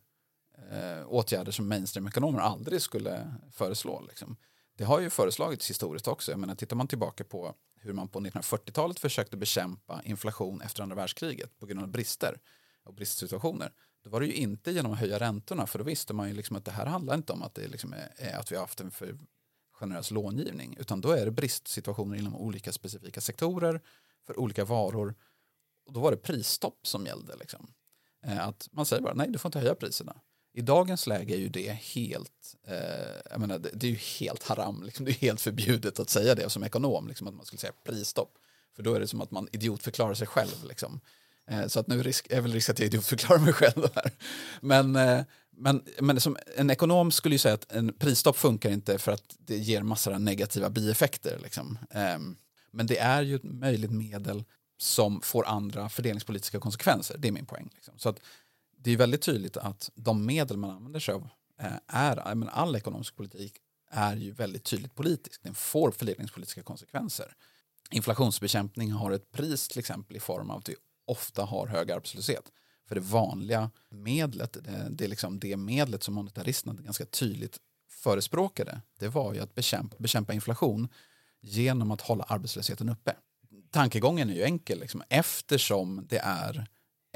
eh, 0.71 1.07
åtgärder 1.07 1.51
som 1.51 1.67
mainstream-ekonomer 1.67 2.39
aldrig 2.39 2.81
skulle 2.81 3.33
föreslå. 3.51 4.01
Liksom. 4.07 4.37
Det 4.77 4.83
har 4.83 4.99
ju 4.99 5.09
föreslagits 5.09 5.69
historiskt 5.69 6.07
också. 6.07 6.31
Jag 6.31 6.39
menar, 6.39 6.55
tittar 6.55 6.75
man 6.75 6.87
tillbaka 6.87 7.23
på 7.23 7.55
hur 7.79 7.93
man 7.93 8.07
på 8.07 8.19
1940-talet 8.19 8.99
försökte 8.99 9.37
bekämpa 9.37 10.01
inflation 10.03 10.61
efter 10.61 10.83
andra 10.83 10.95
världskriget 10.95 11.59
på 11.59 11.65
grund 11.65 11.81
av 11.81 11.87
brister 11.87 12.39
och 12.83 12.93
bristsituationer. 12.93 13.71
Då 14.03 14.09
var 14.09 14.19
det 14.19 14.25
ju 14.25 14.33
inte 14.33 14.71
genom 14.71 14.93
att 14.93 14.99
höja 14.99 15.19
räntorna 15.19 15.67
för 15.67 15.79
då 15.79 15.85
visste 15.85 16.13
man 16.13 16.27
ju 16.27 16.33
liksom 16.33 16.55
att 16.55 16.65
det 16.65 16.71
här 16.71 16.85
handlar 16.85 17.15
inte 17.15 17.33
om 17.33 17.43
att, 17.43 17.55
det 17.55 17.67
liksom 17.67 17.93
är, 18.17 18.39
att 18.39 18.51
vi 18.51 18.55
har 18.55 18.63
haft 18.63 18.79
en 18.79 18.91
för 18.91 19.17
generös 19.71 20.11
långivning 20.11 20.77
utan 20.79 21.01
då 21.01 21.11
är 21.11 21.25
det 21.25 21.31
bristsituationer 21.31 22.17
inom 22.17 22.35
olika 22.35 22.71
specifika 22.71 23.21
sektorer 23.21 23.81
för 24.27 24.39
olika 24.39 24.65
varor 24.65 25.15
och 25.85 25.93
då 25.93 25.99
var 25.99 26.11
det 26.11 26.17
prisstopp 26.17 26.87
som 26.87 27.05
gällde. 27.05 27.35
Liksom. 27.35 27.73
Eh, 28.23 28.47
att 28.47 28.67
man 28.71 28.85
säger 28.85 29.03
bara 29.03 29.13
nej, 29.13 29.27
du 29.29 29.39
får 29.39 29.49
inte 29.49 29.59
höja 29.59 29.75
priserna. 29.75 30.21
I 30.53 30.61
dagens 30.61 31.07
läge 31.07 31.33
är 31.35 31.39
ju 31.39 31.49
det 31.49 31.71
helt, 31.71 32.55
eh, 32.67 33.31
jag 33.31 33.39
menar, 33.39 33.59
det, 33.59 33.69
det 33.73 33.87
är 33.87 33.91
ju 33.91 33.97
helt 34.19 34.43
haram, 34.43 34.83
liksom, 34.83 35.05
det 35.05 35.11
är 35.11 35.15
helt 35.15 35.41
förbjudet 35.41 35.99
att 35.99 36.09
säga 36.09 36.35
det 36.35 36.49
som 36.49 36.63
ekonom, 36.63 37.07
liksom, 37.07 37.27
att 37.27 37.33
man 37.33 37.45
skulle 37.45 37.59
säga 37.59 37.73
prisstopp. 37.83 38.33
För 38.75 38.83
då 38.83 38.93
är 38.93 38.99
det 38.99 39.07
som 39.07 39.21
att 39.21 39.31
man 39.31 39.47
idiotförklarar 39.51 40.13
sig 40.13 40.27
själv. 40.27 40.65
Liksom. 40.67 40.99
Eh, 41.47 41.67
så 41.67 41.79
att 41.79 41.87
nu 41.87 42.03
risk, 42.03 42.27
är 42.29 42.41
väl 42.41 42.53
risk 42.53 42.69
att 42.69 42.79
jag 42.79 42.85
idiotförklarar 42.85 43.39
mig 43.39 43.53
själv 43.53 43.87
här. 43.95 44.11
Men, 44.61 44.95
eh, 44.95 45.21
men, 45.51 45.83
men 45.99 46.21
som 46.21 46.37
en 46.55 46.69
ekonom 46.69 47.11
skulle 47.11 47.35
ju 47.35 47.39
säga 47.39 47.53
att 47.53 47.71
en 47.71 47.93
prisstopp 47.93 48.37
funkar 48.37 48.69
inte 48.69 48.97
för 48.97 49.11
att 49.11 49.35
det 49.37 49.57
ger 49.57 49.81
massor 49.81 50.13
av 50.13 50.21
negativa 50.21 50.69
bieffekter. 50.69 51.39
Liksom. 51.43 51.79
Eh, 51.91 52.19
Men 52.71 52.87
det 52.87 52.97
är 52.97 53.21
ju 53.21 53.35
ett 53.35 53.43
möjligt 53.43 53.91
medel 53.91 54.43
som 54.77 55.21
får 55.21 55.45
andra 55.45 55.89
fördelningspolitiska 55.89 56.59
konsekvenser. 56.59 57.17
Det 57.17 57.27
är 57.27 57.31
min 57.31 57.45
poäng. 57.45 57.69
Liksom. 57.75 57.93
Så 57.97 58.09
att 58.09 58.19
det 58.87 58.93
är 58.93 58.97
väldigt 58.97 59.21
tydligt 59.21 59.57
att 59.57 59.89
de 59.95 60.25
medel 60.25 60.57
man 60.57 60.69
använder 60.69 60.99
sig 60.99 61.13
av 61.13 61.29
eh, 61.59 61.71
är, 61.87 62.35
men 62.35 62.49
all 62.49 62.75
ekonomisk 62.75 63.15
politik 63.15 63.57
är 63.91 64.15
ju 64.15 64.31
väldigt 64.31 64.63
tydligt 64.63 64.95
politisk. 64.95 65.43
Den 65.43 65.53
får 65.53 65.91
fördelningspolitiska 65.91 66.63
konsekvenser. 66.63 67.35
Inflationsbekämpning 67.91 68.91
har 68.91 69.11
ett 69.11 69.31
pris 69.31 69.67
till 69.67 69.79
exempel 69.79 70.17
i 70.17 70.19
form 70.19 70.49
av 70.49 70.57
att 70.57 70.69
vi 70.69 70.75
ofta 71.05 71.43
har 71.43 71.67
hög 71.67 71.91
arbetslöshet. 71.91 72.51
För 72.87 72.95
det 72.95 73.01
vanliga 73.01 73.71
medlet, 73.89 74.57
det, 74.89 75.03
är 75.03 75.07
liksom 75.07 75.39
det 75.39 75.57
medlet 75.57 76.03
som 76.03 76.13
monetaristerna 76.13 76.81
ganska 76.81 77.05
tydligt 77.05 77.57
förespråkade, 77.89 78.81
det 78.99 79.07
var 79.07 79.33
ju 79.33 79.39
att 79.39 79.55
bekämpa, 79.55 79.95
bekämpa 79.99 80.33
inflation 80.33 80.87
genom 81.41 81.91
att 81.91 82.01
hålla 82.01 82.23
arbetslösheten 82.23 82.89
uppe. 82.89 83.15
Tankegången 83.71 84.29
är 84.29 84.33
ju 84.33 84.43
enkel, 84.43 84.79
liksom, 84.79 85.03
eftersom 85.09 86.05
det 86.09 86.19
är 86.19 86.67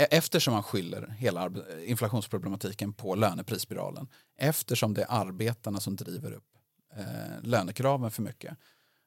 E, 0.01 0.07
eftersom 0.11 0.53
man 0.53 0.63
skyller 0.63 1.07
hela 1.17 1.51
inflationsproblematiken 1.85 2.93
på 2.93 3.15
löneprisspiralen, 3.15 4.07
eftersom 4.37 4.93
det 4.93 5.01
är 5.01 5.07
arbetarna 5.09 5.79
som 5.79 5.95
driver 5.95 6.31
upp 6.31 6.57
eh, 6.95 7.43
lönekraven 7.43 8.11
för 8.11 8.21
mycket, 8.21 8.57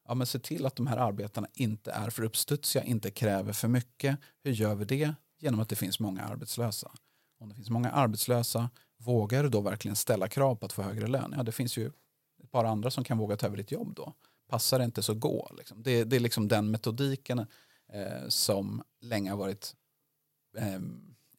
ja, 0.08 0.14
men 0.14 0.26
se 0.26 0.38
till 0.38 0.66
att 0.66 0.76
de 0.76 0.86
här 0.86 0.96
arbetarna 0.96 1.48
inte 1.54 1.92
är 1.92 2.10
för 2.10 2.22
uppstudsiga, 2.22 2.84
inte 2.84 3.10
kräver 3.10 3.52
för 3.52 3.68
mycket. 3.68 4.18
Hur 4.44 4.52
gör 4.52 4.74
vi 4.74 4.84
det? 4.84 5.14
Genom 5.38 5.60
att 5.60 5.68
det 5.68 5.76
finns 5.76 6.00
många 6.00 6.22
arbetslösa. 6.22 6.92
Om 7.40 7.48
det 7.48 7.54
finns 7.54 7.70
många 7.70 7.90
arbetslösa, 7.90 8.70
vågar 8.98 9.42
du 9.42 9.48
då 9.48 9.60
verkligen 9.60 9.96
ställa 9.96 10.28
krav 10.28 10.56
på 10.56 10.66
att 10.66 10.72
få 10.72 10.82
högre 10.82 11.06
lön? 11.06 11.34
Ja, 11.36 11.42
det 11.42 11.52
finns 11.52 11.76
ju 11.76 11.86
ett 12.42 12.50
par 12.50 12.64
andra 12.64 12.90
som 12.90 13.04
kan 13.04 13.18
våga 13.18 13.36
ta 13.36 13.46
över 13.46 13.56
ditt 13.56 13.72
jobb 13.72 13.94
då. 13.94 14.12
Passar 14.48 14.78
det 14.78 14.84
inte 14.84 15.02
så 15.02 15.14
gå. 15.14 15.50
Liksom. 15.58 15.82
Det, 15.82 16.04
det 16.04 16.16
är 16.16 16.20
liksom 16.20 16.48
den 16.48 16.70
metodiken 16.70 17.38
eh, 17.92 18.28
som 18.28 18.82
länge 19.00 19.30
har 19.30 19.38
varit 19.38 19.74
eh, 20.56 20.80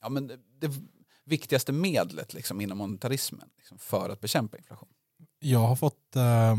ja, 0.02 0.10
men 0.10 0.28
det, 0.28 0.40
det 0.60 0.72
viktigaste 1.26 1.72
medlet 1.72 2.34
liksom, 2.34 2.62
inom 2.62 2.78
monetarismen 2.78 3.50
liksom, 3.58 3.78
för 3.80 4.10
att 4.10 4.22
bekämpa 4.22 4.58
inflation. 4.58 4.90
Jag 5.40 5.60
har 5.60 5.76
fått 5.76 6.16
eh, 6.16 6.56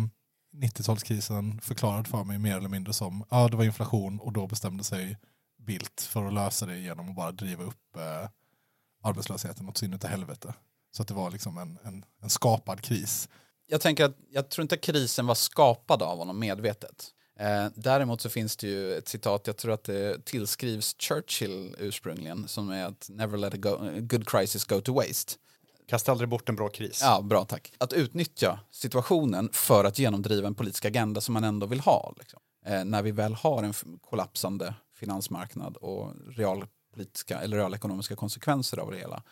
90-talskrisen 0.57 1.61
förklarad 1.61 2.07
för 2.07 2.25
mig 2.25 2.38
mer 2.38 2.57
eller 2.57 2.69
mindre 2.69 2.92
som 2.92 3.25
ja 3.31 3.49
det 3.49 3.57
var 3.57 3.64
inflation 3.64 4.21
och 4.21 4.33
då 4.33 4.47
bestämde 4.47 4.85
sig 4.85 5.19
Bildt 5.59 6.01
för 6.01 6.27
att 6.27 6.35
lösa 6.35 6.66
det 6.66 6.79
genom 6.79 7.09
att 7.09 7.16
bara 7.16 7.33
driva 7.33 7.64
upp 7.64 7.97
eh, 7.97 8.29
arbetslösheten 9.03 9.69
åt 9.69 9.79
sin 9.79 9.99
helvete. 10.05 10.55
Så 10.90 11.03
att 11.03 11.09
det 11.09 11.14
var 11.14 11.31
liksom 11.31 11.59
en, 11.59 11.79
en, 11.83 12.05
en 12.23 12.31
skapad 12.31 12.81
kris. 12.81 13.29
Jag 13.66 13.81
tänker 13.81 14.05
att 14.05 14.16
jag 14.31 14.51
tror 14.51 14.62
inte 14.62 14.77
krisen 14.77 15.27
var 15.27 15.35
skapad 15.35 16.03
av 16.03 16.19
honom 16.19 16.38
medvetet. 16.38 17.11
Eh, 17.38 17.66
däremot 17.75 18.20
så 18.20 18.31
finns 18.31 18.57
det 18.57 18.66
ju 18.66 18.94
ett 18.94 19.09
citat, 19.09 19.46
jag 19.46 19.57
tror 19.57 19.72
att 19.72 19.85
det 19.85 20.25
tillskrivs 20.25 20.96
Churchill 20.99 21.77
ursprungligen, 21.79 22.49
som 22.49 22.70
är 22.70 22.85
att 22.85 23.09
never 23.12 23.38
let 23.38 23.55
a, 23.55 23.57
go, 23.57 23.79
good 24.01 24.29
crisis 24.29 24.64
go 24.64 24.81
to 24.81 24.94
waste. 24.94 25.33
Kasta 25.88 26.12
aldrig 26.12 26.29
bort 26.29 26.49
en 26.49 26.57
bra 26.57 26.68
kris. 26.68 27.01
Ja, 27.03 27.22
bra 27.22 27.44
tack. 27.44 27.72
Att 27.79 27.92
utnyttja 27.92 28.61
situationen 28.70 29.49
för 29.53 29.85
att 29.85 29.99
genomdriva 29.99 30.46
en 30.46 30.55
politisk 30.55 30.85
agenda 30.85 31.20
som 31.20 31.33
man 31.33 31.44
ändå 31.44 31.66
vill 31.66 31.81
ha. 31.81 32.14
Liksom. 32.18 32.40
Eh, 32.66 32.85
när 32.85 33.03
vi 33.03 33.11
väl 33.11 33.35
har 33.35 33.62
en 33.62 33.75
kollapsande 34.01 34.75
finansmarknad 34.94 35.77
och 35.77 36.12
realpolitiska 36.37 37.40
eller 37.40 37.57
realekonomiska 37.57 38.16
konsekvenser 38.16 38.79
av 38.79 38.90
det 38.90 38.99
hela, 38.99 39.22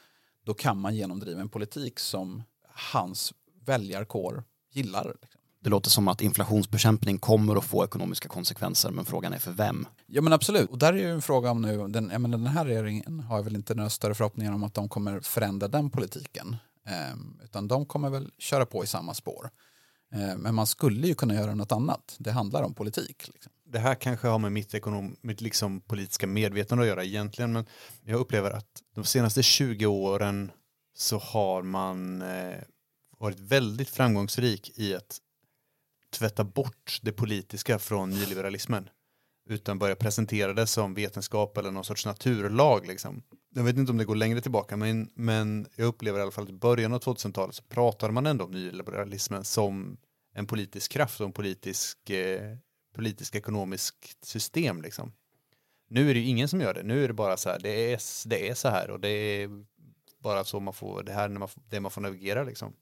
då 0.45 0.55
kan 0.55 0.79
man 0.79 0.97
genomdriva 0.97 1.41
en 1.41 1.49
politik 1.49 1.99
som 1.99 2.43
hans 2.69 3.35
väljarkår 3.65 4.45
gillar. 4.73 5.17
Liksom. 5.23 5.34
Det 5.65 5.71
låter 5.71 5.91
som 5.91 6.09
att 6.09 6.21
inflationsbekämpning 6.21 7.19
kommer 7.19 7.57
att 7.57 7.65
få 7.65 7.85
ekonomiska 7.85 8.29
konsekvenser, 8.29 8.91
men 8.91 9.05
frågan 9.05 9.33
är 9.33 9.39
för 9.39 9.53
vem? 9.53 9.87
Ja 10.07 10.23
men 10.23 10.33
absolut, 10.33 10.71
och 10.71 10.79
där 10.79 10.93
är 10.93 10.99
ju 10.99 11.11
en 11.11 11.23
fråga 11.23 11.51
om 11.51 11.63
nu, 11.63 11.89
den, 11.89 12.11
jag 12.13 12.21
menar, 12.21 12.39
den 12.39 12.47
här 12.47 12.65
regeringen 12.65 13.21
har 13.21 13.43
väl 13.43 13.57
inte 13.57 13.75
några 13.75 13.91
större 13.91 14.15
förhoppningar 14.15 14.53
om 14.53 14.65
att 14.65 14.75
de 14.75 14.89
kommer 14.89 15.21
förändra 15.21 15.69
den 15.69 15.91
politiken. 15.91 16.57
Ehm, 16.87 17.41
utan 17.45 17.69
de 17.69 17.87
kommer 17.87 18.11
väl 18.11 18.31
köra 18.39 18.67
på 18.67 18.85
i 18.85 18.87
samma 18.87 19.15
spår. 19.15 19.51
Ehm, 20.15 20.39
men 20.39 20.55
man 20.55 20.67
skulle 20.67 21.07
ju 21.07 21.15
kunna 21.15 21.35
göra 21.35 21.55
något 21.55 21.73
annat, 21.73 22.17
det 22.19 22.33
handlar 22.33 22.63
om 22.63 22.75
politik. 22.75 23.29
Liksom. 23.35 23.53
Det 23.67 23.79
här 23.79 23.95
kanske 23.95 24.29
har 24.29 24.39
med 24.39 24.53
mitt, 24.53 24.75
ekonom, 24.75 25.17
mitt 25.21 25.41
liksom 25.41 25.81
politiska 25.81 26.27
medvetande 26.27 26.85
att 26.85 26.89
göra 26.89 27.05
egentligen, 27.05 27.53
men 27.53 27.67
jag 28.05 28.21
upplever 28.21 28.51
att 28.51 28.83
de 28.95 29.05
senaste 29.05 29.43
20 29.43 29.87
åren 29.87 30.51
så 30.97 31.19
har 31.19 31.63
man 31.63 32.23
eh, 32.23 32.59
varit 33.19 33.41
väldigt 33.41 33.89
framgångsrik 33.89 34.79
i 34.79 34.95
att 34.95 35.21
tvätta 36.15 36.45
bort 36.45 36.99
det 37.03 37.13
politiska 37.13 37.79
från 37.79 38.11
nyliberalismen 38.11 38.89
utan 39.49 39.79
börja 39.79 39.97
presentera 39.97 40.53
det 40.53 40.67
som 40.67 40.95
vetenskap 40.95 41.59
eller 41.59 41.71
någon 41.71 41.85
sorts 41.85 42.07
naturlag. 42.07 42.87
Liksom. 42.87 43.23
Jag 43.55 43.65
vet 43.65 43.77
inte 43.77 43.93
om 43.93 43.99
det 43.99 44.05
går 44.05 44.17
längre 44.17 44.41
tillbaka, 44.41 44.77
men, 44.77 45.11
men 45.15 45.67
jag 45.77 45.87
upplever 45.87 46.19
i 46.19 46.23
alla 46.23 46.31
fall 46.31 46.45
att 46.45 46.51
i 46.51 46.53
början 46.53 46.93
av 46.93 47.01
2000-talet 47.01 47.55
så 47.55 47.63
pratade 47.63 48.13
man 48.13 48.27
ändå 48.27 48.45
om 48.45 48.51
nyliberalismen 48.51 49.45
som 49.45 49.97
en 50.35 50.47
politisk 50.47 50.93
kraft 50.93 51.21
och 51.21 51.27
en 51.27 51.33
politisk, 51.33 52.11
eh, 52.11 52.57
politisk 52.95 53.35
ekonomiskt 53.35 54.25
system. 54.25 54.83
Liksom. 54.83 55.13
Nu 55.89 56.11
är 56.11 56.15
det 56.15 56.21
ju 56.21 56.27
ingen 56.27 56.49
som 56.49 56.61
gör 56.61 56.75
det. 56.75 56.83
Nu 56.83 57.05
är 57.05 57.09
det 57.09 57.15
bara 57.15 57.37
så 57.37 57.51
här, 57.51 57.59
det 57.59 57.93
är, 57.93 58.29
det 58.29 58.49
är 58.49 58.55
så 58.55 58.69
här 58.69 58.91
och 58.91 59.01
det 59.01 59.09
är 59.09 59.65
bara 60.19 60.45
så 60.45 60.61
man 60.61 60.75
får, 60.75 61.03
det 61.03 61.13
här 61.13 61.29
när 61.29 61.39
man, 61.39 61.49
det 61.69 61.81
man 61.81 61.91
får 61.91 62.01
navigera 62.01 62.45
liksom. 62.45 62.73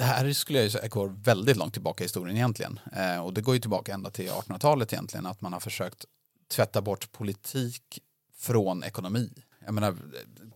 Det 0.00 0.06
här 0.06 0.32
skulle 0.32 0.62
jag 0.62 0.72
säga 0.72 0.88
går 0.88 1.08
väldigt 1.08 1.56
långt 1.56 1.72
tillbaka 1.72 2.04
i 2.04 2.06
historien 2.06 2.36
egentligen. 2.36 2.80
Eh, 2.92 3.24
och 3.24 3.34
det 3.34 3.40
går 3.40 3.54
ju 3.54 3.60
tillbaka 3.60 3.94
ända 3.94 4.10
till 4.10 4.28
1800-talet 4.28 4.92
egentligen, 4.92 5.26
att 5.26 5.40
man 5.40 5.52
har 5.52 5.60
försökt 5.60 6.04
tvätta 6.52 6.82
bort 6.82 7.12
politik 7.12 7.98
från 8.36 8.84
ekonomi. 8.84 9.30
Jag 9.64 9.74
menar, 9.74 9.96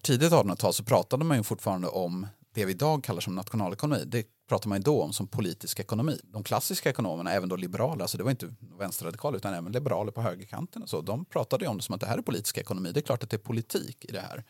tidigt 0.02 0.32
1800-tal 0.32 0.72
så 0.72 0.84
pratade 0.84 1.24
man 1.24 1.36
ju 1.36 1.42
fortfarande 1.42 1.88
om 1.88 2.26
det 2.54 2.64
vi 2.64 2.72
idag 2.72 3.04
kallar 3.04 3.20
som 3.20 3.34
nationalekonomi. 3.34 4.02
Det 4.06 4.26
pratar 4.48 4.68
man 4.68 4.78
ju 4.78 4.82
då 4.82 5.02
om 5.02 5.12
som 5.12 5.26
politisk 5.26 5.80
ekonomi. 5.80 6.20
De 6.22 6.44
klassiska 6.44 6.90
ekonomerna, 6.90 7.32
även 7.32 7.48
då 7.48 7.56
liberaler, 7.56 8.02
alltså 8.02 8.18
det 8.18 8.24
var 8.24 8.30
inte 8.30 8.54
vänsterradikaler 8.78 9.36
utan 9.36 9.54
även 9.54 9.72
liberaler 9.72 10.12
på 10.12 10.22
högerkanten 10.22 10.82
och 10.82 10.88
så, 10.88 11.00
de 11.00 11.24
pratade 11.24 11.64
ju 11.64 11.70
om 11.70 11.76
det 11.76 11.82
som 11.82 11.94
att 11.94 12.00
det 12.00 12.06
här 12.06 12.18
är 12.18 12.22
politisk 12.22 12.58
ekonomi. 12.58 12.92
Det 12.92 13.00
är 13.00 13.02
klart 13.02 13.22
att 13.22 13.30
det 13.30 13.36
är 13.36 13.38
politik 13.38 14.04
i 14.04 14.12
det 14.12 14.20
här. 14.20 14.44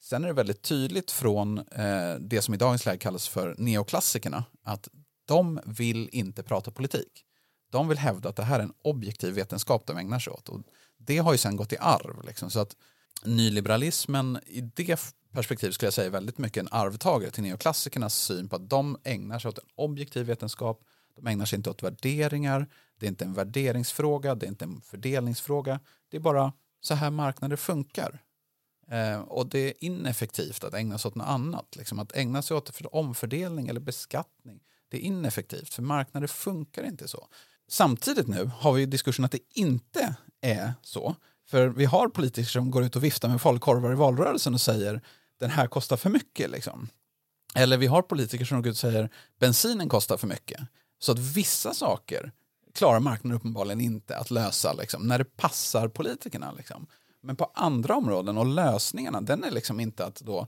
Sen 0.00 0.24
är 0.24 0.28
det 0.28 0.34
väldigt 0.34 0.62
tydligt 0.62 1.10
från 1.10 1.58
eh, 1.58 2.14
det 2.20 2.42
som 2.42 2.54
i 2.54 2.56
dagens 2.56 2.86
läge 2.86 2.98
kallas 2.98 3.28
för 3.28 3.54
neoklassikerna 3.58 4.44
att 4.64 4.88
de 5.26 5.60
vill 5.66 6.08
inte 6.12 6.42
prata 6.42 6.70
politik. 6.70 7.24
De 7.70 7.88
vill 7.88 7.98
hävda 7.98 8.28
att 8.28 8.36
det 8.36 8.42
här 8.42 8.58
är 8.58 8.62
en 8.62 8.72
objektiv 8.82 9.34
vetenskap 9.34 9.86
de 9.86 9.96
ägnar 9.96 10.18
sig 10.18 10.32
åt. 10.32 10.48
Och 10.48 10.60
det 10.98 11.18
har 11.18 11.32
ju 11.32 11.38
sen 11.38 11.56
gått 11.56 11.72
i 11.72 11.76
arv. 11.80 12.24
Liksom. 12.26 12.50
Så 12.50 12.60
att 12.60 12.76
nyliberalismen 13.24 14.38
i 14.46 14.60
det 14.60 15.14
perspektivet 15.32 15.74
skulle 15.74 15.86
jag 15.86 15.94
säga 15.94 16.06
är 16.06 16.10
väldigt 16.10 16.38
mycket 16.38 16.60
en 16.60 16.68
arvtagare 16.70 17.30
till 17.30 17.42
neoklassikernas 17.42 18.14
syn 18.14 18.48
på 18.48 18.56
att 18.56 18.70
de 18.70 18.98
ägnar 19.04 19.38
sig 19.38 19.48
åt 19.48 19.58
en 19.58 19.68
objektiv 19.74 20.26
vetenskap. 20.26 20.80
De 21.16 21.26
ägnar 21.26 21.44
sig 21.44 21.56
inte 21.56 21.70
åt 21.70 21.82
värderingar. 21.82 22.66
Det 22.98 23.06
är 23.06 23.08
inte 23.08 23.24
en 23.24 23.34
värderingsfråga, 23.34 24.34
det 24.34 24.46
är 24.46 24.48
inte 24.48 24.64
en 24.64 24.80
fördelningsfråga. 24.80 25.80
Det 26.10 26.16
är 26.16 26.20
bara 26.20 26.52
så 26.80 26.94
här 26.94 27.10
marknader 27.10 27.56
funkar. 27.56 28.22
Eh, 28.90 29.20
och 29.20 29.46
det 29.46 29.58
är 29.58 29.74
ineffektivt 29.84 30.64
att 30.64 30.74
ägna 30.74 30.98
sig 30.98 31.08
åt 31.08 31.14
något 31.14 31.28
annat. 31.28 31.76
Liksom 31.76 31.98
att 31.98 32.16
ägna 32.16 32.42
sig 32.42 32.56
åt 32.56 32.80
omfördelning 32.92 33.68
eller 33.68 33.80
beskattning. 33.80 34.60
Det 34.90 34.96
är 34.96 35.00
ineffektivt, 35.00 35.74
för 35.74 35.82
marknader 35.82 36.26
funkar 36.26 36.82
inte 36.82 37.08
så. 37.08 37.28
Samtidigt 37.68 38.26
nu 38.28 38.50
har 38.58 38.72
vi 38.72 38.86
diskussion 38.86 39.24
att 39.24 39.32
det 39.32 39.38
inte 39.54 40.14
är 40.40 40.74
så. 40.82 41.16
För 41.48 41.68
vi 41.68 41.84
har 41.84 42.08
politiker 42.08 42.48
som 42.48 42.70
går 42.70 42.84
ut 42.84 42.96
och 42.96 43.04
viftar 43.04 43.28
med 43.28 43.42
falukorvar 43.42 43.92
i 43.92 43.94
valrörelsen 43.94 44.54
och 44.54 44.60
säger 44.60 45.02
den 45.40 45.50
här 45.50 45.66
kostar 45.66 45.96
för 45.96 46.10
mycket. 46.10 46.50
Liksom. 46.50 46.88
Eller 47.54 47.76
vi 47.76 47.86
har 47.86 48.02
politiker 48.02 48.44
som 48.44 48.62
går 48.62 48.70
ut 48.70 48.74
och 48.74 48.78
säger 48.78 49.10
bensinen 49.38 49.88
kostar 49.88 50.16
för 50.16 50.26
mycket. 50.26 50.60
Så 50.98 51.12
att 51.12 51.18
vissa 51.18 51.74
saker 51.74 52.32
klarar 52.74 53.00
marknaden 53.00 53.36
uppenbarligen 53.36 53.80
inte 53.80 54.16
att 54.16 54.30
lösa 54.30 54.72
liksom, 54.72 55.02
när 55.02 55.18
det 55.18 55.36
passar 55.36 55.88
politikerna. 55.88 56.52
Liksom. 56.52 56.86
Men 57.22 57.36
på 57.36 57.50
andra 57.54 57.96
områden 57.96 58.38
och 58.38 58.46
lösningarna, 58.46 59.20
den 59.20 59.44
är 59.44 59.50
liksom 59.50 59.80
inte 59.80 60.04
att 60.04 60.20
då 60.20 60.46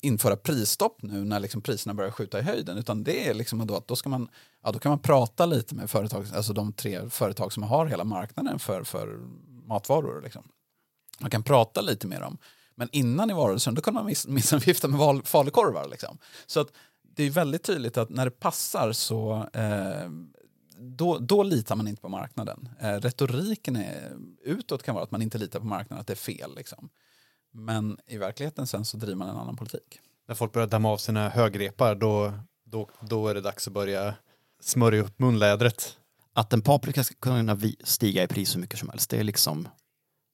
införa 0.00 0.36
prisstopp 0.36 1.02
nu 1.02 1.24
när 1.24 1.40
liksom 1.40 1.62
priserna 1.62 1.94
börjar 1.94 2.10
skjuta 2.10 2.38
i 2.38 2.42
höjden 2.42 2.78
utan 2.78 3.04
det 3.04 3.28
är 3.28 3.34
liksom 3.34 3.66
då 3.66 3.76
att 3.76 3.88
då, 3.88 3.96
ska 3.96 4.08
man, 4.08 4.28
ja, 4.62 4.72
då 4.72 4.78
kan 4.78 4.90
man 4.90 4.98
prata 4.98 5.46
lite 5.46 5.74
med 5.74 5.90
företag, 5.90 6.26
alltså 6.34 6.52
de 6.52 6.72
tre 6.72 7.10
företag 7.10 7.52
som 7.52 7.62
har 7.62 7.86
hela 7.86 8.04
marknaden 8.04 8.58
för, 8.58 8.84
för 8.84 9.18
matvaror. 9.66 10.22
Liksom. 10.22 10.48
Man 11.20 11.30
kan 11.30 11.42
prata 11.42 11.80
lite 11.80 12.06
med 12.06 12.20
dem. 12.20 12.38
Men 12.74 12.88
innan 12.92 13.30
i 13.30 13.34
varelsen 13.34 13.74
då 13.74 13.82
kan 13.82 13.94
man 13.94 14.06
miss, 14.06 14.52
vifta 14.66 14.88
med 14.88 14.98
val, 14.98 15.22
falukorvar. 15.22 15.88
Liksom. 15.88 16.18
Så 16.46 16.60
att 16.60 16.68
det 17.02 17.22
är 17.22 17.30
väldigt 17.30 17.62
tydligt 17.62 17.96
att 17.96 18.08
när 18.08 18.24
det 18.24 18.30
passar 18.30 18.92
så 18.92 19.48
eh, 19.52 20.10
då, 20.78 21.18
då 21.18 21.42
litar 21.42 21.76
man 21.76 21.88
inte 21.88 22.02
på 22.02 22.08
marknaden. 22.08 22.68
Eh, 22.80 22.94
retoriken 22.94 23.76
är, 23.76 24.16
utåt 24.44 24.82
kan 24.82 24.94
vara 24.94 25.04
att 25.04 25.10
man 25.10 25.22
inte 25.22 25.38
litar 25.38 25.60
på 25.60 25.66
marknaden, 25.66 26.00
att 26.00 26.06
det 26.06 26.12
är 26.12 26.16
fel. 26.16 26.54
Liksom. 26.56 26.88
Men 27.52 27.98
i 28.06 28.18
verkligheten 28.18 28.66
sen 28.66 28.84
så 28.84 28.96
driver 28.96 29.16
man 29.16 29.28
en 29.28 29.36
annan 29.36 29.56
politik. 29.56 30.00
När 30.28 30.34
folk 30.34 30.52
börjar 30.52 30.68
damma 30.68 30.90
av 30.90 30.96
sina 30.96 31.28
högrepar 31.28 31.94
då, 31.94 32.32
då, 32.64 32.90
då 33.00 33.28
är 33.28 33.34
det 33.34 33.40
dags 33.40 33.66
att 33.66 33.74
börja 33.74 34.14
smörja 34.60 35.02
upp 35.02 35.18
munlädret. 35.18 35.96
Att 36.32 36.52
en 36.52 36.62
paprika 36.62 37.04
ska 37.04 37.14
kunna 37.14 37.58
stiga 37.84 38.22
i 38.22 38.26
pris 38.26 38.50
så 38.50 38.58
mycket 38.58 38.78
som 38.78 38.88
helst, 38.88 39.10
det 39.10 39.16
är 39.16 39.24
liksom 39.24 39.68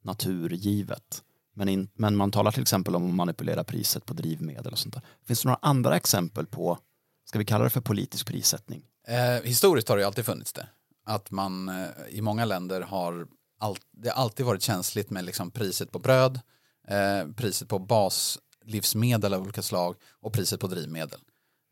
naturgivet. 0.02 1.22
Men, 1.55 1.68
in, 1.68 1.88
men 1.94 2.16
man 2.16 2.31
talar 2.31 2.52
till 2.52 2.62
exempel 2.62 2.96
om 2.96 3.09
att 3.09 3.14
manipulera 3.14 3.64
priset 3.64 4.07
på 4.07 4.14
drivmedel 4.14 4.72
och 4.72 4.78
sånt 4.78 4.94
där. 4.94 5.02
Finns 5.26 5.42
det 5.42 5.48
några 5.48 5.59
andra 5.62 5.96
exempel 5.96 6.46
på, 6.46 6.78
ska 7.24 7.38
vi 7.38 7.44
kalla 7.44 7.64
det 7.64 7.70
för 7.70 7.81
politisk 7.81 8.26
prissättning? 8.26 8.83
Eh, 9.08 9.42
historiskt 9.44 9.88
har 9.88 9.96
det 9.96 10.00
ju 10.00 10.06
alltid 10.06 10.26
funnits 10.26 10.52
det. 10.52 10.68
Att 11.04 11.30
man 11.30 11.68
eh, 11.68 11.88
i 12.08 12.20
många 12.20 12.44
länder 12.44 12.80
har 12.80 13.26
all, 13.60 13.76
det 13.90 14.08
har 14.08 14.16
alltid 14.22 14.46
varit 14.46 14.62
känsligt 14.62 15.10
med 15.10 15.24
liksom 15.24 15.50
priset 15.50 15.90
på 15.90 15.98
bröd, 15.98 16.40
eh, 16.88 17.26
priset 17.36 17.68
på 17.68 17.78
baslivsmedel 17.78 19.34
av 19.34 19.42
olika 19.42 19.62
slag 19.62 19.96
och 20.20 20.32
priset 20.32 20.60
på 20.60 20.66
drivmedel. 20.66 21.20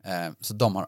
Eh, 0.03 0.33
så 0.39 0.53
de 0.53 0.75
har 0.75 0.87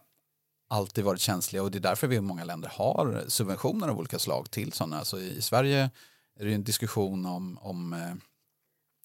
alltid 0.69 1.03
varit 1.03 1.21
känsliga 1.21 1.63
och 1.63 1.71
det 1.71 1.77
är 1.77 1.79
därför 1.79 2.07
vi 2.07 2.15
i 2.15 2.21
många 2.21 2.43
länder 2.43 2.71
har 2.75 3.23
subventioner 3.27 3.87
av 3.87 3.99
olika 3.99 4.19
slag 4.19 4.51
till 4.51 4.73
sådana. 4.73 4.99
Alltså 4.99 5.19
i, 5.19 5.37
i 5.37 5.41
Sverige 5.41 5.91
är 6.39 6.43
det 6.43 6.49
ju 6.49 6.55
en 6.55 6.63
diskussion 6.63 7.25
om, 7.25 7.57
om 7.61 7.93
eh, 7.93 8.13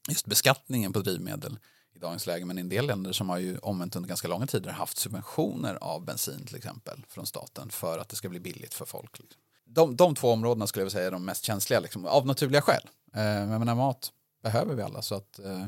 just 0.09 0.27
beskattningen 0.27 0.92
på 0.92 1.01
drivmedel 1.01 1.59
i 1.99 2.01
dagens 2.01 2.27
läge. 2.27 2.45
Men 2.45 2.59
i 2.59 2.61
en 2.61 2.69
del 2.69 2.87
länder 2.87 3.13
som 3.13 3.29
har 3.29 3.39
ju 3.39 3.59
omvänt 3.59 3.97
under 3.97 4.09
ganska 4.09 4.29
långa 4.29 4.47
tider 4.47 4.71
haft 4.71 4.99
subventioner 4.99 5.79
av 5.81 6.05
bensin 6.05 6.47
till 6.47 6.57
exempel 6.57 7.05
från 7.09 7.27
staten 7.27 7.71
för 7.71 7.99
att 7.99 8.09
det 8.09 8.17
ska 8.17 8.29
bli 8.29 8.41
billigt 8.41 8.75
för 8.75 8.85
folk. 8.85 9.19
Liksom. 9.19 9.41
De, 9.65 9.97
de 9.97 10.15
två 10.15 10.33
områdena 10.33 10.67
skulle 10.67 10.81
jag 10.81 10.85
vilja 10.85 10.99
säga 10.99 11.07
är 11.07 11.11
de 11.11 11.25
mest 11.25 11.45
känsliga 11.45 11.81
liksom, 11.81 12.07
av 12.07 12.27
naturliga 12.27 12.63
skäl. 12.63 12.83
Eh, 13.15 13.23
men 13.23 13.51
jag 13.51 13.59
menar, 13.59 13.75
mat 13.75 14.13
behöver 14.43 14.75
vi 14.75 14.83
alla 14.83 15.03
så 15.03 15.15
att 15.15 15.39
eh, 15.39 15.67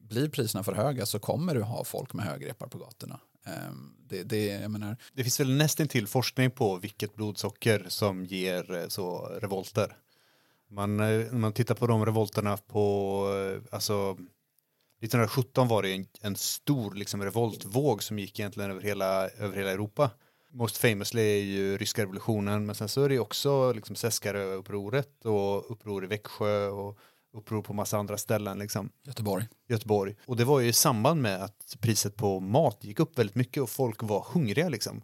blir 0.00 0.28
priserna 0.28 0.64
för 0.64 0.72
höga 0.72 1.06
så 1.06 1.18
kommer 1.18 1.54
du 1.54 1.62
ha 1.62 1.84
folk 1.84 2.12
med 2.12 2.26
högrepar 2.26 2.66
på 2.66 2.78
gatorna. 2.78 3.20
Eh, 3.46 3.72
det, 4.08 4.22
det, 4.22 4.46
jag 4.46 4.70
menar, 4.70 4.96
Det 5.12 5.22
finns 5.22 5.40
väl 5.40 5.56
nästan 5.56 5.88
till 5.88 6.06
forskning 6.06 6.50
på 6.50 6.76
vilket 6.76 7.14
blodsocker 7.14 7.86
som 7.88 8.24
ger 8.24 8.74
eh, 8.74 8.88
så 8.88 9.18
revolter. 9.40 9.96
Man, 10.70 11.00
eh, 11.00 11.06
när 11.06 11.38
man 11.38 11.52
tittar 11.52 11.74
på 11.74 11.86
de 11.86 12.06
revolterna 12.06 12.56
på, 12.56 13.26
eh, 13.56 13.74
alltså 13.74 14.16
1917 15.04 15.68
var 15.68 15.82
det 15.82 15.94
en, 15.94 16.06
en 16.20 16.36
stor 16.36 16.94
liksom, 16.94 17.22
revoltvåg 17.22 18.02
som 18.02 18.18
gick 18.18 18.40
egentligen 18.40 18.70
över 18.70 18.82
hela, 18.82 19.28
över 19.28 19.56
hela 19.56 19.70
Europa. 19.70 20.10
Most 20.52 20.76
famously 20.76 21.22
är 21.22 21.42
ju 21.42 21.78
ryska 21.78 22.02
revolutionen, 22.02 22.66
men 22.66 22.74
sen 22.74 22.88
så 22.88 23.02
är 23.02 23.08
det 23.08 23.18
också 23.18 23.72
liksom 23.72 23.96
Seskarö-upproret 23.96 25.24
och 25.24 25.70
uppror 25.72 26.04
i 26.04 26.06
Växjö 26.06 26.68
och 26.68 26.98
uppror 27.32 27.62
på 27.62 27.72
massa 27.72 27.98
andra 27.98 28.18
ställen. 28.18 28.58
Liksom. 28.58 28.90
Göteborg. 29.06 29.48
Göteborg. 29.68 30.16
Och 30.26 30.36
det 30.36 30.44
var 30.44 30.60
ju 30.60 30.68
i 30.68 30.72
samband 30.72 31.22
med 31.22 31.44
att 31.44 31.76
priset 31.80 32.16
på 32.16 32.40
mat 32.40 32.78
gick 32.80 33.00
upp 33.00 33.18
väldigt 33.18 33.36
mycket 33.36 33.62
och 33.62 33.70
folk 33.70 34.02
var 34.02 34.26
hungriga 34.32 34.68
liksom. 34.68 35.02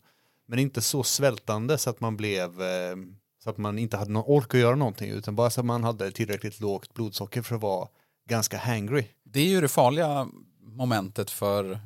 Men 0.48 0.58
inte 0.58 0.82
så 0.82 1.02
svältande 1.02 1.78
så 1.78 1.90
att 1.90 2.00
man 2.00 2.16
blev 2.16 2.62
eh, 2.62 2.96
så 3.44 3.50
att 3.50 3.58
man 3.58 3.78
inte 3.78 3.96
hade 3.96 4.10
någon 4.10 4.24
ork 4.26 4.54
att 4.54 4.60
göra 4.60 4.76
någonting 4.76 5.10
utan 5.10 5.36
bara 5.36 5.50
så 5.50 5.60
att 5.60 5.66
man 5.66 5.84
hade 5.84 6.10
tillräckligt 6.10 6.60
lågt 6.60 6.94
blodsocker 6.94 7.42
för 7.42 7.54
att 7.54 7.62
vara 7.62 7.88
ganska 8.28 8.58
hangry. 8.58 9.04
Det 9.32 9.40
är 9.40 9.48
ju 9.48 9.60
det 9.60 9.68
farliga 9.68 10.28
momentet 10.60 11.30
för 11.30 11.80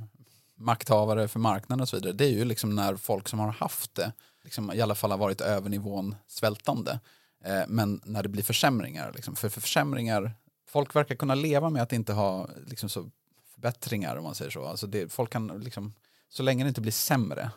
makthavare, 0.57 1.29
för 1.29 1.41
marknaden 1.41 1.83
och 1.83 1.89
så 1.89 1.97
vidare. 1.97 2.13
Det 2.13 2.25
är 2.25 2.33
ju 2.33 2.45
liksom 2.45 2.75
när 2.75 2.97
folk 2.97 3.29
som 3.29 3.39
har 3.39 3.53
haft 3.53 3.95
det 3.95 4.13
liksom 4.45 4.73
i 4.73 4.81
alla 4.81 4.95
fall 4.95 5.11
har 5.11 5.19
varit 5.19 5.41
över 5.41 5.71
nivån 5.71 6.15
svältande. 6.27 7.01
Eh, 7.45 7.63
men 7.69 8.01
när 8.05 8.23
det 8.23 8.29
blir 8.29 8.43
försämringar, 8.43 9.13
liksom, 9.15 9.37
för, 9.37 9.49
för 9.49 9.61
försämringar, 9.61 10.33
folk 10.69 10.97
verkar 10.97 11.15
kunna 11.15 11.35
leva 11.35 11.71
med 11.71 11.83
att 11.83 11.93
inte 11.93 12.13
ha 12.13 12.49
liksom, 12.67 12.89
så 12.89 13.11
förbättringar 13.55 14.17
om 14.17 14.25
man 14.25 14.35
säger 14.35 14.51
så. 14.51 14.65
Alltså 14.65 14.87
det, 14.87 15.13
folk 15.13 15.31
kan 15.31 15.47
liksom, 15.47 15.95
så 16.29 16.43
länge 16.43 16.65
det 16.65 16.69
inte 16.69 16.81
blir 16.81 16.93
sämre. 16.93 17.51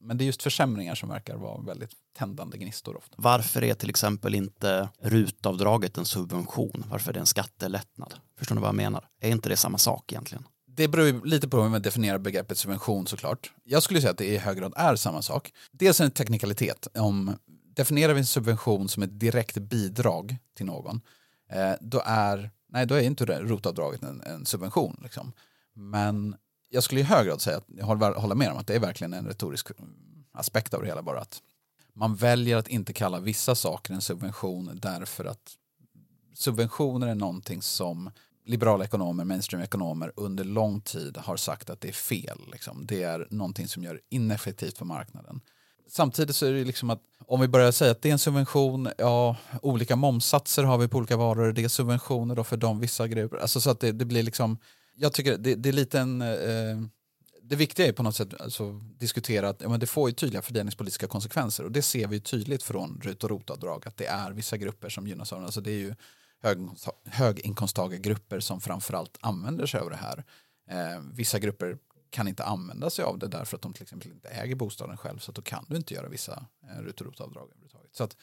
Men 0.00 0.18
det 0.18 0.24
är 0.24 0.26
just 0.26 0.42
försämringar 0.42 0.94
som 0.94 1.08
verkar 1.08 1.36
vara 1.36 1.60
väldigt 1.60 1.90
tändande 2.18 2.58
gnistor 2.58 2.96
ofta. 2.96 3.14
Varför 3.18 3.64
är 3.64 3.74
till 3.74 3.90
exempel 3.90 4.34
inte 4.34 4.88
rutavdraget 5.00 5.98
en 5.98 6.04
subvention? 6.04 6.84
Varför 6.90 7.10
är 7.10 7.14
det 7.14 7.20
en 7.20 7.26
skattelättnad? 7.26 8.14
Förstår 8.38 8.54
ni 8.54 8.60
vad 8.60 8.68
jag 8.68 8.74
menar? 8.74 9.08
Är 9.20 9.30
inte 9.30 9.48
det 9.48 9.56
samma 9.56 9.78
sak 9.78 10.12
egentligen? 10.12 10.44
Det 10.66 10.88
beror 10.88 11.26
lite 11.26 11.48
på 11.48 11.62
hur 11.62 11.68
man 11.68 11.82
definierar 11.82 12.18
begreppet 12.18 12.58
subvention 12.58 13.06
såklart. 13.06 13.52
Jag 13.64 13.82
skulle 13.82 14.00
säga 14.00 14.10
att 14.10 14.18
det 14.18 14.26
i 14.26 14.36
hög 14.36 14.58
grad 14.58 14.72
är 14.76 14.96
samma 14.96 15.22
sak. 15.22 15.52
Dels 15.72 16.00
en 16.00 16.10
teknikalitet. 16.10 16.88
Om 16.94 17.36
definierar 17.76 18.14
vi 18.14 18.20
en 18.20 18.26
subvention 18.26 18.88
som 18.88 19.02
ett 19.02 19.20
direkt 19.20 19.58
bidrag 19.58 20.36
till 20.56 20.66
någon, 20.66 21.00
eh, 21.52 21.72
då 21.80 22.02
är, 22.04 22.50
nej, 22.68 22.86
då 22.86 22.94
är 22.94 23.00
inte 23.00 23.24
rotavdraget 23.24 24.02
en, 24.02 24.20
en 24.20 24.46
subvention. 24.46 25.00
Liksom. 25.02 25.32
Men 25.74 26.36
jag 26.68 26.82
skulle 26.82 27.00
i 27.00 27.04
hög 27.04 27.26
grad 27.26 27.40
säga 27.40 27.56
att 27.56 27.66
jag 27.68 27.84
håller, 27.86 28.34
med 28.34 28.52
om 28.52 28.58
att 28.58 28.66
det 28.66 28.74
är 28.74 28.80
verkligen 28.80 29.12
en 29.12 29.26
retorisk 29.26 29.70
mm, 29.78 29.90
aspekt 30.32 30.74
av 30.74 30.80
det 30.82 30.86
hela 30.86 31.02
bara 31.02 31.20
att 31.20 31.42
man 31.94 32.16
väljer 32.16 32.56
att 32.56 32.68
inte 32.68 32.92
kalla 32.92 33.20
vissa 33.20 33.54
saker 33.54 33.94
en 33.94 34.00
subvention 34.00 34.78
därför 34.82 35.24
att 35.24 35.56
subventioner 36.34 37.06
är 37.06 37.14
någonting 37.14 37.62
som 37.62 38.10
liberala 38.44 38.84
ekonomer, 38.84 39.24
mainstream-ekonomer 39.24 40.12
under 40.16 40.44
lång 40.44 40.80
tid 40.80 41.16
har 41.16 41.36
sagt 41.36 41.70
att 41.70 41.80
det 41.80 41.88
är 41.88 41.92
fel. 41.92 42.38
Liksom. 42.52 42.86
Det 42.86 43.02
är 43.02 43.28
någonting 43.30 43.68
som 43.68 43.82
gör 43.82 43.94
det 43.94 44.00
ineffektivt 44.16 44.78
på 44.78 44.84
marknaden. 44.84 45.40
Samtidigt 45.90 46.36
så 46.36 46.46
är 46.46 46.52
det 46.52 46.64
liksom 46.64 46.90
att 46.90 47.02
om 47.26 47.40
vi 47.40 47.48
börjar 47.48 47.72
säga 47.72 47.90
att 47.90 48.02
det 48.02 48.08
är 48.08 48.12
en 48.12 48.18
subvention, 48.18 48.88
ja, 48.98 49.36
olika 49.62 49.96
momsatser 49.96 50.62
har 50.62 50.78
vi 50.78 50.88
på 50.88 50.98
olika 50.98 51.16
varor, 51.16 51.52
det 51.52 51.64
är 51.64 51.68
subventioner 51.68 52.34
då 52.34 52.44
för 52.44 52.56
de 52.56 52.80
vissa 52.80 53.08
grupper. 53.08 53.36
Alltså 53.36 53.60
så 53.60 53.70
att 53.70 53.80
det, 53.80 53.92
det 53.92 54.04
blir 54.04 54.22
liksom, 54.22 54.58
jag 54.98 55.12
tycker 55.12 55.38
det, 55.38 55.54
det 55.54 55.68
är 55.68 55.72
lite 55.72 56.00
en, 56.00 56.22
eh, 56.22 56.78
det 57.42 57.56
viktiga 57.56 57.86
är 57.86 57.92
på 57.92 58.02
något 58.02 58.16
sätt 58.16 58.40
alltså, 58.40 58.72
diskutera 58.98 59.48
att 59.48 59.60
ja, 59.60 59.68
men 59.68 59.80
det 59.80 59.86
får 59.86 60.08
ju 60.08 60.14
tydliga 60.14 60.42
fördelningspolitiska 60.42 61.06
konsekvenser 61.06 61.64
och 61.64 61.72
det 61.72 61.82
ser 61.82 62.06
vi 62.06 62.20
tydligt 62.20 62.62
från 62.62 63.00
RUT 63.02 63.24
och 63.24 63.30
ROT-avdrag 63.30 63.88
att 63.88 63.96
det 63.96 64.06
är 64.06 64.30
vissa 64.30 64.56
grupper 64.56 64.88
som 64.88 65.06
gynnas 65.06 65.32
av 65.32 65.40
det. 65.40 65.44
Alltså 65.44 65.60
det 65.60 65.70
är 65.70 65.78
ju 65.78 65.94
hög, 66.42 66.68
höginkomsttagargrupper 67.04 68.40
som 68.40 68.60
framförallt 68.60 69.18
använder 69.20 69.66
sig 69.66 69.80
av 69.80 69.90
det 69.90 69.96
här. 69.96 70.24
Eh, 70.70 71.00
vissa 71.12 71.38
grupper 71.38 71.78
kan 72.10 72.28
inte 72.28 72.44
använda 72.44 72.90
sig 72.90 73.04
av 73.04 73.18
det 73.18 73.28
därför 73.28 73.56
att 73.56 73.62
de 73.62 73.72
till 73.72 73.82
exempel 73.82 74.10
inte 74.10 74.28
äger 74.28 74.54
bostaden 74.54 74.96
själv 74.96 75.18
så 75.18 75.30
att 75.30 75.34
då 75.34 75.42
kan 75.42 75.64
du 75.68 75.76
inte 75.76 75.94
göra 75.94 76.08
vissa 76.08 76.46
eh, 76.62 76.82
RUT 76.82 77.00
och 77.00 77.06
ROT-avdrag 77.06 77.44
överhuvudtaget. 77.44 77.96
Så 77.96 78.04
att 78.04 78.16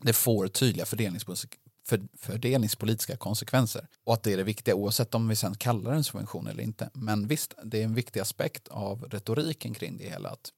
det 0.00 0.12
får 0.12 0.48
tydliga 0.48 0.86
fördelningspolitiska, 0.86 1.56
för, 1.84 2.00
fördelningspolitiska 2.18 3.16
konsekvenser 3.16 3.88
och 4.04 4.14
att 4.14 4.22
det 4.22 4.32
är 4.32 4.36
det 4.36 4.42
viktiga 4.42 4.74
oavsett 4.74 5.14
om 5.14 5.28
vi 5.28 5.36
sen 5.36 5.54
kallar 5.54 5.90
det 5.90 5.96
en 5.96 6.04
subvention 6.04 6.46
eller 6.46 6.62
inte. 6.62 6.90
Men 6.94 7.26
visst, 7.26 7.54
det 7.64 7.80
är 7.80 7.84
en 7.84 7.94
viktig 7.94 8.20
aspekt 8.20 8.68
av 8.68 9.02
retoriken 9.02 9.74
kring 9.74 9.96
det 9.96 10.10
hela 10.10 10.28
att 10.28 10.52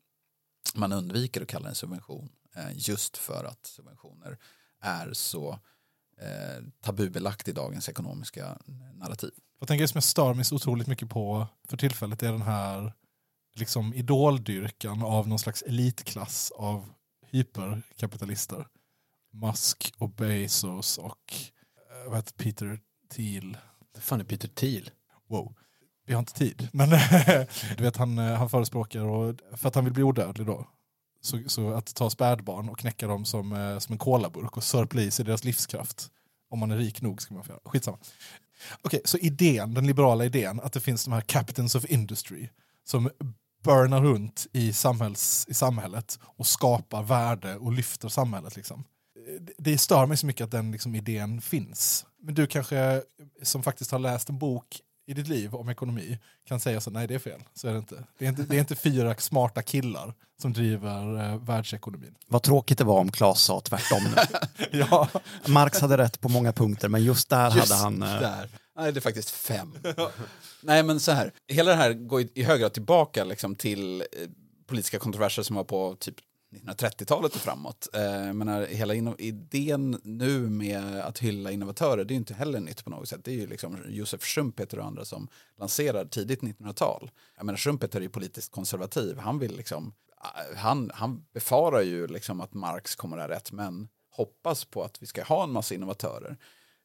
man 0.75 0.93
undviker 0.93 1.43
att 1.43 1.49
kalla 1.49 1.65
det 1.65 1.71
en 1.71 1.75
subvention 1.75 2.29
eh, 2.55 2.71
just 2.75 3.17
för 3.17 3.45
att 3.45 3.67
subventioner 3.67 4.39
är 4.81 5.13
så 5.13 5.59
eh, 6.21 6.65
tabubelagt 6.81 7.49
i 7.49 7.53
dagens 7.53 7.89
ekonomiska 7.89 8.59
narrativ. 8.95 9.33
Jag 9.59 9.69
tänker 9.69 9.83
det 9.85 9.89
som 9.89 9.97
jag 9.97 10.05
stör 10.05 10.35
mig 10.35 10.45
så 10.45 10.55
otroligt 10.55 10.87
mycket 10.87 11.09
på 11.09 11.47
för 11.69 11.77
tillfället 11.77 12.23
är 12.23 12.33
den 12.33 12.43
här 12.43 12.93
liksom 13.55 13.95
idoldyrkan 13.95 15.03
av 15.03 15.29
någon 15.29 15.39
slags 15.39 15.63
elitklass 15.63 16.53
av 16.57 16.93
hyperkapitalister. 17.31 18.67
Musk 19.35 19.93
och 19.99 20.11
Bezos 20.11 20.99
och 20.99 21.35
eh, 21.91 22.09
vad 22.11 22.17
heter 22.17 22.33
Peter 22.33 22.81
Thiel. 23.15 23.57
Vad 23.95 24.03
fan 24.03 24.21
är 24.21 24.25
Peter 24.25 24.49
Thiel? 24.49 24.91
Wow. 25.29 25.55
Vi 26.07 26.13
har 26.13 26.19
inte 26.19 26.33
tid. 26.33 26.69
Men 26.73 26.91
du 27.77 27.83
vet 27.83 27.97
han, 27.97 28.19
eh, 28.19 28.35
han 28.35 28.51
förespråkar, 28.51 29.01
och, 29.01 29.35
för 29.53 29.69
att 29.69 29.75
han 29.75 29.85
vill 29.85 29.93
bli 29.93 30.03
odödlig 30.03 30.47
då, 30.47 30.67
så, 31.21 31.39
så 31.47 31.73
att 31.73 31.95
ta 31.95 32.11
spädbarn 32.11 32.69
och 32.69 32.79
knäcka 32.79 33.07
dem 33.07 33.25
som, 33.25 33.53
eh, 33.53 33.79
som 33.79 33.93
en 33.93 33.99
kolaburk 33.99 34.57
och 34.57 34.65
sörpla 34.65 35.03
i 35.03 35.11
sig 35.11 35.25
deras 35.25 35.45
livskraft. 35.45 36.11
Om 36.51 36.59
man 36.59 36.71
är 36.71 36.77
rik 36.77 37.03
nog 37.03 37.23
ska 37.23 37.35
man 37.35 37.45
få 37.45 37.53
göra. 37.53 37.61
Skitsamma. 37.65 37.99
Okej, 38.83 39.01
så 39.05 39.19
idén, 39.19 39.75
den 39.75 39.87
liberala 39.87 40.25
idén 40.25 40.61
att 40.61 40.73
det 40.73 40.81
finns 40.81 41.05
de 41.05 41.13
här 41.13 41.21
captains 41.21 41.75
of 41.75 41.85
industry 41.85 42.49
som 42.85 43.11
burnar 43.63 44.01
runt 44.01 44.47
i, 44.53 44.73
samhälls, 44.73 45.47
i 45.49 45.55
samhället 45.55 46.19
och 46.23 46.47
skapar 46.47 47.03
värde 47.03 47.57
och 47.57 47.73
lyfter 47.73 48.09
samhället. 48.09 48.57
Liksom. 48.57 48.85
Det- 49.59 49.79
stör 49.79 50.07
mig 50.07 50.17
så 50.17 50.27
mycket 50.27 50.45
att 50.45 50.51
den 50.51 50.71
liksom, 50.73 50.95
idén 50.95 51.41
finns. 51.41 52.07
Men 52.23 52.35
du 52.35 52.47
kanske, 52.47 53.03
som 53.43 53.63
faktiskt 53.63 53.91
har 53.91 53.99
läst 53.99 54.29
en 54.29 54.39
bok 54.39 54.81
i 55.07 55.15
ditt 55.15 55.29
liv 55.29 55.55
om 55.55 55.69
ekonomi, 55.69 56.19
kan 56.49 56.61
säga 56.61 56.81
så 56.81 56.91
nej 56.91 57.07
det 57.09 57.15
är 57.15 57.19
fel. 57.19 57.41
Så 57.55 57.69
är 57.69 57.73
det 57.73 57.79
inte. 57.79 58.05
Det 58.19 58.25
är 58.25 58.29
inte, 58.29 58.43
det 58.43 58.57
är 58.57 58.61
inte 58.61 58.77
fyra 58.77 59.17
smarta 59.17 59.63
killar 59.63 60.15
som 60.43 60.53
driver 60.53 61.25
eh, 61.33 61.39
världsekonomin. 61.39 62.15
Vad 62.27 62.43
tråkigt 62.43 62.79
det 62.79 62.85
var 62.85 63.01
om 63.01 63.13
Claes 63.13 63.41
sa 63.41 63.61
tvärtom. 63.61 64.03
Ja, 64.71 65.09
Marx 65.47 65.81
hade 65.81 65.99
rätt 65.99 66.21
på 66.21 66.29
många 66.29 66.53
punkter 66.53 66.89
men 66.89 67.05
just 67.05 67.29
där 67.29 67.51
Just 67.57 67.73
hade 67.73 67.83
han... 67.83 68.03
eh, 68.03 68.21
där. 68.21 68.49
Nej, 68.77 68.93
det 68.93 68.99
är 68.99 69.01
faktiskt 69.01 69.31
fem. 69.31 69.79
Nej, 70.61 70.83
men 70.83 71.01
så 71.01 71.13
här. 71.13 71.33
Hela 71.49 71.71
det 71.71 71.77
här 71.77 71.93
går 71.93 72.21
i- 72.21 72.31
i 72.35 72.43
hög 72.43 72.61
grad 72.61 72.73
tillbaka 72.73 73.25
liksom, 73.25 73.55
till 73.55 74.01
eh, 74.01 74.07
politiska 74.67 74.99
kontroverser 74.99 75.43
som 75.43 75.57
var 75.57 75.65
på 75.65 75.97
typ 76.01 76.15
1930-talet 76.63 77.35
och 77.35 77.41
framåt. 77.41 77.89
Eh, 77.93 78.33
menar, 78.33 78.67
hela 78.67 78.95
idén 79.19 80.01
nu 80.05 80.51
med 80.51 81.01
att 81.01 81.19
hylla 81.19 81.51
innovatörer, 81.51 82.05
det 82.05 82.13
är 82.13 82.15
ju 82.15 82.19
inte 82.19 82.35
heller 82.35 82.61
nytt 82.61 82.85
på 82.85 82.91
något 82.91 83.09
sätt. 83.09 83.25
Det 83.25 83.31
är 83.31 83.37
ju 83.37 83.47
liksom 83.47 83.79
Josef 83.89 84.25
Schumpeter 84.25 84.79
och 84.79 84.85
andra 84.85 85.05
som 85.05 85.29
lanserar 85.59 86.05
tidigt 86.05 86.41
1900-tal. 86.41 87.11
Jag 87.37 87.47
menar, 87.47 87.57
Schumpeter 87.57 87.99
är 87.99 88.03
ju 88.03 88.09
politiskt 88.09 88.53
konservativ. 88.53 89.19
Han 89.19 89.39
vill 89.39 89.57
liksom, 89.57 89.95
eh, 90.23 90.57
han, 90.57 90.91
han 90.95 91.25
befarar 91.33 91.83
ju 91.83 92.07
liksom 92.07 92.41
att 92.41 92.55
Marx 92.55 92.95
kommer 92.95 93.19
att 93.19 93.29
ha 93.29 93.37
rätt, 93.37 93.53
men 93.53 93.89
hoppas 94.11 94.65
på 94.65 94.83
att 94.83 95.03
vi 95.03 95.07
ska 95.07 95.23
ha 95.23 95.45
en 95.45 95.53
massa 95.53 95.75
innovatörer. 95.75 96.37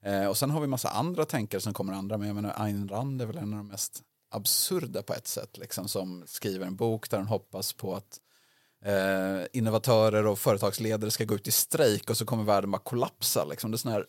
Eh, 0.05 0.25
och 0.25 0.37
sen 0.37 0.49
har 0.49 0.61
vi 0.61 0.67
massa 0.67 0.89
andra 0.89 1.25
tänkare 1.25 1.61
som 1.61 1.73
kommer 1.73 1.93
andra, 1.93 2.17
men 2.17 2.27
jag 2.27 2.35
menar 2.35 2.53
Ayn 2.57 2.87
Rand 2.87 3.21
är 3.21 3.25
väl 3.25 3.37
en 3.37 3.53
av 3.53 3.57
de 3.57 3.67
mest 3.67 4.03
absurda 4.31 5.03
på 5.03 5.13
ett 5.13 5.27
sätt, 5.27 5.57
liksom, 5.57 5.87
som 5.87 6.23
skriver 6.27 6.65
en 6.65 6.75
bok 6.75 7.09
där 7.09 7.17
han 7.17 7.27
hoppas 7.27 7.73
på 7.73 7.95
att 7.95 8.19
eh, 8.85 9.45
innovatörer 9.53 10.27
och 10.27 10.39
företagsledare 10.39 11.11
ska 11.11 11.23
gå 11.23 11.35
ut 11.35 11.47
i 11.47 11.51
strejk 11.51 12.09
och 12.09 12.17
så 12.17 12.25
kommer 12.25 12.43
världen 12.43 12.71
bara 12.71 12.81
kollapsa. 12.81 13.45
Liksom. 13.45 13.71
Det 13.71 13.75
är 13.75 13.77
sån 13.77 13.91
här, 13.91 14.05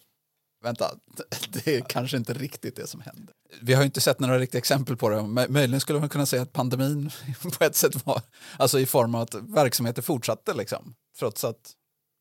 vänta, 0.63 0.91
det 1.53 1.77
är 1.77 1.81
kanske 1.81 2.17
inte 2.17 2.33
riktigt 2.33 2.77
det 2.77 2.87
som 2.87 3.01
händer. 3.01 3.35
Vi 3.63 3.75
har 3.75 3.83
ju 3.83 3.87
inte 3.87 4.01
sett 4.01 4.21
några 4.21 4.39
riktiga 4.39 4.59
exempel 4.59 4.97
på 4.97 5.09
det. 5.09 5.23
Möjligen 5.49 5.81
skulle 5.81 6.01
man 6.01 6.09
kunna 6.09 6.27
säga 6.27 6.43
att 6.43 6.53
pandemin 6.53 7.11
på 7.59 7.65
ett 7.65 7.77
sätt 7.77 8.07
var, 8.07 8.23
alltså 8.59 8.81
i 8.81 8.87
form 8.87 9.15
av 9.15 9.21
att 9.21 9.35
verksamheter 9.35 10.03
fortsatte, 10.03 10.55
liksom, 10.55 10.95
trots 11.19 11.45
att 11.45 11.75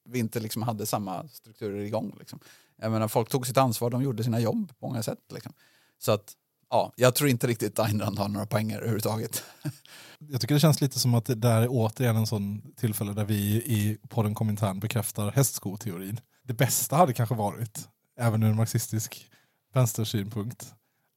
vi 0.10 0.20
inte 0.20 0.40
liksom 0.40 0.62
hade 0.62 0.86
samma 0.86 1.28
strukturer 1.28 1.80
igång. 1.80 2.16
Liksom. 2.20 2.40
Jag 2.82 2.92
menar, 2.92 3.08
folk 3.08 3.30
tog 3.30 3.48
sitt 3.48 3.58
ansvar, 3.58 3.90
de 3.90 4.04
gjorde 4.04 4.24
sina 4.24 4.40
jobb 4.40 4.74
på 4.80 4.88
många 4.88 5.04
sätt. 5.04 5.20
Liksom. 5.34 5.54
Så 5.98 6.12
att, 6.12 6.34
ja, 6.70 6.94
jag 6.96 7.16
tror 7.16 7.30
inte 7.30 7.48
riktigt 7.48 7.80
Ayn 7.80 8.02
har 8.02 8.28
några 8.28 8.46
poänger 8.46 8.78
överhuvudtaget. 8.78 9.44
jag 10.20 10.42
tycker 10.42 10.54
det 10.54 10.60
känns 10.60 10.82
lite 10.82 11.00
som 11.00 11.14
att 11.14 11.26
det 11.26 11.36
där 11.36 11.62
är 11.62 11.68
återigen 11.70 12.16
en 12.16 12.28
sån 12.28 12.62
tillfälle 12.76 13.14
där 13.14 13.26
vi 13.26 13.36
i 13.56 13.98
podden 14.10 14.36
Komintern 14.36 14.80
bekräftar 14.80 15.32
hästskoteorin. 15.32 16.20
Det 16.44 16.54
bästa 16.54 16.96
hade 16.96 17.14
kanske 17.14 17.36
varit, 17.36 17.90
även 18.20 18.44
ur 18.44 18.50
en 18.50 18.56
marxistisk 18.56 19.26
vänstersynpunkt, 19.74 20.74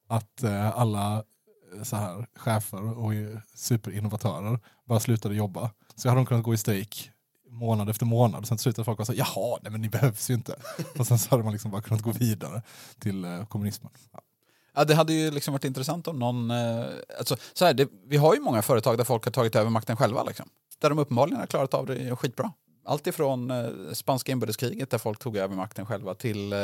att 0.09 0.43
eh, 0.43 0.79
alla 0.79 1.17
eh, 1.77 1.83
så 1.83 1.97
här, 1.97 2.27
chefer 2.37 2.99
och 2.99 3.12
superinnovatörer 3.55 4.61
bara 4.88 5.01
slutade 5.01 5.35
jobba. 5.35 5.71
Så 5.95 6.09
hade 6.09 6.19
de 6.19 6.27
kunnat 6.27 6.45
gå 6.45 6.55
i 6.55 6.57
strejk 6.57 7.11
månad 7.53 7.88
efter 7.88 8.07
månad. 8.07 8.47
Sen 8.47 8.59
slutade 8.59 8.85
folk 8.85 8.99
var 8.99 9.05
så 9.05 9.15
jaha, 9.17 9.59
nej 9.62 9.73
men 9.73 9.81
ni 9.81 9.88
behövs 9.88 10.31
ju 10.31 10.35
inte. 10.35 10.57
Och 10.99 11.07
sen 11.07 11.19
så 11.19 11.31
hade 11.31 11.43
man 11.43 11.53
liksom 11.53 11.71
bara 11.71 11.83
kunnat 11.83 12.03
gå 12.03 12.12
vidare 12.12 12.62
till 12.99 13.25
eh, 13.25 13.47
kommunismen. 13.47 13.93
Ja. 14.12 14.21
Ja, 14.75 14.85
det 14.85 14.95
hade 14.95 15.13
ju 15.13 15.31
liksom 15.31 15.53
varit 15.53 15.65
intressant 15.65 16.09
om 16.09 16.19
någon... 16.19 16.51
Eh, 16.51 16.87
alltså, 17.19 17.37
så 17.53 17.65
här, 17.65 17.75
det, 17.75 17.89
vi 18.07 18.17
har 18.17 18.35
ju 18.35 18.41
många 18.41 18.63
företag 18.63 18.99
där 18.99 19.05
folk 19.05 19.25
har 19.25 19.33
tagit 19.33 19.57
över 19.57 19.71
makten 19.71 19.97
själva. 19.97 20.25
Liksom, 20.25 20.49
där 20.81 20.89
de 20.89 20.99
uppenbarligen 20.99 21.41
har 21.41 21.47
klarat 21.47 21.75
av 21.75 21.87
det 21.87 22.17
skitbra. 22.17 22.53
Allt 22.85 23.07
ifrån 23.07 23.51
eh, 23.51 23.93
spanska 23.93 24.33
inbördeskriget 24.33 24.91
där 24.91 24.99
folk 24.99 25.19
tog 25.19 25.37
över 25.37 25.57
makten 25.57 25.87
själva 25.87 26.15
till 26.15 26.53
eh, 26.53 26.59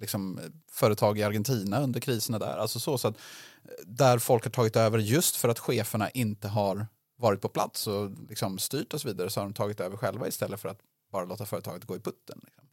liksom, 0.00 0.40
företag 0.70 1.18
i 1.18 1.22
Argentina 1.22 1.80
under 1.80 2.00
kriserna 2.00 2.38
där. 2.38 2.56
Alltså 2.56 2.80
så, 2.80 2.98
så 2.98 3.08
att, 3.08 3.16
eh, 3.64 3.70
där 3.86 4.18
folk 4.18 4.44
har 4.44 4.50
tagit 4.50 4.76
över 4.76 4.98
just 4.98 5.36
för 5.36 5.48
att 5.48 5.58
cheferna 5.58 6.10
inte 6.10 6.48
har 6.48 6.86
varit 7.18 7.40
på 7.40 7.48
plats 7.48 7.86
och 7.86 8.10
liksom, 8.28 8.58
styrt 8.58 8.94
och 8.94 9.00
så 9.00 9.08
vidare 9.08 9.30
så 9.30 9.40
har 9.40 9.44
de 9.44 9.54
tagit 9.54 9.80
över 9.80 9.96
själva 9.96 10.28
istället 10.28 10.60
för 10.60 10.68
att 10.68 10.78
bara 11.12 11.24
låta 11.24 11.46
företaget 11.46 11.84
gå 11.84 11.96
i 11.96 12.00
putten. 12.00 12.40
Liksom. 12.44 12.64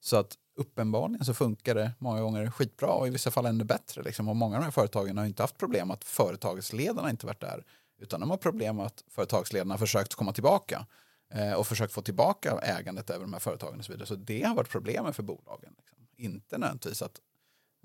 Så 0.00 0.16
att 0.16 0.36
uppenbarligen 0.56 1.24
så 1.24 1.34
funkar 1.34 1.74
det 1.74 1.92
många 1.98 2.20
gånger 2.20 2.50
skitbra 2.50 2.92
och 2.92 3.06
i 3.06 3.10
vissa 3.10 3.30
fall 3.30 3.46
ännu 3.46 3.64
bättre. 3.64 4.02
Liksom. 4.02 4.28
Och 4.28 4.36
många 4.36 4.56
av 4.56 4.60
de 4.60 4.64
här 4.64 4.72
företagen 4.72 5.18
har 5.18 5.24
inte 5.24 5.42
haft 5.42 5.58
problem 5.58 5.90
att 5.90 6.04
företagsledarna 6.04 7.10
inte 7.10 7.26
varit 7.26 7.40
där. 7.40 7.64
Utan 7.98 8.20
de 8.20 8.30
har 8.30 8.36
problem 8.36 8.76
med 8.76 8.86
att 8.86 9.04
företagsledarna 9.08 9.78
försökt 9.78 10.14
komma 10.14 10.32
tillbaka. 10.32 10.86
Eh, 11.34 11.52
och 11.52 11.66
försökt 11.66 11.92
få 11.92 12.02
tillbaka 12.02 12.58
ägandet 12.58 13.10
över 13.10 13.24
de 13.24 13.32
här 13.32 13.40
företagen 13.40 13.78
och 13.78 13.84
så 13.84 13.92
vidare. 13.92 14.06
Så 14.06 14.14
det 14.14 14.42
har 14.42 14.54
varit 14.54 14.70
problemet 14.70 15.16
för 15.16 15.22
bolagen. 15.22 15.74
Liksom. 15.78 15.98
Inte 16.16 16.58
nödvändigtvis 16.58 17.02
att 17.02 17.20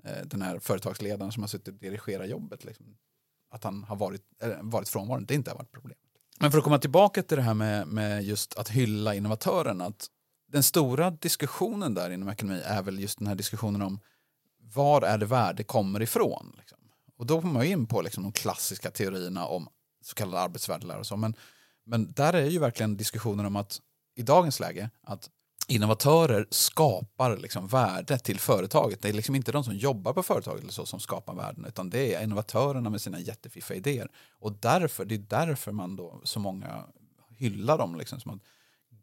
eh, 0.04 0.26
den 0.26 0.42
här 0.42 0.58
företagsledaren 0.58 1.32
som 1.32 1.42
har 1.42 1.48
suttit 1.48 1.68
och 1.68 1.80
dirigerat 1.80 2.28
jobbet, 2.28 2.64
liksom, 2.64 2.96
att 3.50 3.64
han 3.64 3.84
har 3.84 3.96
varit, 3.96 4.22
eller, 4.40 4.58
varit 4.62 4.88
frånvarande. 4.88 5.26
Det 5.26 5.34
inte 5.34 5.50
har 5.50 5.58
varit 5.58 5.72
problem. 5.72 5.98
Men 6.40 6.50
för 6.50 6.58
att 6.58 6.64
komma 6.64 6.78
tillbaka 6.78 7.22
till 7.22 7.36
det 7.36 7.42
här 7.42 7.54
med, 7.54 7.88
med 7.88 8.24
just 8.24 8.58
att 8.58 8.68
hylla 8.68 9.14
innovatören. 9.14 9.80
Att 9.80 10.06
den 10.48 10.62
stora 10.62 11.10
diskussionen 11.10 11.94
där 11.94 12.10
inom 12.10 12.28
ekonomi 12.28 12.60
är 12.64 12.82
väl 12.82 13.00
just 13.00 13.18
den 13.18 13.26
här 13.26 13.34
diskussionen 13.34 13.82
om 13.82 14.00
var 14.74 15.02
är 15.02 15.18
det 15.18 15.26
värde 15.26 15.64
kommer 15.64 16.02
ifrån. 16.02 16.54
Liksom. 16.58 16.78
Och 17.16 17.26
då 17.26 17.40
kommer 17.40 17.52
man 17.52 17.66
ju 17.66 17.72
in 17.72 17.86
på 17.86 18.02
liksom, 18.02 18.22
de 18.22 18.32
klassiska 18.32 18.90
teorierna 18.90 19.46
om 19.46 19.68
så 20.02 20.14
kallade 20.14 20.42
arbetsvärdelära 20.42 20.98
och 20.98 21.06
så. 21.06 21.16
Men, 21.16 21.34
men 21.84 22.12
där 22.12 22.32
är 22.32 22.46
ju 22.46 22.58
verkligen 22.58 22.96
diskussionen 22.96 23.46
om 23.46 23.56
att 23.56 23.80
i 24.14 24.22
dagens 24.22 24.60
läge 24.60 24.90
att 25.02 25.30
innovatörer 25.68 26.46
skapar 26.50 27.36
liksom 27.36 27.66
värde 27.66 28.18
till 28.18 28.40
företaget. 28.40 29.02
Det 29.02 29.08
är 29.08 29.12
liksom 29.12 29.34
inte 29.34 29.52
de 29.52 29.64
som 29.64 29.74
jobbar 29.74 30.12
på 30.12 30.22
företaget 30.22 30.62
eller 30.62 30.72
så 30.72 30.86
som 30.86 31.00
skapar 31.00 31.34
värden 31.34 31.64
utan 31.64 31.90
det 31.90 32.14
är 32.14 32.22
innovatörerna 32.22 32.90
med 32.90 33.00
sina 33.00 33.20
jättefiffiga 33.20 33.76
idéer. 33.76 34.08
Och 34.30 34.52
därför, 34.52 35.04
det 35.04 35.14
är 35.14 35.18
därför 35.18 35.72
man 35.72 35.96
då 35.96 36.20
så 36.24 36.40
många 36.40 36.84
hyllar 37.36 37.78
dem. 37.78 37.96
Liksom, 37.96 38.20
som 38.20 38.32
att, 38.32 38.42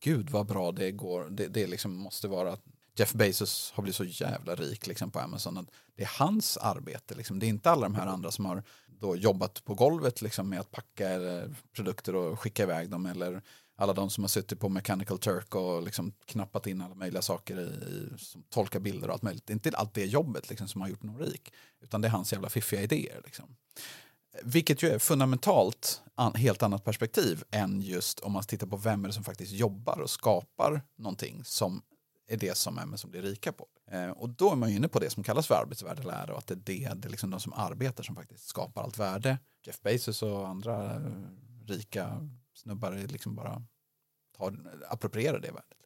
Gud 0.06 0.30
vad 0.30 0.46
bra 0.46 0.72
det 0.72 0.91
går. 0.91 1.28
Det, 1.30 1.48
det 1.48 1.68
liksom 1.68 1.96
måste 1.96 2.28
vara 2.28 2.54
att 2.54 2.63
Jeff 2.96 3.13
Bezos 3.13 3.72
har 3.76 3.84
blivit 3.84 3.96
så 3.96 4.04
jävla 4.04 4.56
rik 4.56 4.88
liksom, 4.88 5.12
på 5.12 5.20
Amazon. 5.20 5.58
Att 5.58 5.72
det 5.96 6.04
är 6.04 6.12
hans 6.20 6.58
arbete. 6.58 7.15
Liksom. 7.15 7.39
Det 7.39 7.46
är 7.46 7.48
inte 7.48 7.72
alla 7.72 7.82
de 7.82 7.96
här 7.96 8.08
andra 8.08 8.32
som 8.32 8.46
har 8.46 8.63
då 8.88 9.15
jobbat 9.15 9.63
på 9.65 9.74
golvet 9.74 10.22
liksom, 10.22 10.50
med 10.50 10.60
att 10.60 10.72
packa 10.72 11.10
eh, 11.12 11.50
produkter 11.76 12.15
och 12.15 12.39
skicka 12.39 12.63
iväg 12.63 12.89
dem. 12.89 13.06
Eller 13.06 13.41
alla 13.76 13.94
de 13.94 14.10
som 14.10 14.24
har 14.24 14.30
suttit 14.30 14.60
på 14.60 14.70
Mechanical 14.70 15.20
Turk 15.20 15.56
och 15.56 15.84
liksom 15.84 16.13
knappat 16.26 16.68
in 16.68 16.82
alla 16.82 16.96
möjliga 16.96 17.22
saker 17.22 17.60
i, 17.60 17.63
i 17.63 18.18
som 18.18 18.44
tolkar 18.44 18.80
bilder 18.80 19.08
och 19.08 19.13
allt 19.13 19.24
möjligt. 19.24 19.48
Det 19.48 19.52
är 19.52 19.56
inte 19.56 19.70
allt 19.78 19.94
det 19.94 20.06
jobbet 20.06 20.50
liksom, 20.50 20.68
som 20.68 20.82
har 20.82 20.88
gjort 20.88 21.04
någon 21.04 21.20
rik. 21.20 21.54
Utan 21.82 22.02
det 22.02 22.08
är 22.08 22.12
hans 22.12 22.34
jävla 22.34 22.50
fiffiga 22.50 22.82
idéer. 22.82 23.22
Liksom. 23.26 23.56
Vilket 24.43 24.84
ju 24.84 24.89
är 24.89 25.00
fundamentalt 25.00 26.02
an, 26.15 26.36
helt 26.36 26.63
annat 26.63 26.84
perspektiv 26.84 27.43
än 27.52 27.82
just 27.82 28.19
om 28.19 28.32
man 28.32 28.43
tittar 28.43 28.67
på 28.67 28.78
vem 28.78 29.04
är 29.04 29.08
det 29.08 29.13
som 29.13 29.24
faktiskt 29.24 29.52
jobbar 29.52 30.00
och 30.00 30.10
skapar 30.10 30.82
någonting 30.98 31.43
som 31.43 31.82
är 32.28 32.38
det 32.38 32.58
som 32.58 32.80
Amazon 32.80 33.12
blir 33.12 33.21
rika 33.21 33.52
på. 33.52 33.67
Eh, 33.91 34.10
och 34.10 34.30
då 34.30 34.52
är 34.52 34.56
man 34.56 34.69
ju 34.69 34.76
inne 34.76 34.88
på 34.88 35.00
det 35.00 35.10
som 35.10 35.24
kallas 35.24 35.48
för 35.48 35.56
arbetsvärdelära 35.56 36.34
och 36.34 36.38
att 36.38 36.48
det 36.48 36.54
är 36.54 36.58
det, 36.58 36.93
det 36.95 37.08
är 37.08 37.10
liksom 37.10 37.30
de 37.30 37.39
som 37.39 37.54
arbetar 37.54 38.04
som 38.04 38.15
faktiskt 38.15 38.48
skapar 38.48 38.84
allt 38.84 38.98
värde. 38.98 39.38
Jeff 39.65 39.82
Bezos 39.82 40.24
och 40.24 40.48
andra 40.48 40.95
eh, 40.95 41.02
rika 41.67 42.30
snubbar 42.54 42.91
liksom 42.91 43.36
bara 43.36 43.63
tar, 44.38 44.58
approprierar 44.89 45.39
det 45.39 45.52
värdet. 45.52 45.78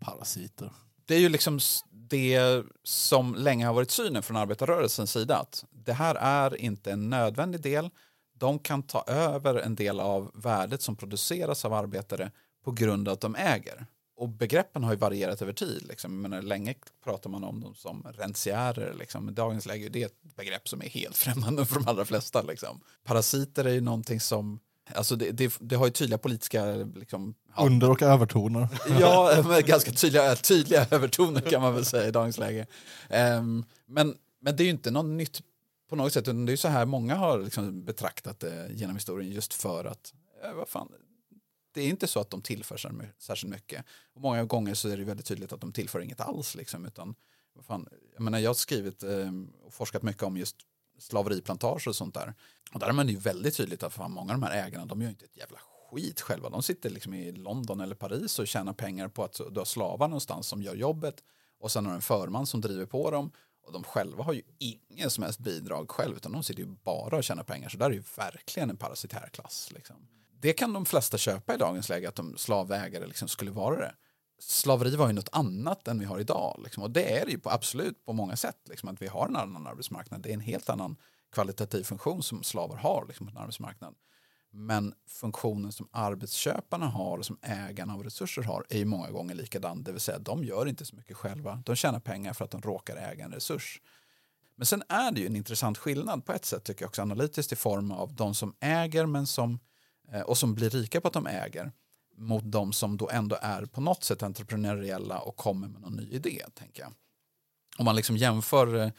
Parasiter. 0.00 0.72
Det 1.06 1.14
är 1.14 1.18
ju 1.18 1.28
liksom 1.28 1.58
det 1.90 2.62
som 2.82 3.34
länge 3.34 3.66
har 3.66 3.74
varit 3.74 3.90
synen 3.90 4.22
från 4.22 4.36
arbetarrörelsens 4.36 5.12
sida. 5.12 5.36
Att 5.36 5.64
det 5.70 5.92
här 5.92 6.14
är 6.14 6.56
inte 6.56 6.92
en 6.92 7.10
nödvändig 7.10 7.60
del. 7.60 7.90
De 8.38 8.58
kan 8.58 8.82
ta 8.82 9.04
över 9.06 9.54
en 9.54 9.74
del 9.74 10.00
av 10.00 10.30
värdet 10.34 10.82
som 10.82 10.96
produceras 10.96 11.64
av 11.64 11.72
arbetare 11.72 12.30
på 12.64 12.72
grund 12.72 13.08
av 13.08 13.14
att 13.14 13.20
de 13.20 13.36
äger. 13.36 13.86
Och 14.16 14.28
begreppen 14.28 14.84
har 14.84 14.92
ju 14.92 14.98
varierat 14.98 15.42
över 15.42 15.52
tid. 15.52 15.86
Liksom. 15.88 16.20
Menar, 16.20 16.42
länge 16.42 16.74
pratar 17.04 17.30
man 17.30 17.44
om 17.44 17.60
dem 17.60 17.74
som 17.74 18.06
rentiärer. 18.16 18.94
Liksom. 18.94 19.28
I 19.28 19.32
dagens 19.32 19.66
läge 19.66 19.86
är 19.86 19.90
det 19.90 20.02
ett 20.02 20.22
begrepp 20.36 20.68
som 20.68 20.82
är 20.82 20.88
helt 20.88 21.16
främmande 21.26 21.66
för 21.66 21.74
de 21.74 21.88
allra 21.88 22.04
flesta. 22.04 22.42
Liksom. 22.42 22.80
Parasiter 23.04 23.64
är 23.64 23.72
ju 23.72 23.80
någonting 23.80 24.20
som 24.20 24.60
Alltså 24.94 25.16
det, 25.16 25.30
det, 25.30 25.56
det 25.60 25.76
har 25.76 25.86
ju 25.86 25.92
tydliga 25.92 26.18
politiska... 26.18 26.74
Liksom, 26.74 27.34
ja, 27.56 27.66
Under 27.66 27.90
och 27.90 28.02
övertoner. 28.02 28.68
Ja, 29.00 29.42
ganska 29.66 29.90
tydliga, 29.90 30.36
tydliga 30.36 30.86
övertoner 30.90 31.40
kan 31.40 31.62
man 31.62 31.74
väl 31.74 31.84
säga 31.84 32.08
i 32.08 32.10
dagens 32.10 32.38
läge. 32.38 32.66
Ehm, 33.08 33.64
men, 33.86 34.16
men 34.40 34.56
det 34.56 34.62
är 34.62 34.64
ju 34.64 34.70
inte 34.70 34.90
något 34.90 35.06
nytt 35.06 35.42
på 35.88 35.96
något 35.96 36.12
sätt. 36.12 36.24
Det 36.24 36.30
är 36.30 36.48
ju 36.48 36.56
så 36.56 36.68
här 36.68 36.86
många 36.86 37.14
har 37.14 37.38
liksom 37.38 37.84
betraktat 37.84 38.40
det 38.40 38.68
genom 38.72 38.96
historien 38.96 39.32
just 39.32 39.54
för 39.54 39.84
att, 39.84 40.14
eh, 40.44 40.52
vad 40.52 40.68
fan, 40.68 40.92
det 41.74 41.80
är 41.80 41.88
inte 41.88 42.06
så 42.06 42.20
att 42.20 42.30
de 42.30 42.42
tillför 42.42 42.76
särskilt 43.18 43.52
mycket. 43.52 43.84
Och 44.14 44.20
många 44.20 44.44
gånger 44.44 44.74
så 44.74 44.88
är 44.88 44.96
det 44.96 45.04
väldigt 45.04 45.26
tydligt 45.26 45.52
att 45.52 45.60
de 45.60 45.72
tillför 45.72 46.00
inget 46.00 46.20
alls. 46.20 46.54
Liksom, 46.54 46.86
utan, 46.86 47.14
vad 47.54 47.64
fan, 47.64 47.88
jag, 48.14 48.22
menar, 48.22 48.38
jag 48.38 48.50
har 48.50 48.54
skrivit 48.54 49.02
eh, 49.02 49.30
och 49.62 49.74
forskat 49.74 50.02
mycket 50.02 50.22
om 50.22 50.36
just 50.36 50.56
slaveriplantager 50.98 51.88
och 51.88 51.96
sånt 51.96 52.14
där. 52.14 52.34
Och 52.72 52.80
där 52.80 52.86
är 52.86 52.92
man 52.92 53.08
ju 53.08 53.16
väldigt 53.16 53.56
tydligt 53.56 53.82
att 53.82 53.92
fan, 53.92 54.12
många 54.12 54.34
av 54.34 54.40
de 54.40 54.46
här 54.46 54.66
ägarna 54.66 54.86
de 54.86 55.02
gör 55.02 55.08
inte 55.08 55.24
ett 55.24 55.36
jävla 55.36 55.58
skit 55.90 56.20
själva. 56.20 56.50
De 56.50 56.62
sitter 56.62 56.90
liksom 56.90 57.14
i 57.14 57.32
London 57.32 57.80
eller 57.80 57.94
Paris 57.94 58.38
och 58.38 58.46
tjänar 58.46 58.72
pengar 58.72 59.08
på 59.08 59.24
att 59.24 59.40
du 59.50 59.60
har 59.60 59.64
slavar 59.64 60.08
någonstans 60.08 60.46
som 60.46 60.62
gör 60.62 60.74
jobbet 60.74 61.24
och 61.60 61.72
sen 61.72 61.84
har 61.84 61.92
du 61.92 61.96
en 61.96 62.02
förman 62.02 62.46
som 62.46 62.60
driver 62.60 62.86
på 62.86 63.10
dem 63.10 63.30
och 63.66 63.72
de 63.72 63.84
själva 63.84 64.24
har 64.24 64.32
ju 64.32 64.42
ingen 64.58 65.10
som 65.10 65.24
helst 65.24 65.38
bidrag 65.38 65.90
själv 65.90 66.16
utan 66.16 66.32
de 66.32 66.42
sitter 66.42 66.62
ju 66.62 66.68
bara 66.84 67.16
och 67.16 67.24
tjänar 67.24 67.42
pengar 67.42 67.68
så 67.68 67.78
där 67.78 67.86
är 67.86 67.90
ju 67.90 68.02
verkligen 68.16 68.70
en 68.70 68.76
parasitär 68.76 69.28
klass. 69.32 69.72
Liksom. 69.74 69.96
Det 70.40 70.52
kan 70.52 70.72
de 70.72 70.86
flesta 70.86 71.18
köpa 71.18 71.54
i 71.54 71.58
dagens 71.58 71.88
läge 71.88 72.08
att 72.08 72.14
de 72.14 72.38
slavägare 72.38 73.06
liksom 73.06 73.28
skulle 73.28 73.50
vara 73.50 73.76
det. 73.76 73.94
Slaveri 74.38 74.96
var 74.96 75.06
ju 75.06 75.12
något 75.12 75.28
annat 75.32 75.88
än 75.88 75.98
vi 75.98 76.04
har 76.04 76.18
idag 76.20 76.60
liksom. 76.64 76.82
och 76.82 76.90
det 76.90 77.18
är 77.18 77.24
det 77.26 77.32
ju 77.32 77.38
på, 77.38 77.50
absolut 77.50 78.04
på 78.04 78.12
många 78.12 78.36
sätt 78.36 78.58
liksom, 78.68 78.88
att 78.88 79.02
vi 79.02 79.06
har 79.06 79.28
en 79.28 79.36
annan 79.36 79.66
arbetsmarknad. 79.66 80.22
Det 80.22 80.30
är 80.30 80.34
en 80.34 80.40
helt 80.40 80.68
annan 80.68 80.96
kvalitativ 81.32 81.82
funktion 81.82 82.22
som 82.22 82.42
slavar 82.42 82.76
har 82.76 83.04
liksom, 83.08 83.26
på 83.26 83.30
en 83.30 83.38
arbetsmarknad. 83.38 83.94
Men 84.50 84.94
funktionen 85.06 85.72
som 85.72 85.88
arbetsköparna 85.92 86.86
har 86.86 87.18
och 87.18 87.26
som 87.26 87.38
ägarna 87.42 87.94
av 87.94 88.04
resurser 88.04 88.42
har 88.42 88.66
är 88.68 88.78
ju 88.78 88.84
många 88.84 89.10
gånger 89.10 89.34
likadan. 89.34 89.82
Det 89.82 89.92
vill 89.92 90.00
säga 90.00 90.18
de 90.18 90.44
gör 90.44 90.68
inte 90.68 90.84
så 90.84 90.96
mycket 90.96 91.16
själva. 91.16 91.62
De 91.66 91.76
tjänar 91.76 92.00
pengar 92.00 92.32
för 92.32 92.44
att 92.44 92.50
de 92.50 92.62
råkar 92.62 92.96
äga 92.96 93.24
en 93.24 93.32
resurs. 93.32 93.80
Men 94.56 94.66
sen 94.66 94.82
är 94.88 95.12
det 95.12 95.20
ju 95.20 95.26
en 95.26 95.36
intressant 95.36 95.78
skillnad 95.78 96.24
på 96.24 96.32
ett 96.32 96.44
sätt 96.44 96.64
tycker 96.64 96.82
jag 96.82 96.88
också 96.88 97.02
analytiskt 97.02 97.52
i 97.52 97.56
form 97.56 97.92
av 97.92 98.14
de 98.14 98.34
som 98.34 98.54
äger 98.60 99.06
men 99.06 99.26
som, 99.26 99.58
eh, 100.12 100.20
och 100.20 100.38
som 100.38 100.54
blir 100.54 100.70
rika 100.70 101.00
på 101.00 101.08
att 101.08 101.14
de 101.14 101.26
äger 101.26 101.72
mot 102.16 102.42
de 102.46 102.72
som 102.72 102.96
då 102.96 103.10
ändå 103.10 103.38
är 103.40 103.64
på 103.64 103.80
något 103.80 104.04
sätt 104.04 104.22
entreprenöriella 104.22 105.18
och 105.18 105.36
kommer 105.36 105.68
med 105.68 105.80
någon 105.80 105.96
ny 105.96 106.10
idé. 106.10 106.44
tänker 106.54 106.82
jag. 106.82 106.92
Om 107.78 107.84
man 107.84 107.96
liksom 107.96 108.16
jämför 108.16 108.74
eh, 108.76 108.90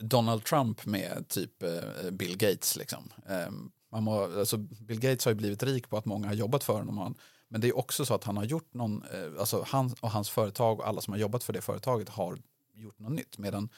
Donald 0.00 0.44
Trump 0.44 0.86
med 0.86 1.24
typ 1.28 1.62
eh, 1.62 2.10
Bill 2.10 2.36
Gates. 2.36 2.76
Liksom. 2.76 3.12
Ehm, 3.28 3.70
man 3.92 4.02
må, 4.02 4.38
alltså 4.38 4.56
Bill 4.56 5.00
Gates 5.00 5.24
har 5.24 5.32
ju 5.32 5.36
blivit 5.36 5.62
rik 5.62 5.88
på 5.88 5.96
att 5.96 6.04
många 6.04 6.26
har 6.26 6.34
jobbat 6.34 6.64
för 6.64 6.72
honom. 6.72 7.14
Men 7.48 7.60
det 7.60 7.68
är 7.68 7.78
också 7.78 8.04
så 8.04 8.14
att 8.14 8.24
han 8.24 8.36
har 8.36 8.44
gjort 8.44 8.74
någon, 8.74 9.02
eh, 9.02 9.40
alltså 9.40 9.64
han 9.66 9.94
och 10.00 10.10
hans 10.10 10.30
företag 10.30 10.80
och 10.80 10.88
alla 10.88 11.00
som 11.00 11.12
har 11.12 11.18
jobbat 11.18 11.44
för 11.44 11.52
det 11.52 11.60
företaget 11.60 12.08
har 12.08 12.38
gjort 12.74 12.98
något 12.98 13.12
nytt. 13.12 13.38
Medan 13.38 13.68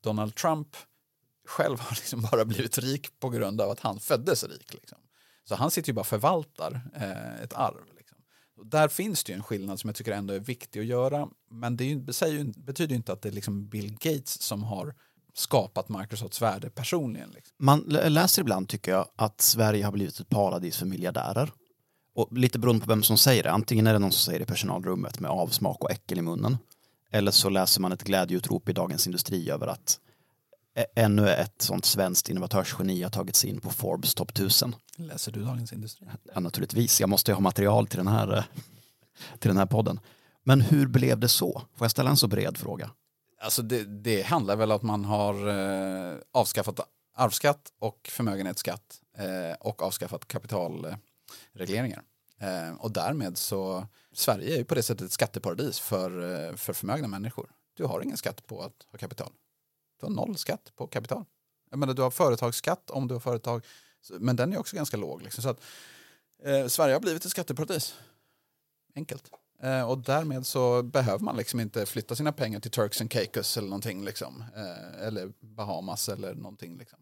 Donald 0.00 0.34
Trump 0.34 0.76
själv 1.46 1.80
har 1.80 1.90
liksom 1.96 2.22
bara 2.32 2.44
blivit 2.44 2.78
rik 2.78 3.20
på 3.20 3.28
grund 3.28 3.60
av 3.60 3.70
att 3.70 3.80
han 3.80 4.00
föddes 4.00 4.44
rik. 4.44 4.74
Liksom. 4.74 4.98
Så 5.44 5.54
han 5.54 5.70
sitter 5.70 5.88
ju 5.88 5.94
bara 5.94 6.00
och 6.00 6.06
förvaltar 6.06 6.80
eh, 6.94 7.42
ett 7.42 7.52
arv. 7.52 7.95
Och 8.56 8.66
där 8.66 8.88
finns 8.88 9.24
det 9.24 9.32
ju 9.32 9.36
en 9.36 9.42
skillnad 9.42 9.80
som 9.80 9.88
jag 9.88 9.94
tycker 9.94 10.12
ändå 10.12 10.34
är 10.34 10.40
viktig 10.40 10.80
att 10.80 10.86
göra. 10.86 11.28
Men 11.50 11.76
det, 11.76 11.84
ju, 11.84 12.00
det 12.00 12.12
säger 12.12 12.38
ju, 12.38 12.52
betyder 12.56 12.90
ju 12.90 12.96
inte 12.96 13.12
att 13.12 13.22
det 13.22 13.28
är 13.28 13.32
liksom 13.32 13.68
Bill 13.68 13.92
Gates 13.92 14.42
som 14.42 14.62
har 14.62 14.94
skapat 15.34 15.88
Microsofts 15.88 16.42
värde 16.42 16.70
personligen. 16.70 17.30
Liksom. 17.30 17.54
Man 17.58 17.80
läser 17.88 18.42
ibland, 18.42 18.68
tycker 18.68 18.92
jag, 18.92 19.08
att 19.16 19.40
Sverige 19.40 19.84
har 19.84 19.92
blivit 19.92 20.20
ett 20.20 20.28
paradis 20.28 20.76
för 20.76 20.86
miljardärer. 20.86 21.52
Och 22.14 22.38
lite 22.38 22.58
beroende 22.58 22.84
på 22.84 22.88
vem 22.88 23.02
som 23.02 23.18
säger 23.18 23.42
det. 23.42 23.50
Antingen 23.50 23.86
är 23.86 23.92
det 23.92 23.98
någon 23.98 24.12
som 24.12 24.20
säger 24.20 24.38
det 24.38 24.42
i 24.42 24.46
personalrummet 24.46 25.20
med 25.20 25.30
avsmak 25.30 25.84
och 25.84 25.90
äckel 25.90 26.18
i 26.18 26.22
munnen. 26.22 26.56
Eller 27.10 27.30
så 27.30 27.48
läser 27.48 27.80
man 27.80 27.92
ett 27.92 28.02
glädjeutrop 28.02 28.68
i 28.68 28.72
Dagens 28.72 29.06
Industri 29.06 29.50
över 29.50 29.66
att 29.66 30.00
ännu 30.94 31.28
ett 31.28 31.62
sånt 31.62 31.84
svenskt 31.84 32.28
innovatörsgeni 32.28 33.02
har 33.02 33.10
tagit 33.10 33.36
sig 33.36 33.50
in 33.50 33.60
på 33.60 33.70
Forbes 33.70 34.14
topp 34.14 34.30
1000. 34.30 34.76
Läser 34.96 35.32
du 35.32 35.44
Dagens 35.44 35.72
Industri? 35.72 36.06
Ja, 36.34 36.40
naturligtvis, 36.40 37.00
jag 37.00 37.08
måste 37.08 37.30
ju 37.30 37.34
ha 37.34 37.40
material 37.40 37.86
till 37.86 37.98
den, 37.98 38.08
här, 38.08 38.36
eh, 38.36 38.44
till 39.38 39.48
den 39.48 39.58
här 39.58 39.66
podden. 39.66 40.00
Men 40.44 40.60
hur 40.60 40.86
blev 40.86 41.18
det 41.18 41.28
så? 41.28 41.62
Får 41.74 41.84
jag 41.84 41.90
ställa 41.90 42.10
en 42.10 42.16
så 42.16 42.28
bred 42.28 42.56
fråga? 42.56 42.90
Alltså 43.40 43.62
det, 43.62 43.84
det 43.84 44.22
handlar 44.22 44.56
väl 44.56 44.70
om 44.70 44.76
att 44.76 44.82
man 44.82 45.04
har 45.04 45.48
eh, 45.48 46.16
avskaffat 46.32 46.80
arvsskatt 47.16 47.72
och 47.78 48.08
förmögenhetsskatt 48.12 49.00
eh, 49.18 49.56
och 49.60 49.82
avskaffat 49.82 50.28
kapitalregleringar. 50.28 52.02
Eh, 52.40 52.74
och 52.78 52.92
därmed 52.92 53.38
så, 53.38 53.86
Sverige 54.12 54.54
är 54.54 54.58
ju 54.58 54.64
på 54.64 54.74
det 54.74 54.82
sättet 54.82 55.06
ett 55.06 55.12
skatteparadis 55.12 55.80
för, 55.80 56.10
eh, 56.10 56.56
för 56.56 56.72
förmögna 56.72 57.08
människor. 57.08 57.50
Du 57.76 57.84
har 57.84 58.00
ingen 58.00 58.16
skatt 58.16 58.46
på 58.46 58.62
att 58.62 58.86
ha 58.90 58.98
kapital. 58.98 59.32
Du 60.00 60.06
har 60.06 60.12
noll 60.12 60.36
skatt 60.36 60.72
på 60.76 60.86
kapital. 60.86 61.24
Jag 61.70 61.78
menar, 61.78 61.94
du 61.94 62.02
har 62.02 62.10
företagsskatt 62.10 62.90
om 62.90 63.08
du 63.08 63.14
har 63.14 63.20
företag, 63.20 63.64
men 64.10 64.36
den 64.36 64.52
är 64.52 64.58
också 64.58 64.76
ganska 64.76 64.96
låg. 64.96 65.22
Liksom. 65.22 65.42
Så 65.42 65.48
att, 65.48 65.60
eh, 66.42 66.66
Sverige 66.66 66.94
har 66.94 67.00
blivit 67.00 67.24
ett 67.24 67.30
skatteparadis. 67.30 67.94
Enkelt. 68.94 69.30
Eh, 69.62 69.90
och 69.90 69.98
därmed 69.98 70.46
så 70.46 70.82
behöver 70.82 71.24
man 71.24 71.36
liksom 71.36 71.60
inte 71.60 71.86
flytta 71.86 72.16
sina 72.16 72.32
pengar 72.32 72.60
till 72.60 72.70
Turks 72.70 73.00
and 73.00 73.10
Caicos 73.10 73.56
eller 73.56 73.68
någonting 73.68 74.04
liksom. 74.04 74.44
Eh, 74.56 75.06
eller 75.06 75.32
Bahamas 75.40 76.08
eller 76.08 76.34
någonting 76.34 76.78
liksom. 76.78 76.98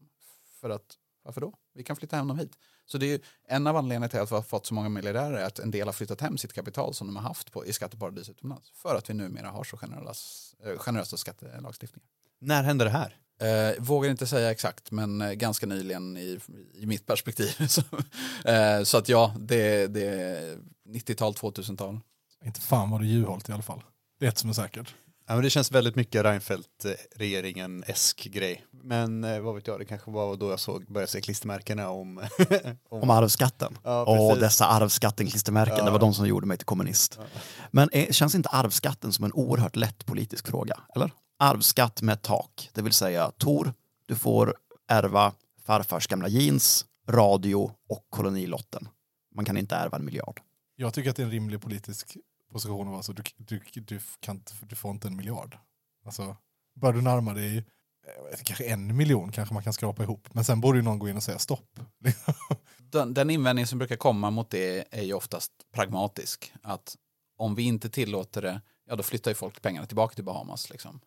För 0.61 0.71
att, 0.71 0.99
varför 1.23 1.41
då? 1.41 1.55
Vi 1.75 1.85
kan 1.85 1.97
flytta 1.97 2.17
hem 2.17 2.29
dem 2.29 2.39
hit. 2.39 2.53
Så 2.87 2.99
det 2.99 3.07
är 3.07 3.11
ju 3.11 3.21
en 3.49 3.67
av 3.67 3.77
anledningarna 3.77 4.09
till 4.09 4.21
att 4.21 4.31
vi 4.31 4.35
har 4.35 4.43
fått 4.43 4.67
så 4.67 4.75
många 4.75 4.89
miljardärer 4.89 5.37
är 5.37 5.45
att 5.45 5.59
en 5.59 5.71
del 5.71 5.89
har 5.89 5.93
flyttat 5.93 6.21
hem 6.21 6.39
sitt 6.39 6.53
kapital 6.53 6.95
som 6.95 7.07
de 7.07 7.17
har 7.17 7.23
haft 7.23 7.53
på, 7.53 7.67
i 7.67 7.73
skatteparadis 7.73 8.29
utomlands. 8.29 8.71
För 8.71 8.97
att 8.97 9.11
vi 9.11 9.15
numera 9.15 9.51
har 9.51 9.65
så 9.65 9.77
generösa, 9.77 10.57
eh, 10.65 10.79
generösa 10.79 11.17
skattelagstiftningar. 11.17 12.09
När 12.45 12.63
hände 12.63 12.85
det 12.85 12.91
här? 12.91 13.17
Eh, 13.41 13.83
vågar 13.83 14.11
inte 14.11 14.27
säga 14.27 14.51
exakt, 14.51 14.91
men 14.91 15.21
eh, 15.21 15.33
ganska 15.33 15.67
nyligen 15.67 16.17
i, 16.17 16.39
i 16.75 16.87
mitt 16.87 17.07
perspektiv. 17.07 17.51
så, 17.69 17.83
eh, 18.45 18.83
så 18.83 18.99
att 18.99 19.09
ja, 19.09 19.35
det, 19.39 19.87
det 19.87 20.07
är 20.07 20.57
90-tal, 20.89 21.33
2000-tal. 21.33 22.01
Inte 22.45 22.61
fan 22.61 22.91
var 22.91 22.99
det 22.99 23.07
Juholt 23.07 23.49
i 23.49 23.53
alla 23.53 23.63
fall. 23.63 23.83
Det 24.21 24.27
är 24.27 24.29
ett 24.29 24.39
som 24.39 24.51
är 24.51 24.55
säkert. 24.55 24.95
Ja, 25.27 25.35
men 25.35 25.45
det 25.45 25.51
känns 25.51 25.73
väldigt 25.73 25.97
mycket 25.97 26.25
Reinfeldt-regeringen-esk 26.25 28.25
grej. 28.25 28.65
Men 28.83 29.25
eh, 29.25 29.41
vad 29.41 29.55
vet 29.55 29.67
jag, 29.67 29.79
det 29.79 29.85
kanske 29.85 30.11
var 30.11 30.37
då 30.37 30.51
jag 30.51 30.61
såg, 30.61 30.93
började 30.93 31.13
se 31.13 31.21
klistermärkena 31.21 31.91
om... 31.91 32.23
Om 32.89 33.11
arvsskatten. 33.11 33.79
Ja, 33.85 34.05
Åh, 34.09 34.39
dessa 34.39 34.67
arvsskatten-klistermärken, 34.67 35.75
Ja. 35.79 35.85
det 35.85 35.91
var 35.91 35.99
de 35.99 36.15
som 36.15 36.27
gjorde 36.27 36.47
mig 36.47 36.57
till 36.57 36.67
kommunist. 36.67 37.19
Men 37.71 37.89
är, 37.93 38.13
känns 38.13 38.35
inte 38.35 38.49
arvsskatten 38.49 39.13
som 39.13 39.25
en 39.25 39.33
oerhört 39.33 39.77
lätt 39.77 40.07
politisk 40.07 40.47
fråga? 40.49 40.81
Eller? 40.97 41.11
Arvsskatt 41.39 42.03
med 42.03 42.23
tak, 42.23 42.71
det 42.73 42.83
vill 42.83 42.93
säga 42.93 43.31
Tor, 43.31 43.75
du 44.07 44.17
får 44.17 44.55
ärva 44.89 45.33
farfars 45.59 46.07
gamla 46.07 46.29
jeans, 46.29 46.87
radio 47.09 47.75
och 47.89 48.07
kolonilotten. 48.11 48.89
Man 49.35 49.45
kan 49.45 49.57
inte 49.57 49.77
ärva 49.77 49.97
en 49.97 50.05
miljard. 50.05 50.41
Jag 50.77 50.95
tycker 50.95 51.11
att 51.11 51.17
det 51.17 51.23
är 51.23 51.25
en 51.25 51.33
rimlig 51.33 51.61
politisk 51.61 52.17
position 52.53 52.87
att 52.87 52.93
vara 52.93 53.03
så. 53.03 53.13
Du, 53.13 53.23
du, 53.37 53.61
du, 53.75 54.01
kan, 54.21 54.43
du 54.61 54.77
får 54.77 54.91
inte 54.91 55.09
en 55.09 55.17
miljard. 55.17 55.59
Alltså, 56.05 56.37
bör 56.81 56.93
du 56.93 57.03
närma 57.03 57.35
dig 57.35 57.57
eh, 57.59 58.39
kanske 58.45 58.65
en 58.65 58.97
miljon 58.97 59.33
kanske 59.33 59.55
man 59.55 59.63
kan 59.63 59.73
skrapa 59.73 60.03
ihop. 60.03 60.29
Men 60.35 60.45
sen 60.45 60.61
borde 60.61 60.79
ju 60.79 60.83
någon 60.83 60.99
gå 60.99 61.09
in 61.09 61.17
och 61.17 61.23
säga 61.23 61.39
stopp. 61.39 61.81
Den, 62.91 63.15
den 63.15 63.31
invändning 63.31 63.67
som 63.67 63.79
brukar 63.79 63.97
komma 63.97 64.31
mot 64.31 64.51
det 64.51 64.85
är 64.91 65.03
ju 65.03 65.13
oftast 65.13 65.53
pragmatisk. 65.73 66.53
Att 66.63 66.97
om 67.37 67.55
vi 67.55 67.63
inte 67.63 67.91
tillåter 67.91 68.43
det, 68.43 68.61
ja 68.87 68.97
då 68.97 69.03
flyttar 69.03 69.31
ju 69.31 69.35
folk 69.35 69.63
pengarna 69.63 69.87
tillbaka 69.87 70.15
till 70.15 70.25
Bahamas. 70.25 70.71
Liksom, 70.71 71.01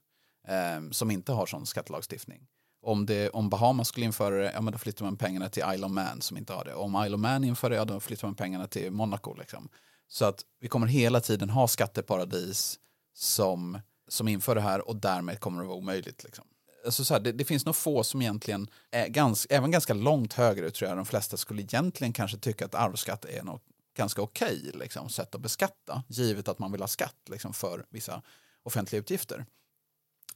eh, 0.48 0.90
som 0.92 1.12
inte 1.12 1.32
har 1.32 1.46
sån 1.46 1.66
skattelagstiftning. 1.66 2.48
Om, 2.82 3.06
det, 3.06 3.30
om 3.30 3.50
Bahamas 3.50 3.88
skulle 3.88 4.06
införa 4.06 4.36
det, 4.36 4.52
ja 4.54 4.62
men 4.62 4.74
då 4.74 4.80
flyttar 4.80 5.06
man 5.06 5.18
pengarna 5.18 5.50
till 5.50 5.64
Isle 5.74 5.86
of 5.86 5.92
Man 5.92 6.22
som 6.22 6.38
inte 6.38 6.54
har 6.54 6.66
det. 6.66 6.74
Om 6.74 7.04
Isle 7.06 7.16
of 7.16 7.22
Man 7.22 7.44
inför 7.44 7.70
det, 7.70 7.76
ja 7.76 7.86
då 7.86 8.00
flyttar 8.00 8.28
man 8.28 8.36
pengarna 8.36 8.68
till 8.68 8.92
Monaco. 8.92 9.34
Liksom. 9.34 9.70
Så 10.08 10.26
att 10.26 10.42
vi 10.60 10.68
kommer 10.68 10.88
hela 10.88 11.22
tiden 11.22 11.50
ha 11.50 11.68
skatteparadis 11.68 12.80
som, 13.14 13.80
som 14.08 14.28
inför 14.28 14.56
det 14.56 14.62
här 14.62 14.88
och 14.88 14.96
därmed 14.96 15.40
kommer 15.40 15.62
det 15.62 15.68
vara 15.68 15.78
omöjligt. 15.78 16.24
Liksom. 16.24 16.46
Alltså 16.86 17.06
så 17.06 17.14
här, 17.14 17.22
det, 17.22 17.32
det 17.32 17.46
finns 17.46 17.66
nog 17.66 17.76
få 17.76 18.04
som 18.04 18.22
egentligen 18.22 18.70
är 18.92 19.08
ganska, 19.08 19.56
även 19.56 19.72
ganska 19.72 19.94
långt 19.94 20.34
högre 20.34 20.72
tror 20.72 20.90
jag 20.90 20.98
de 20.98 21.06
flesta 21.06 21.38
skulle 21.38 21.62
egentligen 21.62 22.14
kanske 22.14 22.38
tycka 22.38 22.66
att 22.66 22.76
arvsskatt 22.76 23.26
är 23.26 23.44
något 23.44 23.64
ganska 23.98 24.22
okej 24.22 24.72
liksom, 24.74 25.10
sätt 25.10 25.36
att 25.36 25.42
beskatta 25.42 26.04
givet 26.08 26.48
att 26.48 26.60
man 26.60 26.72
vill 26.72 26.82
ha 26.82 26.88
skatt 26.88 27.30
liksom, 27.30 27.54
för 27.54 27.86
vissa 27.90 28.22
offentliga 28.64 29.00
utgifter. 29.00 29.46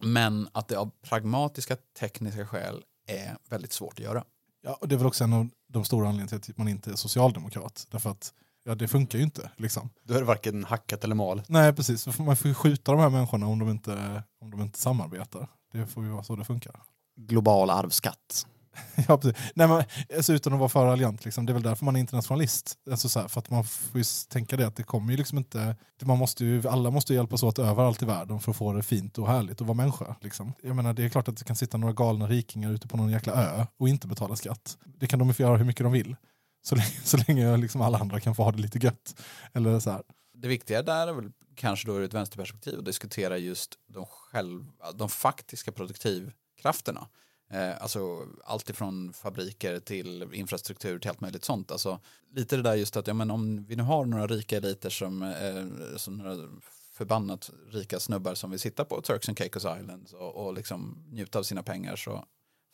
Men 0.02 0.50
att 0.52 0.68
det 0.68 0.76
av 0.76 0.92
pragmatiska 1.02 1.78
tekniska 2.00 2.48
skäl 2.48 2.84
är 3.08 3.38
väldigt 3.50 3.74
svårt 3.74 3.94
att 3.94 4.00
göra. 4.00 4.24
Ja, 4.62 4.78
och 4.82 4.88
det 4.88 4.96
är 4.96 4.98
väl 4.98 5.08
också 5.08 5.24
en 5.24 5.34
av 5.34 5.50
de 5.68 5.86
stora 5.86 6.08
anledningarna 6.08 6.40
till 6.40 6.52
att 6.52 6.58
man 6.58 6.68
inte 6.68 6.92
är 6.92 6.96
socialdemokrat. 6.96 7.88
Därför 7.92 8.10
att 8.10 8.34
ja 8.64 8.76
det 8.76 8.88
funkar 8.88 9.18
ju 9.18 9.24
inte. 9.24 9.52
Liksom. 9.56 9.90
Är 10.10 10.14
det 10.14 10.24
varken 10.24 10.64
hackat 10.64 11.04
eller 11.04 11.16
malet. 11.16 11.50
Nej 11.50 11.74
precis, 11.74 12.20
man 12.20 12.36
får 12.38 12.48
ju 12.48 12.54
skjuta 12.54 12.92
de 12.92 13.02
här 13.02 13.10
människorna 13.10 13.48
om 13.48 13.60
de 13.60 13.70
inte, 13.70 14.24
om 14.42 14.52
de 14.52 14.62
inte 14.62 14.80
samarbetar. 14.80 15.48
Det 15.72 15.88
får 15.88 16.04
ju 16.04 16.10
vara 16.10 16.24
så 16.24 16.36
det 16.36 16.46
funkar. 16.46 16.82
Global 17.16 17.70
arvsskatt. 17.70 18.48
Ja, 19.08 19.18
precis. 19.18 19.42
Nej, 19.56 19.68
men, 19.68 19.84
alltså, 20.16 20.34
utan 20.34 20.54
att 20.54 20.60
vara 20.60 20.70
för 20.70 20.86
raljant, 20.86 21.26
liksom, 21.26 21.46
det 21.46 21.52
är 21.52 21.54
väl 21.54 21.64
därför 21.64 21.86
man 21.86 21.96
är 21.96 22.00
internationalist. 22.00 22.78
Alltså, 22.92 23.10
så 23.10 23.20
här, 23.20 23.28
för 23.28 23.40
att 23.40 23.50
man 23.50 23.64
får 23.64 23.98
ju 23.98 24.04
tänka 24.30 24.58
det 24.58 24.68
att 24.68 24.76
det 24.76 24.84
kommer 24.84 25.12
ju 25.12 25.18
liksom 25.18 25.38
inte, 25.38 25.76
man 26.02 26.18
måste 26.18 26.46
ju, 26.46 26.68
alla 26.68 26.92
måste 26.92 27.14
ju 27.14 27.20
hjälpas 27.20 27.44
åt 27.44 27.60
överallt 27.60 28.02
i 28.02 28.06
världen 28.06 28.40
för 28.40 28.52
att 28.52 28.58
få 28.58 28.74
det 28.74 28.84
fint 28.84 29.18
och 29.18 29.28
härligt 29.28 29.62
att 29.62 29.68
vara 29.68 29.78
människa. 29.78 30.16
Liksom. 30.22 30.54
Jag 30.64 30.76
menar, 30.76 30.94
det 30.94 31.04
är 31.04 31.10
klart 31.10 31.28
att 31.28 31.38
det 31.38 31.46
kan 31.46 31.56
sitta 31.56 31.78
några 31.78 31.94
galna 31.94 32.28
rikingar 32.28 32.72
ute 32.72 32.88
på 32.88 32.98
någon 32.98 33.12
jäkla 33.12 33.34
ö 33.34 33.66
och 33.78 33.90
inte 33.90 34.08
betala 34.08 34.36
skatt. 34.36 34.78
Det 34.86 35.08
kan 35.08 35.20
de 35.20 35.28
ju 35.28 35.34
få 35.34 35.42
göra 35.42 35.58
hur 35.58 35.66
mycket 35.66 35.84
de 35.84 35.92
vill. 35.92 36.16
Så 36.64 36.76
länge, 36.76 36.90
så 37.04 37.18
länge 37.28 37.58
liksom 37.58 37.82
alla 37.82 37.98
andra 37.98 38.20
kan 38.20 38.36
få 38.36 38.44
ha 38.44 38.52
det 38.52 38.62
lite 38.62 38.80
gött. 38.80 39.22
Eller 39.54 39.80
så 39.80 39.92
här. 39.92 40.02
Det 40.34 40.48
viktiga 40.48 40.82
där 40.82 41.08
är 41.08 41.14
väl 41.14 41.32
kanske 41.56 41.88
då 41.88 41.98
ur 41.98 42.04
ett 42.04 42.14
vänsterperspektiv 42.14 42.80
att 42.80 42.86
diskutera 42.86 43.38
just 43.38 43.76
de, 43.88 44.06
själv, 44.06 44.66
de 44.96 45.10
faktiska 45.10 45.72
produktivkrafterna. 45.72 47.08
Eh, 47.54 47.82
alltså 47.82 48.28
allt 48.44 48.70
ifrån 48.70 49.14
fabriker 49.14 49.80
till 49.80 50.34
infrastruktur 50.34 51.00
till 51.00 51.10
allt 51.10 51.22
möjligt 51.22 51.46
sånt. 51.46 51.72
Alltså, 51.72 52.00
lite 52.32 52.56
det 52.56 52.62
där 52.62 52.76
just 52.76 52.98
att 52.98 53.08
ja, 53.08 53.14
men 53.14 53.32
om 53.32 53.64
vi 53.64 53.76
nu 53.76 53.84
har 53.84 54.06
några 54.06 54.28
rika 54.28 54.58
eliter 54.58 54.90
som, 54.90 55.22
eh, 55.24 55.98
som 55.98 56.18
några 56.18 56.48
förbannat 56.94 57.50
rika 57.70 58.00
snubbar 58.00 58.36
som 58.36 58.52
vill 58.52 58.60
sitta 58.60 58.86
på 58.86 59.02
Turks 59.02 59.30
and 59.30 59.38
Caicos 59.38 59.66
Islands 59.66 60.14
och, 60.14 60.36
och 60.36 60.54
liksom 60.54 61.04
njuta 61.10 61.40
av 61.40 61.44
sina 61.44 61.64
pengar 61.64 61.96
så 61.96 62.26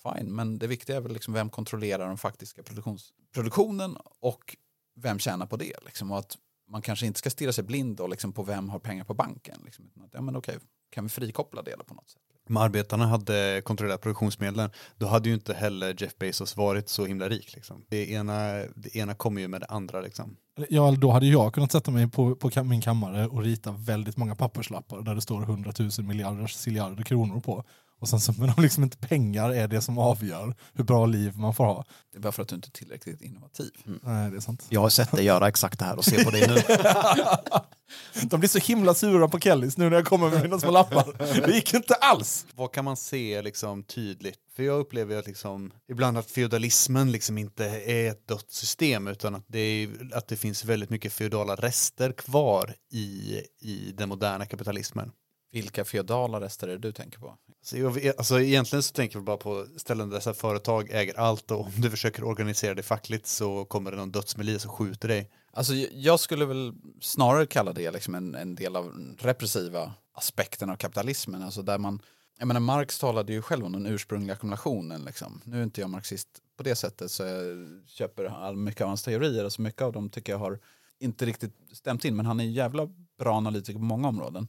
fine. 0.03 0.35
Men 0.35 0.59
det 0.59 0.67
viktiga 0.67 0.95
är 0.95 1.01
väl 1.01 1.13
liksom 1.13 1.33
vem 1.33 1.49
kontrollerar 1.49 2.07
den 2.07 2.17
faktiska 2.17 2.63
produktions, 2.63 3.13
produktionen 3.33 3.97
och 4.19 4.57
vem 4.95 5.19
tjänar 5.19 5.45
på 5.45 5.57
det. 5.57 5.85
Liksom, 5.85 6.11
och 6.11 6.19
att 6.19 6.37
man 6.67 6.81
kanske 6.81 7.05
inte 7.05 7.19
ska 7.19 7.29
stirra 7.29 7.53
sig 7.53 7.63
blind 7.63 7.97
då, 7.97 8.07
liksom, 8.07 8.33
på 8.33 8.43
vem 8.43 8.69
har 8.69 8.79
pengar 8.79 9.03
på 9.03 9.13
banken. 9.13 9.61
Liksom, 9.65 9.91
att, 10.05 10.13
ja, 10.13 10.21
men 10.21 10.35
okej, 10.35 10.57
kan 10.89 11.03
vi 11.03 11.09
frikoppla 11.09 11.61
det 11.61 11.77
på 11.87 11.93
något 11.93 12.09
sätt? 12.09 12.21
Om 12.49 12.57
arbetarna 12.57 13.07
hade 13.07 13.61
kontrollerat 13.65 14.01
produktionsmedlen, 14.01 14.69
då 14.97 15.07
hade 15.07 15.29
ju 15.29 15.35
inte 15.35 15.53
heller 15.53 15.95
Jeff 15.97 16.17
Bezos 16.17 16.57
varit 16.57 16.89
så 16.89 17.05
himla 17.05 17.29
rik. 17.29 17.55
Liksom. 17.55 17.85
Det, 17.89 18.11
ena, 18.11 18.53
det 18.75 18.95
ena 18.95 19.13
kommer 19.13 19.41
ju 19.41 19.47
med 19.47 19.61
det 19.61 19.67
andra. 19.67 20.01
Liksom. 20.01 20.35
Ja, 20.69 20.91
då 20.91 21.11
hade 21.11 21.25
jag 21.25 21.53
kunnat 21.53 21.71
sätta 21.71 21.91
mig 21.91 22.09
på, 22.09 22.35
på 22.35 22.63
min 22.63 22.81
kammare 22.81 23.27
och 23.27 23.43
rita 23.43 23.71
väldigt 23.71 24.17
många 24.17 24.35
papperslappar 24.35 25.01
där 25.01 25.15
det 25.15 25.21
står 25.21 25.41
100 25.41 25.71
000 25.79 25.89
miljarder, 25.97 26.67
miljarder 26.67 27.03
kronor 27.03 27.39
på. 27.39 27.63
Och 27.99 28.09
sen 28.09 28.19
så, 28.19 28.33
men 28.37 28.49
om 28.57 28.63
liksom 28.63 28.83
inte 28.83 28.97
pengar 28.97 29.49
är 29.49 29.67
det 29.67 29.81
som 29.81 29.97
avgör 29.97 30.55
hur 30.73 30.83
bra 30.83 31.05
liv 31.05 31.37
man 31.37 31.53
får 31.53 31.65
ha. 31.65 31.85
Det 32.11 32.17
är 32.17 32.21
bara 32.21 32.31
för 32.31 32.41
att 32.41 32.47
du 32.47 32.55
inte 32.55 32.67
är 32.67 32.71
tillräckligt 32.71 33.21
innovativ. 33.21 33.71
Nej, 34.03 34.31
det 34.31 34.37
är 34.37 34.41
sant. 34.41 34.65
Jag 34.69 34.81
har 34.81 34.89
sett 34.89 35.11
dig 35.11 35.25
göra 35.25 35.47
exakt 35.47 35.79
det 35.79 35.85
här 35.85 35.97
och 35.97 36.05
se 36.05 36.23
på 36.23 36.29
dig 36.29 36.47
nu. 36.47 36.55
De 38.29 38.39
blir 38.39 38.49
så 38.49 38.59
himla 38.59 38.93
sura 38.93 39.27
på 39.27 39.39
Kellys 39.39 39.77
nu 39.77 39.89
när 39.89 39.97
jag 39.97 40.05
kommer 40.05 40.29
med 40.29 40.41
mina 40.41 40.59
små 40.59 40.71
lappar. 40.71 41.05
Det 41.47 41.55
gick 41.55 41.73
inte 41.73 41.93
alls! 41.93 42.45
Vad 42.55 42.71
kan 42.71 42.85
man 42.85 42.97
se 42.97 43.41
liksom, 43.41 43.83
tydligt? 43.83 44.39
För 44.55 44.63
jag 44.63 44.79
upplever 44.79 45.17
att 45.17 45.27
liksom, 45.27 45.71
ibland 45.89 46.17
att 46.17 46.31
feodalismen 46.31 47.11
liksom 47.11 47.37
inte 47.37 47.65
är 47.65 48.11
ett 48.11 48.27
dött 48.27 48.51
system 48.51 49.07
utan 49.07 49.35
att 49.35 49.45
det, 49.47 49.59
är, 49.59 49.89
att 50.13 50.27
det 50.27 50.35
finns 50.35 50.65
väldigt 50.65 50.89
mycket 50.89 51.13
feodala 51.13 51.55
rester 51.55 52.11
kvar 52.11 52.75
i, 52.91 53.41
i 53.61 53.93
den 53.97 54.09
moderna 54.09 54.45
kapitalismen. 54.45 55.11
Vilka 55.51 55.85
feodala 55.85 56.41
rester 56.41 56.67
är 56.67 56.71
det 56.71 56.77
du 56.77 56.91
tänker 56.91 57.19
på? 57.19 57.35
Så 57.61 57.77
jag, 57.77 57.91
vet- 57.91 58.17
alltså 58.17 58.39
egentligen 58.41 58.83
så 58.83 58.93
tänker 58.93 59.15
jag 59.17 59.23
bara 59.25 59.37
på 59.37 59.67
ställen 59.77 60.09
där 60.09 60.15
dessa 60.17 60.33
företag 60.33 60.89
äger 60.91 61.19
allt 61.19 61.51
och 61.51 61.59
om 61.59 61.71
du 61.77 61.89
försöker 61.89 62.23
organisera 62.23 62.73
det 62.73 62.83
fackligt 62.83 63.27
så 63.27 63.65
kommer 63.65 63.91
det 63.91 63.97
någon 63.97 64.11
dödsmilis 64.11 64.65
och 64.65 64.71
skjuter 64.71 65.07
dig. 65.07 65.31
Alltså, 65.51 65.73
jag 65.73 66.19
skulle 66.19 66.45
väl 66.45 66.73
snarare 67.01 67.45
kalla 67.45 67.73
det 67.73 67.91
liksom 67.91 68.15
en, 68.15 68.35
en 68.35 68.55
del 68.55 68.75
av 68.75 68.85
den 68.85 69.17
repressiva 69.19 69.93
aspekten 70.13 70.69
av 70.69 70.75
kapitalismen. 70.75 71.43
Alltså 71.43 71.61
där 71.61 71.77
man, 71.77 72.01
jag 72.39 72.47
menar 72.47 72.59
Marx 72.61 72.99
talade 72.99 73.33
ju 73.33 73.41
själv 73.41 73.65
om 73.65 73.71
den 73.71 73.85
ursprungliga 73.85 74.33
ackumulationen. 74.33 75.01
Liksom. 75.03 75.41
Nu 75.45 75.59
är 75.59 75.63
inte 75.63 75.81
jag 75.81 75.89
marxist 75.89 76.27
på 76.57 76.63
det 76.63 76.75
sättet 76.75 77.11
så 77.11 77.23
jag 77.23 77.67
köper 77.87 78.25
all, 78.25 78.55
mycket 78.55 78.81
av 78.81 78.87
hans 78.87 79.03
teorier. 79.03 79.43
Alltså 79.43 79.61
mycket 79.61 79.81
av 79.81 79.93
dem 79.93 80.09
tycker 80.09 80.33
jag 80.33 80.39
har 80.39 80.59
inte 80.99 81.25
riktigt 81.25 81.53
stämt 81.73 82.05
in 82.05 82.15
men 82.15 82.25
han 82.25 82.39
är 82.39 82.43
en 82.43 82.53
jävla 82.53 82.89
bra 83.19 83.35
analytiker 83.37 83.79
på 83.79 83.85
många 83.85 84.07
områden. 84.07 84.47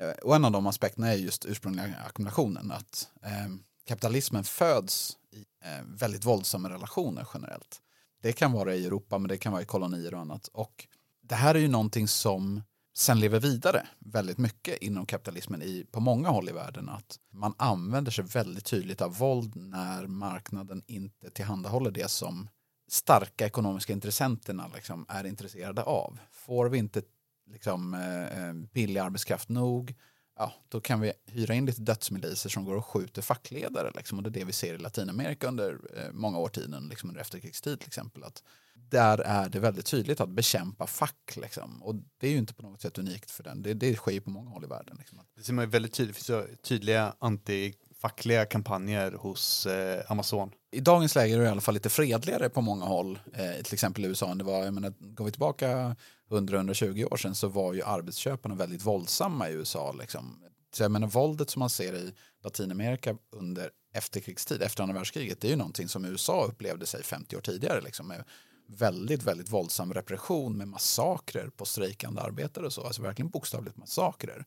Eh, 0.00 0.10
och 0.10 0.36
en 0.36 0.44
av 0.44 0.52
de 0.52 0.66
aspekterna 0.66 1.12
är 1.12 1.16
just 1.16 1.44
ursprungliga 1.44 1.96
ackumulationen. 2.06 2.72
Att 2.72 3.08
eh, 3.22 3.54
kapitalismen 3.86 4.44
föds 4.44 5.16
i 5.32 5.44
eh, 5.64 5.84
väldigt 5.86 6.24
våldsamma 6.24 6.70
relationer 6.70 7.28
generellt. 7.34 7.80
Det 8.22 8.32
kan 8.32 8.52
vara 8.52 8.74
i 8.74 8.86
Europa 8.86 9.18
men 9.18 9.28
det 9.28 9.36
kan 9.36 9.52
vara 9.52 9.62
i 9.62 9.66
kolonier 9.66 10.14
och 10.14 10.20
annat. 10.20 10.48
Och 10.48 10.86
det 11.22 11.34
här 11.34 11.54
är 11.54 11.58
ju 11.58 11.68
någonting 11.68 12.08
som 12.08 12.62
sen 12.96 13.20
lever 13.20 13.40
vidare 13.40 13.86
väldigt 13.98 14.38
mycket 14.38 14.82
inom 14.82 15.06
kapitalismen 15.06 15.62
i, 15.62 15.86
på 15.90 16.00
många 16.00 16.28
håll 16.28 16.48
i 16.48 16.52
världen. 16.52 16.88
Att 16.88 17.18
man 17.32 17.54
använder 17.58 18.10
sig 18.10 18.24
väldigt 18.24 18.64
tydligt 18.64 19.00
av 19.00 19.16
våld 19.16 19.56
när 19.56 20.06
marknaden 20.06 20.82
inte 20.86 21.30
tillhandahåller 21.30 21.90
det 21.90 22.10
som 22.10 22.48
starka 22.88 23.46
ekonomiska 23.46 23.92
intressenterna 23.92 24.70
liksom 24.74 25.06
är 25.08 25.26
intresserade 25.26 25.82
av. 25.82 26.18
Får 26.30 26.68
vi 26.68 26.78
inte 26.78 27.02
liksom, 27.46 27.94
eh, 27.94 28.48
eh, 28.48 28.54
billig 28.54 29.00
arbetskraft 29.00 29.48
nog, 29.48 29.94
ja, 30.38 30.54
då 30.68 30.80
kan 30.80 31.00
vi 31.00 31.12
hyra 31.26 31.54
in 31.54 31.66
lite 31.66 31.80
dödsmiliser 31.80 32.50
som 32.50 32.64
går 32.64 32.76
och 32.76 32.86
skjuter 32.86 33.22
fackledare. 33.22 33.92
Liksom. 33.94 34.18
Och 34.18 34.24
det 34.24 34.28
är 34.28 34.40
det 34.40 34.44
vi 34.44 34.52
ser 34.52 34.74
i 34.74 34.78
Latinamerika 34.78 35.48
under 35.48 35.78
eh, 35.96 36.12
många 36.12 36.38
årtionden, 36.38 36.88
liksom 36.88 37.08
under 37.08 37.20
efterkrigstid 37.20 37.80
till 37.80 37.88
exempel. 37.88 38.24
Att 38.24 38.42
där 38.74 39.18
är 39.18 39.48
det 39.48 39.60
väldigt 39.60 39.86
tydligt 39.86 40.20
att 40.20 40.28
bekämpa 40.28 40.86
fack. 40.86 41.36
Liksom. 41.36 41.82
Och 41.82 41.94
det 42.18 42.26
är 42.26 42.30
ju 42.30 42.38
inte 42.38 42.54
på 42.54 42.62
något 42.62 42.80
sätt 42.80 42.98
unikt 42.98 43.30
för 43.30 43.42
den. 43.42 43.62
Det, 43.62 43.74
det 43.74 43.96
sker 43.96 44.12
ju 44.12 44.20
på 44.20 44.30
många 44.30 44.50
håll 44.50 44.64
i 44.64 44.66
världen. 44.66 44.96
Liksom. 44.98 45.18
Det 45.36 45.42
ser 45.42 45.52
man 45.52 45.64
ju 45.64 45.70
väldigt 45.70 45.92
tydligt, 45.92 46.26
det 46.26 46.44
finns 46.44 46.60
tydliga 46.60 47.14
anti 47.18 47.74
fackliga 48.00 48.46
kampanjer 48.46 49.12
hos 49.12 49.66
eh, 49.66 50.10
Amazon. 50.10 50.50
I 50.72 50.80
dagens 50.80 51.14
läge 51.14 51.34
är 51.34 51.38
det 51.38 51.44
i 51.44 51.48
alla 51.48 51.60
fall 51.60 51.74
lite 51.74 51.88
fredligare 51.88 52.48
på 52.48 52.60
många 52.60 52.84
håll, 52.84 53.18
eh, 53.32 53.62
till 53.62 53.74
exempel 53.74 54.04
i 54.04 54.08
USA 54.08 54.34
det 54.34 54.44
var, 54.44 54.64
jag 54.64 54.74
menar, 54.74 54.92
går 54.98 55.24
vi 55.24 55.30
tillbaka 55.30 55.96
100-120 56.30 57.12
år 57.12 57.16
sedan 57.16 57.34
så 57.34 57.48
var 57.48 57.74
ju 57.74 57.82
arbetsköparna 57.82 58.54
väldigt 58.54 58.82
våldsamma 58.82 59.50
i 59.50 59.52
USA. 59.52 59.92
Liksom. 59.92 60.38
Så 60.72 60.82
jag 60.82 60.90
menar 60.90 61.08
våldet 61.08 61.50
som 61.50 61.60
man 61.60 61.70
ser 61.70 61.94
i 61.94 62.12
Latinamerika 62.44 63.16
under 63.32 63.70
efterkrigstid, 63.94 64.62
efter 64.62 64.82
andra 64.82 64.94
världskriget, 64.94 65.40
det 65.40 65.48
är 65.48 65.50
ju 65.50 65.56
någonting 65.56 65.88
som 65.88 66.04
USA 66.04 66.44
upplevde 66.44 66.86
sig 66.86 67.02
50 67.02 67.36
år 67.36 67.40
tidigare. 67.40 67.80
Liksom, 67.80 68.08
med 68.08 68.24
väldigt, 68.68 69.22
väldigt 69.22 69.48
våldsam 69.48 69.94
repression 69.94 70.56
med 70.56 70.68
massakrer 70.68 71.48
på 71.48 71.64
strejkande 71.64 72.20
arbetare 72.20 72.66
och 72.66 72.72
så, 72.72 72.82
alltså 72.82 73.02
verkligen 73.02 73.28
bokstavligt 73.28 73.76
massakrer. 73.76 74.44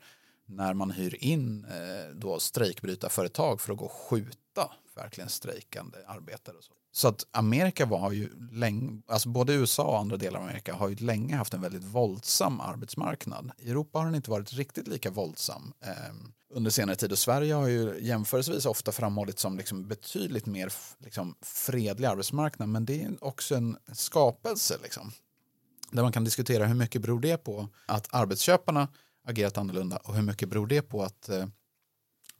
När 0.49 0.73
man 0.73 0.91
hyr 0.91 1.15
in 1.23 1.65
eh, 1.65 2.15
då 2.15 2.39
strejkbrytarföretag 2.39 3.61
för 3.61 3.73
att 3.73 3.79
gå 3.79 3.85
och 3.85 3.91
skjuta 3.91 4.71
verkligen 4.95 5.29
strejkande 5.29 5.97
arbetare 6.07 6.55
och 6.57 6.63
så. 6.63 6.71
Så 6.91 7.07
att 7.07 7.25
Amerika 7.31 7.85
var 7.85 8.11
ju 8.11 8.29
länge, 8.51 9.01
alltså 9.07 9.29
både 9.29 9.53
USA 9.53 9.83
och 9.83 9.99
andra 9.99 10.17
delar 10.17 10.39
av 10.39 10.45
Amerika 10.45 10.73
har 10.73 10.89
ju 10.89 10.95
länge 10.95 11.35
haft 11.35 11.53
en 11.53 11.61
väldigt 11.61 11.83
våldsam 11.83 12.59
arbetsmarknad. 12.61 13.51
I 13.57 13.69
Europa 13.69 13.99
har 13.99 14.05
den 14.05 14.15
inte 14.15 14.31
varit 14.31 14.53
riktigt 14.53 14.87
lika 14.87 15.11
våldsam 15.11 15.73
eh, 15.85 15.91
under 16.53 16.71
senare 16.71 16.95
tid 16.95 17.11
och 17.11 17.19
Sverige 17.19 17.53
har 17.53 17.67
ju 17.67 17.97
jämförelsevis 18.01 18.65
ofta 18.65 18.91
framhållits 18.91 19.41
som 19.41 19.57
liksom 19.57 19.87
betydligt 19.87 20.45
mer 20.45 20.67
f- 20.67 20.95
liksom, 20.99 21.35
fredlig 21.41 22.07
arbetsmarknad 22.07 22.69
men 22.69 22.85
det 22.85 23.03
är 23.03 23.23
också 23.23 23.55
en 23.55 23.77
skapelse 23.93 24.77
liksom. 24.83 25.11
Där 25.91 26.03
man 26.03 26.11
kan 26.11 26.23
diskutera 26.23 26.65
hur 26.65 26.75
mycket 26.75 27.01
beror 27.01 27.19
det 27.19 27.37
på 27.37 27.67
att 27.85 28.07
arbetsköparna 28.11 28.87
agerat 29.27 29.57
annorlunda 29.57 29.97
och 29.97 30.15
hur 30.15 30.21
mycket 30.21 30.49
beror 30.49 30.67
det 30.67 30.81
på 30.81 31.03
att 31.03 31.29
eh, 31.29 31.45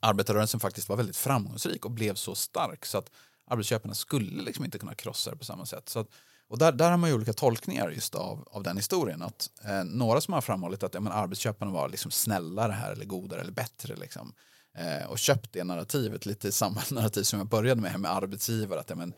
arbetarrörelsen 0.00 0.60
faktiskt 0.60 0.88
var 0.88 0.96
väldigt 0.96 1.16
framgångsrik 1.16 1.84
och 1.84 1.90
blev 1.90 2.14
så 2.14 2.34
stark 2.34 2.86
så 2.86 2.98
att 2.98 3.10
arbetsköparna 3.46 3.94
skulle 3.94 4.42
liksom 4.42 4.64
inte 4.64 4.78
kunna 4.78 4.94
krossa 4.94 5.30
det 5.30 5.36
på 5.36 5.44
samma 5.44 5.66
sätt. 5.66 5.88
Så 5.88 5.98
att, 5.98 6.08
och 6.48 6.58
där, 6.58 6.72
där 6.72 6.90
har 6.90 6.96
man 6.96 7.10
ju 7.10 7.16
olika 7.16 7.32
tolkningar 7.32 7.90
just 7.90 8.14
av, 8.14 8.48
av 8.50 8.62
den 8.62 8.76
historien. 8.76 9.22
Att, 9.22 9.50
eh, 9.64 9.84
några 9.84 10.20
som 10.20 10.34
har 10.34 10.40
framhållit 10.40 10.82
att 10.82 10.94
ja, 10.94 11.00
men 11.00 11.12
arbetsköparna 11.12 11.70
var 11.70 11.88
liksom 11.88 12.10
snällare 12.10 12.72
här 12.72 12.92
eller 12.92 13.04
godare 13.04 13.40
eller 13.40 13.52
bättre. 13.52 13.96
Liksom, 13.96 14.32
eh, 14.74 15.10
och 15.10 15.18
köpt 15.18 15.52
det 15.52 15.64
narrativet, 15.64 16.26
lite 16.26 16.48
i 16.48 16.52
samma 16.52 16.82
narrativ 16.90 17.22
som 17.22 17.38
jag 17.38 17.48
började 17.48 17.80
med, 17.80 18.00
med 18.00 18.10
arbetsgivare. 18.10 18.80
Att 18.80 18.90
ja, 18.90 18.96
men, 18.96 19.14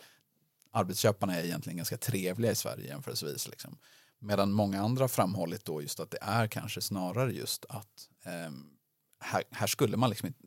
arbetsköparna 0.71 1.41
är 1.41 1.45
egentligen 1.45 1.77
ganska 1.77 1.97
trevliga 1.97 2.53
i 2.53 2.55
Sverige 2.55 2.89
jämförelsevis. 2.89 3.49
Liksom. 3.49 3.79
Medan 4.23 4.53
många 4.53 4.83
andra 4.83 5.09
framhållit 5.09 5.65
då 5.65 5.83
just 5.83 6.01
att 6.01 6.11
det 6.11 6.19
är 6.21 6.47
kanske 6.47 6.81
snarare 6.81 7.33
just 7.33 7.65
att 7.69 8.09
eh, 8.25 8.53
här, 9.21 9.45
här 9.51 9.67
skulle 9.67 9.97
man 9.97 10.11
liksom 10.11 10.27
inte... 10.27 10.39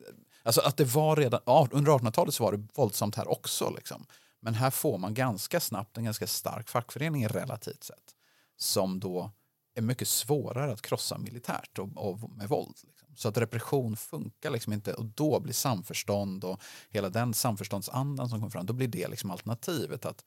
Alltså 0.43 0.61
att 0.61 0.78
det 0.78 0.86
var 0.86 1.15
redan, 1.15 1.41
under 1.71 1.91
1800-talet 1.91 2.34
så 2.34 2.43
var 2.43 2.51
det 2.51 2.67
våldsamt 2.73 3.15
här 3.15 3.32
också. 3.32 3.73
Liksom. 3.76 4.05
Men 4.39 4.53
här 4.53 4.71
får 4.71 4.97
man 4.97 5.13
ganska 5.13 5.59
snabbt 5.59 5.97
en 5.97 6.03
ganska 6.03 6.28
stark 6.28 6.69
fackförening 6.69 7.28
relativt 7.28 7.84
sett. 7.84 8.15
Som 8.57 8.99
då 8.99 9.32
är 9.76 9.82
mycket 9.82 10.07
svårare 10.07 10.71
att 10.71 10.82
krossa 10.82 11.17
militärt 11.17 11.80
och, 11.80 11.89
och 11.97 12.30
med 12.30 12.49
våld. 12.49 12.76
Liksom. 12.84 13.15
Så 13.15 13.28
att 13.28 13.38
repression 13.38 13.97
funkar 13.97 14.49
liksom 14.49 14.73
inte 14.73 14.93
och 14.93 15.05
då 15.05 15.39
blir 15.39 15.53
samförstånd 15.53 16.43
och 16.43 16.61
hela 16.89 17.09
den 17.09 17.34
samförståndsandan 17.34 18.30
som 18.30 18.39
kommer 18.39 18.51
fram, 18.51 18.65
då 18.65 18.73
blir 18.73 18.88
det 18.88 19.07
liksom 19.07 19.32
alternativet 19.32 20.05
att 20.05 20.23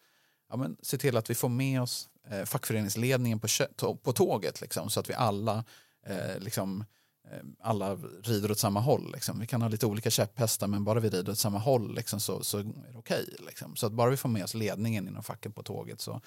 ja, 0.48 0.56
men, 0.56 0.76
se 0.82 0.98
till 0.98 1.16
att 1.16 1.30
vi 1.30 1.34
får 1.34 1.48
med 1.48 1.82
oss 1.82 2.08
eh, 2.30 2.44
fackföreningsledningen 2.44 3.40
på, 3.76 3.96
på 3.96 4.12
tåget 4.12 4.60
liksom, 4.60 4.90
så 4.90 5.00
att 5.00 5.10
vi 5.10 5.14
alla 5.14 5.64
eh, 6.06 6.38
liksom, 6.38 6.84
eh, 7.30 7.44
alla 7.60 7.94
rider 8.22 8.50
åt 8.50 8.58
samma 8.58 8.80
håll. 8.80 9.12
Liksom. 9.12 9.40
Vi 9.40 9.46
kan 9.46 9.62
ha 9.62 9.68
lite 9.68 9.86
olika 9.86 10.10
käpphästar 10.10 10.66
men 10.66 10.84
bara 10.84 11.00
vi 11.00 11.08
rider 11.08 11.32
åt 11.32 11.38
samma 11.38 11.58
håll 11.58 11.94
liksom, 11.94 12.20
så, 12.20 12.44
så 12.44 12.58
är 12.58 12.64
det 12.64 12.98
okej. 12.98 13.36
liksom. 13.46 13.76
Så 13.76 13.86
att 13.86 13.92
bara 13.92 14.10
vi 14.10 14.16
får 14.16 14.28
med 14.28 14.44
oss 14.44 14.54
ledningen 14.54 15.08
inom 15.08 15.22
facket 15.22 15.54
på 15.54 15.62
tåget 15.62 16.00
så, 16.00 16.20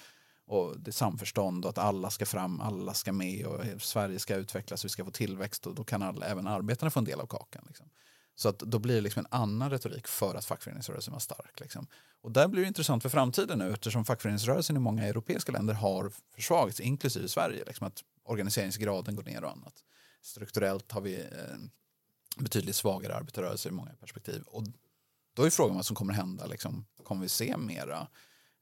och 0.48 0.80
det 0.80 0.90
är 0.90 0.94
samförstånd 0.94 1.66
och 1.66 1.70
att 1.70 1.78
alla 1.78 2.10
ska 2.10 2.26
fram, 2.26 2.62
alla 2.62 2.94
ska 2.94 3.14
med 3.14 3.46
och 3.46 3.82
Sverige 3.82 4.20
ska 4.20 4.36
utvecklas, 4.36 4.86
vi 4.86 4.90
ska 4.90 5.06
få 5.06 5.12
tillväxt 5.12 5.68
och 5.68 5.76
då 5.76 5.84
kan 5.84 6.02
alla, 6.02 6.26
även 6.26 6.48
arbetarna 6.48 6.90
få 6.92 7.00
en 7.00 7.06
del 7.06 7.20
av 7.20 7.26
kakan. 7.26 7.64
Liksom. 7.68 7.90
Så 8.36 8.50
att 8.50 8.60
då 8.60 8.80
blir 8.80 8.96
det 8.96 9.02
liksom 9.02 9.20
en 9.20 9.40
annan 9.40 9.70
retorik 9.70 10.08
för 10.08 10.36
att 10.36 10.46
fackföreningsrörelsen 10.46 11.14
var 11.14 11.20
stark. 11.20 11.60
Liksom. 11.60 11.88
Och 12.22 12.32
där 12.32 12.48
blir 12.48 12.62
det 12.62 12.68
intressant 12.68 13.04
för 13.04 13.10
framtiden 13.10 13.60
nu 13.60 13.74
eftersom 13.74 14.06
fackföreningsrörelsen 14.06 14.76
i 14.76 14.80
många 14.80 15.04
europeiska 15.04 15.52
länder 15.52 15.74
har 15.74 16.12
försvagats, 16.36 16.80
inklusive 16.80 17.28
Sverige. 17.28 17.64
Liksom 17.66 17.88
att 17.88 18.04
organiseringsgraden 18.24 19.16
går 19.16 19.24
ner 19.24 19.44
och 19.44 19.52
annat. 19.52 19.84
Strukturellt 20.22 20.92
har 20.92 21.02
vi 21.02 21.16
en 21.16 21.72
betydligt 22.38 22.76
svagare 22.76 23.16
arbetarrörelse 23.16 23.70
i 23.70 23.72
många 23.72 23.94
perspektiv. 23.94 24.44
Och 24.48 24.64
då 25.36 25.44
är 25.44 25.50
frågan 25.50 25.76
vad 25.76 25.86
som 25.86 25.96
kommer 25.96 26.14
hända. 26.14 26.46
Liksom, 26.46 26.86
kommer 27.04 27.22
vi 27.22 27.30
se 27.30 27.58
mera 27.58 28.08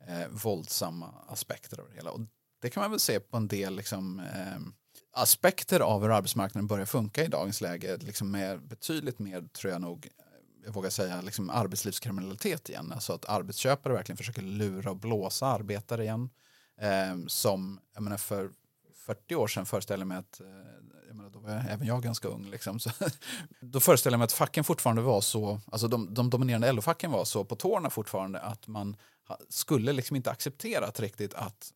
eh, 0.08 0.28
våldsamma 0.30 1.14
aspekter 1.28 1.80
av 1.80 1.90
det 1.90 1.96
hela? 1.96 2.12
Och 2.12 2.22
det 2.62 2.70
kan 2.70 2.82
man 2.82 2.92
väl 2.92 3.00
se 3.00 3.20
på 3.20 3.38
en 3.38 3.48
del 3.48 3.76
liksom, 3.76 4.20
eh, 4.20 4.60
aspekter 5.22 5.80
av 5.80 6.02
hur 6.02 6.12
arbetsmarknaden 6.12 6.68
börjar 6.68 6.86
funka 6.86 7.24
i 7.24 7.28
dagens 7.28 7.62
läge. 7.62 7.98
Liksom 7.98 8.32
med 8.32 8.62
betydligt 8.62 9.20
mer, 9.20 9.42
tror 9.42 9.74
jag 9.74 9.82
nog, 9.82 10.08
jag 10.66 10.74
vågar 10.74 10.90
säga, 10.90 11.22
liksom 11.22 11.50
arbetslivskriminalitet 11.50 12.70
igen. 12.70 12.92
Alltså 12.92 13.14
att 13.14 13.26
arbetsköpare 13.26 13.94
verkligen 13.94 14.18
försöker 14.18 14.42
lura 14.42 14.92
och 14.92 14.98
blåsa 14.98 15.48
arbetare 15.48 16.04
igen. 16.04 16.30
Eh, 16.82 17.26
som, 17.28 17.80
jag 17.94 18.04
menar 18.04 18.18
för 18.18 18.50
40 18.96 19.36
år 19.36 19.48
sedan 19.48 19.66
föreställer 19.66 20.02
jag 20.02 20.08
mig 20.08 20.18
att, 20.18 20.40
eh, 20.40 20.48
jag 21.08 21.16
menar, 21.16 21.30
då 21.30 21.40
var 21.40 21.50
jag, 21.52 21.66
även 21.70 21.88
jag 21.88 22.04
ganska 22.04 22.28
ung, 22.28 22.46
liksom, 22.50 22.80
så, 22.80 22.92
då 23.60 23.80
föreställer 23.80 24.14
jag 24.14 24.20
mig 24.20 24.26
att 24.26 24.32
facken 24.32 24.64
fortfarande 24.64 25.02
var 25.02 25.22
så, 25.22 25.62
alltså 25.72 25.88
de, 25.88 26.14
de 26.14 26.30
dominerande 26.30 26.72
LO-facken 26.72 27.12
var 27.12 27.26
så 27.26 27.46
på 27.46 27.56
tårna 27.56 27.90
fortfarande 27.90 28.40
att 28.40 28.68
man 28.68 28.96
skulle 29.50 29.94
liksom 29.94 30.16
inte 30.16 30.32
accepterat 30.32 31.00
riktigt 31.00 31.34
att 31.34 31.74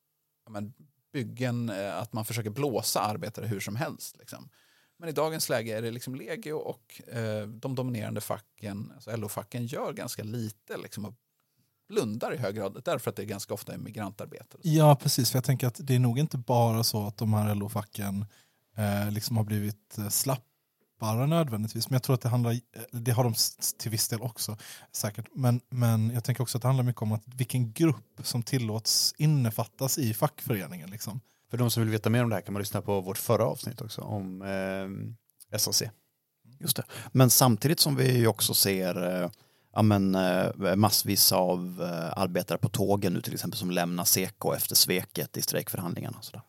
men, 0.50 0.74
byggen, 1.14 1.70
eh, 1.70 1.97
att 1.97 2.14
man 2.14 2.26
försöker 2.26 2.49
blåsa 2.49 2.99
arbetare 2.99 3.45
hur 3.45 3.59
som 3.59 3.76
helst. 3.76 4.18
Liksom. 4.20 4.49
Men 4.97 5.09
i 5.09 5.11
dagens 5.11 5.49
läge 5.49 5.78
är 5.78 5.82
det 5.82 5.91
liksom 5.91 6.16
legio 6.16 6.53
och 6.53 7.01
eh, 7.07 7.47
de 7.47 7.76
dominerande 7.76 8.22
facken, 8.22 8.91
alltså 8.95 9.16
LO-facken, 9.16 9.66
gör 9.66 9.93
ganska 9.93 10.24
lite 10.24 10.78
liksom, 10.78 11.05
och 11.05 11.14
blundar 11.88 12.34
i 12.34 12.38
hög 12.38 12.55
grad 12.55 12.82
därför 12.86 13.09
att 13.09 13.16
det 13.16 13.24
är 13.24 13.28
ganska 13.28 13.53
ofta 13.53 13.74
är 13.74 13.78
migrantarbetare. 13.78 14.61
Ja, 14.64 14.95
precis. 14.95 15.32
För 15.32 15.38
jag 15.38 15.43
tänker 15.43 15.68
att 15.68 15.80
det 15.88 15.95
är 15.95 15.99
nog 15.99 16.20
inte 16.20 16.38
bara 16.38 16.84
så 16.84 17.07
att 17.07 17.18
de 17.18 17.34
här 17.34 17.55
LO-facken 17.55 18.26
eh, 18.78 19.11
liksom 19.11 19.38
har 19.38 19.43
blivit 19.43 19.97
eh, 19.97 20.09
slapp 20.09 20.45
slappare 21.04 21.28
nödvändigtvis. 21.28 21.89
Men 21.89 21.95
jag 21.95 22.04
tror 22.04 22.14
att 22.14 22.22
det 22.22 22.30
handlar, 22.30 22.60
det 22.91 23.12
har 23.12 23.24
de 23.24 23.34
till 23.78 23.91
viss 23.91 24.08
del 24.08 24.22
också 24.22 24.58
säkert. 24.91 25.26
Men, 25.36 25.62
men 25.70 26.10
jag 26.10 26.24
tänker 26.24 26.43
också 26.43 26.58
att 26.58 26.62
det 26.62 26.68
handlar 26.68 26.84
mycket 26.84 27.01
om 27.01 27.12
att 27.12 27.24
vilken 27.26 27.74
grupp 27.74 28.20
som 28.24 28.43
tillåts 28.43 29.14
innefattas 29.18 29.97
i 29.97 30.14
fackföreningen. 30.14 30.89
Liksom. 30.89 31.20
För 31.49 31.58
de 31.58 31.72
som 31.72 31.84
vill 31.84 31.91
veta 31.91 32.10
mer 32.10 32.24
om 32.24 32.30
det 32.30 32.36
här 32.36 32.41
kan 32.41 32.54
man 32.54 32.62
lyssna 32.62 32.82
på 32.82 33.01
vårt 33.01 33.18
förra 33.18 33.45
avsnitt 33.45 33.82
också 33.82 34.01
om 34.01 34.41
eh, 35.51 35.58
SAC. 35.58 35.84
Just 36.60 36.76
det. 36.76 36.84
Men 37.12 37.30
samtidigt 37.30 37.80
som 37.80 37.95
vi 37.95 38.18
ju 38.18 38.28
också 38.28 38.54
ser 38.54 39.24
eh, 39.24 39.30
ja, 39.74 39.82
men, 39.82 40.16
eh, 40.16 40.76
massvis 40.76 41.32
av 41.32 41.82
eh, 41.82 42.22
arbetare 42.22 42.58
på 42.58 42.70
tågen 42.70 43.14
nu 43.14 43.22
till 43.22 43.34
exempel 43.34 43.58
som 43.58 43.72
lämnar 43.72 44.04
Seko 44.04 44.54
efter 44.54 44.76
sveket 44.76 45.38
i 45.38 45.41
strejkförhandlingarna. 45.41 46.18
Och 46.18 46.26
sådär. 46.26 46.41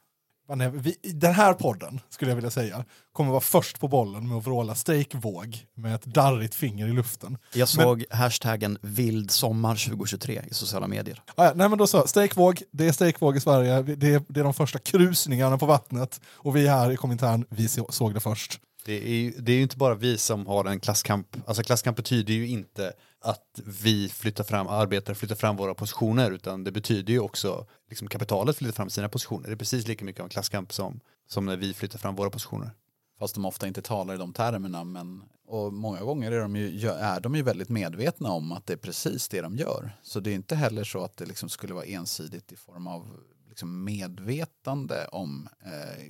Vi- 0.73 0.97
Den 1.03 1.35
här 1.35 1.53
podden, 1.55 2.01
skulle 2.11 2.31
jag 2.31 2.37
vilja 2.37 2.51
säga, 2.51 2.85
kommer 3.13 3.31
vara 3.31 3.41
först 3.41 3.81
på 3.81 3.89
bollen 3.89 4.29
med 4.29 4.37
att 4.39 4.47
vråla 4.47 4.75
strejkvåg 4.75 5.59
med 5.75 5.95
ett 5.95 6.05
darrigt 6.05 6.55
finger 6.55 6.87
i 6.89 6.93
luften. 6.93 7.39
Jag 7.55 7.69
såg 7.69 8.05
hashtaggen 8.11 8.79
vild 8.81 9.31
sommar 9.31 9.77
2023 9.77 10.43
i 10.51 10.55
sociala 10.55 10.87
medier. 10.87 11.23
Ah, 11.35 11.45
ja, 11.45 11.53
nej 11.55 11.69
men 11.69 11.79
då 11.79 11.87
så, 11.87 12.07
strejkvåg, 12.07 12.63
det 12.71 12.87
är 12.87 12.93
strejkvåg 12.93 13.37
i 13.37 13.41
Sverige, 13.41 13.83
det 13.83 14.15
är, 14.15 14.23
det 14.29 14.41
är 14.41 14.45
de 14.45 14.55
första 14.55 14.79
krusningarna 14.79 15.59
på 15.59 15.67
vattnet 15.67 16.21
och 16.27 16.57
vi 16.57 16.69
här 16.69 16.91
i 16.91 16.97
Komintern, 16.97 17.45
vi 17.51 17.69
så- 17.69 17.87
såg 17.93 18.15
det 18.15 18.21
först. 18.21 18.61
Det 18.87 19.05
är, 19.09 19.15
ju, 19.15 19.31
det 19.39 19.53
är 19.53 19.57
ju 19.57 19.63
inte 19.63 19.77
bara 19.77 19.95
vi 19.95 20.19
som 20.19 20.47
har 20.47 20.65
en 20.65 20.81
klasskamp. 20.81 21.37
Alltså 21.47 21.63
klasskamp 21.63 21.97
betyder 21.97 22.35
ju 22.35 22.49
inte 22.49 22.93
att 23.25 23.61
vi 23.65 24.09
flyttar 24.09 24.45
fram, 24.45 24.69
arbetare 24.69 25.15
flyttar 25.15 25.35
fram 25.35 25.57
våra 25.57 25.75
positioner, 25.75 26.31
utan 26.31 26.65
det 26.65 26.73
betyder 26.73 27.13
ju 27.13 27.21
också 27.21 27.67
liksom 27.89 28.09
kapitalet 28.09 28.57
flyttar 28.57 28.73
fram 28.73 28.91
sina 28.91 29.09
positioner. 29.09 29.47
Det 29.47 29.53
är 29.53 29.57
precis 29.57 29.87
lika 29.87 30.05
mycket 30.05 30.21
av 30.21 30.25
en 30.25 30.31
klasskamp 30.31 30.73
som, 30.73 31.01
som 31.27 31.47
när 31.47 31.57
vi 31.57 31.75
flyttar 31.75 31.99
fram 31.99 32.15
våra 32.15 32.31
positioner. 32.31 32.71
Fast 33.19 33.35
de 33.35 33.45
ofta 33.45 33.67
inte 33.67 33.83
talar 33.83 34.15
i 34.15 34.19
de 34.19 34.33
termerna. 34.33 34.85
Men, 34.85 35.23
och 35.47 35.73
många 35.73 36.01
gånger 36.01 36.33
är 36.33 36.41
de, 36.41 36.57
ju, 36.57 36.89
är 36.89 37.21
de 37.21 37.35
ju 37.35 37.43
väldigt 37.43 37.69
medvetna 37.69 38.29
om 38.29 38.53
att 38.53 38.67
det 38.67 38.73
är 38.73 38.77
precis 38.77 39.29
det 39.29 39.41
de 39.41 39.57
gör. 39.57 39.99
Så 40.03 40.21
det 40.21 40.31
är 40.31 40.35
inte 40.35 40.57
heller 40.57 40.85
så 40.85 41.05
att 41.05 41.17
det 41.17 41.27
liksom 41.27 41.49
skulle 41.49 41.75
vara 41.75 41.85
ensidigt 41.85 42.53
i 42.53 42.57
form 42.57 42.87
av 42.87 43.21
liksom 43.49 43.85
medvetande 43.85 45.07
om 45.13 45.49
eh, 45.65 46.05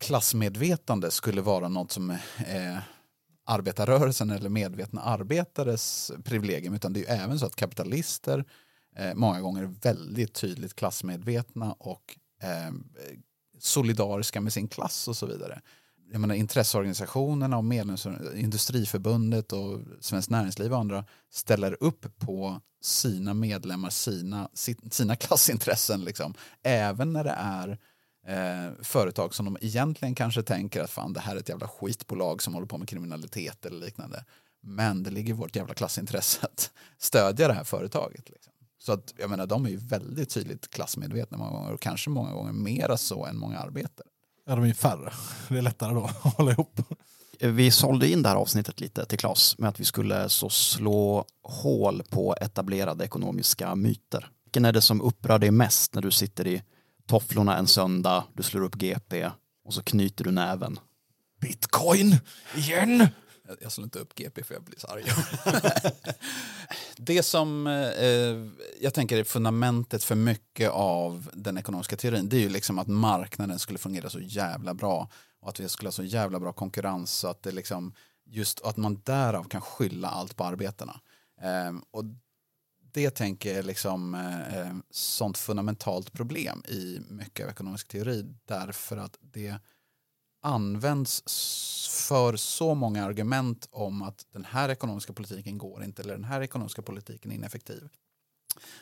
klassmedvetande 0.00 1.10
skulle 1.10 1.40
vara 1.40 1.68
något 1.68 1.92
som 1.92 2.10
eh, 2.10 2.78
arbetarrörelsen 3.48 4.30
eller 4.30 4.48
medvetna 4.48 5.00
arbetares 5.00 6.12
privilegium. 6.24 6.74
Utan 6.74 6.92
det 6.92 7.00
är 7.00 7.16
ju 7.16 7.22
även 7.22 7.38
så 7.38 7.46
att 7.46 7.56
kapitalister 7.56 8.44
eh, 8.96 9.14
många 9.14 9.40
gånger 9.40 9.62
är 9.62 9.74
väldigt 9.82 10.34
tydligt 10.34 10.74
klassmedvetna 10.74 11.72
och 11.72 12.18
eh, 12.42 12.74
solidariska 13.58 14.40
med 14.40 14.52
sin 14.52 14.68
klass 14.68 15.08
och 15.08 15.16
så 15.16 15.26
vidare 15.26 15.60
jag 16.12 16.20
menar, 16.20 16.34
intresseorganisationerna 16.34 17.56
och 17.56 17.64
medlems 17.64 18.06
Industriförbundet 18.34 19.52
och 19.52 19.80
Svenskt 20.00 20.30
Näringsliv 20.30 20.72
och 20.72 20.78
andra 20.78 21.04
ställer 21.30 21.76
upp 21.80 22.18
på 22.18 22.60
sina 22.82 23.34
medlemmar, 23.34 23.90
sina, 23.90 24.48
sina 24.90 25.16
klassintressen. 25.16 26.04
Liksom. 26.04 26.34
Även 26.62 27.12
när 27.12 27.24
det 27.24 27.34
är 27.38 27.78
eh, 28.28 28.72
företag 28.82 29.34
som 29.34 29.44
de 29.44 29.56
egentligen 29.60 30.14
kanske 30.14 30.42
tänker 30.42 30.82
att 30.82 30.90
fan 30.90 31.12
det 31.12 31.20
här 31.20 31.36
är 31.36 31.40
ett 31.40 31.48
jävla 31.48 31.68
skitbolag 31.68 32.42
som 32.42 32.54
håller 32.54 32.66
på 32.66 32.78
med 32.78 32.88
kriminalitet 32.88 33.66
eller 33.66 33.86
liknande. 33.86 34.24
Men 34.60 35.02
det 35.02 35.10
ligger 35.10 35.30
i 35.30 35.36
vårt 35.36 35.56
jävla 35.56 35.74
klassintresse 35.74 36.38
att 36.42 36.70
stödja 36.98 37.48
det 37.48 37.54
här 37.54 37.64
företaget. 37.64 38.30
Liksom. 38.30 38.52
Så 38.78 38.92
att, 38.92 39.14
jag 39.16 39.30
menar, 39.30 39.46
de 39.46 39.66
är 39.66 39.70
ju 39.70 39.76
väldigt 39.76 40.30
tydligt 40.30 40.70
klassmedvetna 40.70 41.38
många 41.38 41.50
gånger 41.50 41.72
och 41.72 41.80
kanske 41.80 42.10
många 42.10 42.32
gånger 42.32 42.52
mera 42.52 42.96
så 42.96 43.26
än 43.26 43.36
många 43.36 43.58
arbetare. 43.58 44.06
Ja, 44.46 44.54
de 44.54 44.64
är 44.64 44.68
ju 44.68 44.74
färre. 44.74 45.12
Det 45.48 45.58
är 45.58 45.62
lättare 45.62 45.94
då 45.94 46.04
att 46.04 46.34
hålla 46.36 46.50
ihop. 46.50 46.80
Vi 47.40 47.70
sålde 47.70 48.08
in 48.08 48.22
det 48.22 48.28
här 48.28 48.36
avsnittet 48.36 48.80
lite 48.80 49.04
till 49.04 49.18
Claes 49.18 49.58
med 49.58 49.68
att 49.68 49.80
vi 49.80 49.84
skulle 49.84 50.28
så 50.28 50.50
slå 50.50 51.24
hål 51.42 52.02
på 52.10 52.36
etablerade 52.40 53.04
ekonomiska 53.04 53.74
myter. 53.74 54.30
Vilken 54.44 54.64
är 54.64 54.72
det 54.72 54.80
som 54.80 55.00
upprör 55.00 55.38
dig 55.38 55.50
mest 55.50 55.94
när 55.94 56.02
du 56.02 56.10
sitter 56.10 56.46
i 56.46 56.62
tofflorna 57.08 57.56
en 57.56 57.66
söndag, 57.66 58.24
du 58.34 58.42
slår 58.42 58.62
upp 58.62 58.74
GP 58.74 59.30
och 59.64 59.74
så 59.74 59.82
knyter 59.82 60.24
du 60.24 60.30
näven? 60.30 60.78
Bitcoin, 61.40 62.16
igen! 62.56 63.08
Jag, 63.48 63.56
jag 63.60 63.72
slår 63.72 63.84
inte 63.84 63.98
upp 63.98 64.14
GP 64.14 64.44
för 64.44 64.54
jag 64.54 64.62
blir 64.62 64.78
så 64.78 64.86
arg. 64.86 65.04
det 66.96 67.22
som 67.22 67.66
eh, 67.66 68.74
jag 68.80 68.94
tänker 68.94 69.18
är 69.18 69.24
fundamentet 69.24 70.04
för 70.04 70.14
mycket 70.14 70.70
av 70.70 71.30
den 71.32 71.58
ekonomiska 71.58 71.96
teorin 71.96 72.28
det 72.28 72.36
är 72.36 72.40
ju 72.40 72.48
liksom 72.48 72.78
att 72.78 72.86
marknaden 72.86 73.58
skulle 73.58 73.78
fungera 73.78 74.10
så 74.10 74.20
jävla 74.20 74.74
bra 74.74 75.10
och 75.40 75.48
att 75.48 75.60
vi 75.60 75.68
skulle 75.68 75.86
ha 75.86 75.92
så 75.92 76.04
jävla 76.04 76.40
bra 76.40 76.52
konkurrens 76.52 77.12
så 77.12 77.28
att 77.28 77.42
det 77.42 77.52
liksom 77.52 77.92
just 78.26 78.60
att 78.60 78.76
man 78.76 79.00
därav 79.04 79.44
kan 79.44 79.60
skylla 79.60 80.08
allt 80.08 80.36
på 80.36 80.44
arbetarna. 80.44 81.00
Eh, 81.42 81.80
och 81.90 82.04
det 82.92 83.10
tänker 83.10 83.48
jag 83.50 83.58
är 83.58 83.62
liksom 83.62 84.14
eh, 84.14 84.58
eh, 84.58 84.74
sånt 84.90 85.38
fundamentalt 85.38 86.12
problem 86.12 86.62
i 86.68 87.00
mycket 87.08 87.44
av 87.44 87.50
ekonomisk 87.50 87.88
teori 87.88 88.24
därför 88.44 88.96
att 88.96 89.16
det 89.20 89.58
används 90.42 91.22
för 92.08 92.36
så 92.36 92.74
många 92.74 93.04
argument 93.04 93.68
om 93.70 94.02
att 94.02 94.26
den 94.32 94.44
här 94.44 94.68
ekonomiska 94.68 95.12
politiken 95.12 95.58
går 95.58 95.84
inte 95.84 96.02
eller 96.02 96.14
den 96.14 96.24
här 96.24 96.40
ekonomiska 96.40 96.82
politiken 96.82 97.30
är 97.30 97.34
ineffektiv. 97.34 97.88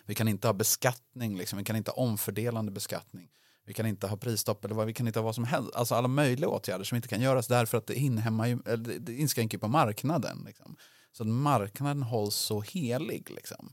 Vi 0.04 0.14
kan 0.14 0.28
inte 0.28 0.48
ha 0.48 0.52
beskattning, 0.52 1.36
liksom. 1.36 1.59
vi 1.59 1.64
kan 1.64 1.76
inte 1.76 1.90
ha 1.90 1.96
omfördelande 2.02 2.72
beskattning. 2.72 3.28
Vi 3.64 3.74
kan 3.74 3.86
inte 3.86 4.07
ha 4.07 4.16
prisstopp 4.16 4.64
eller 4.64 4.74
vad, 4.74 4.86
vi 4.86 4.92
kan 4.94 5.07
inte 5.07 5.18
ha 5.18 5.24
vad 5.24 5.34
som 5.34 5.44
helst. 5.44 5.74
Alltså 5.74 5.94
alla 5.94 6.09
möjliga 6.09 6.48
åtgärder 6.48 6.84
som 6.84 6.96
inte 6.96 7.09
kan 7.09 7.20
göras 7.20 7.46
därför 7.46 7.78
att 7.78 7.86
det, 7.86 7.94
inhämmar 7.94 8.46
ju, 8.46 8.59
eller 8.66 8.84
det- 8.84 8.98
det 8.98 9.14
inskränker 9.14 9.59
på 9.59 9.68
marknaden. 9.68 10.42
Liksom. 10.46 10.76
Så 11.12 11.22
att 11.22 11.28
marknaden 11.28 12.02
hålls 12.02 12.34
så 12.34 12.61
helig. 12.61 13.30
Liksom. 13.30 13.72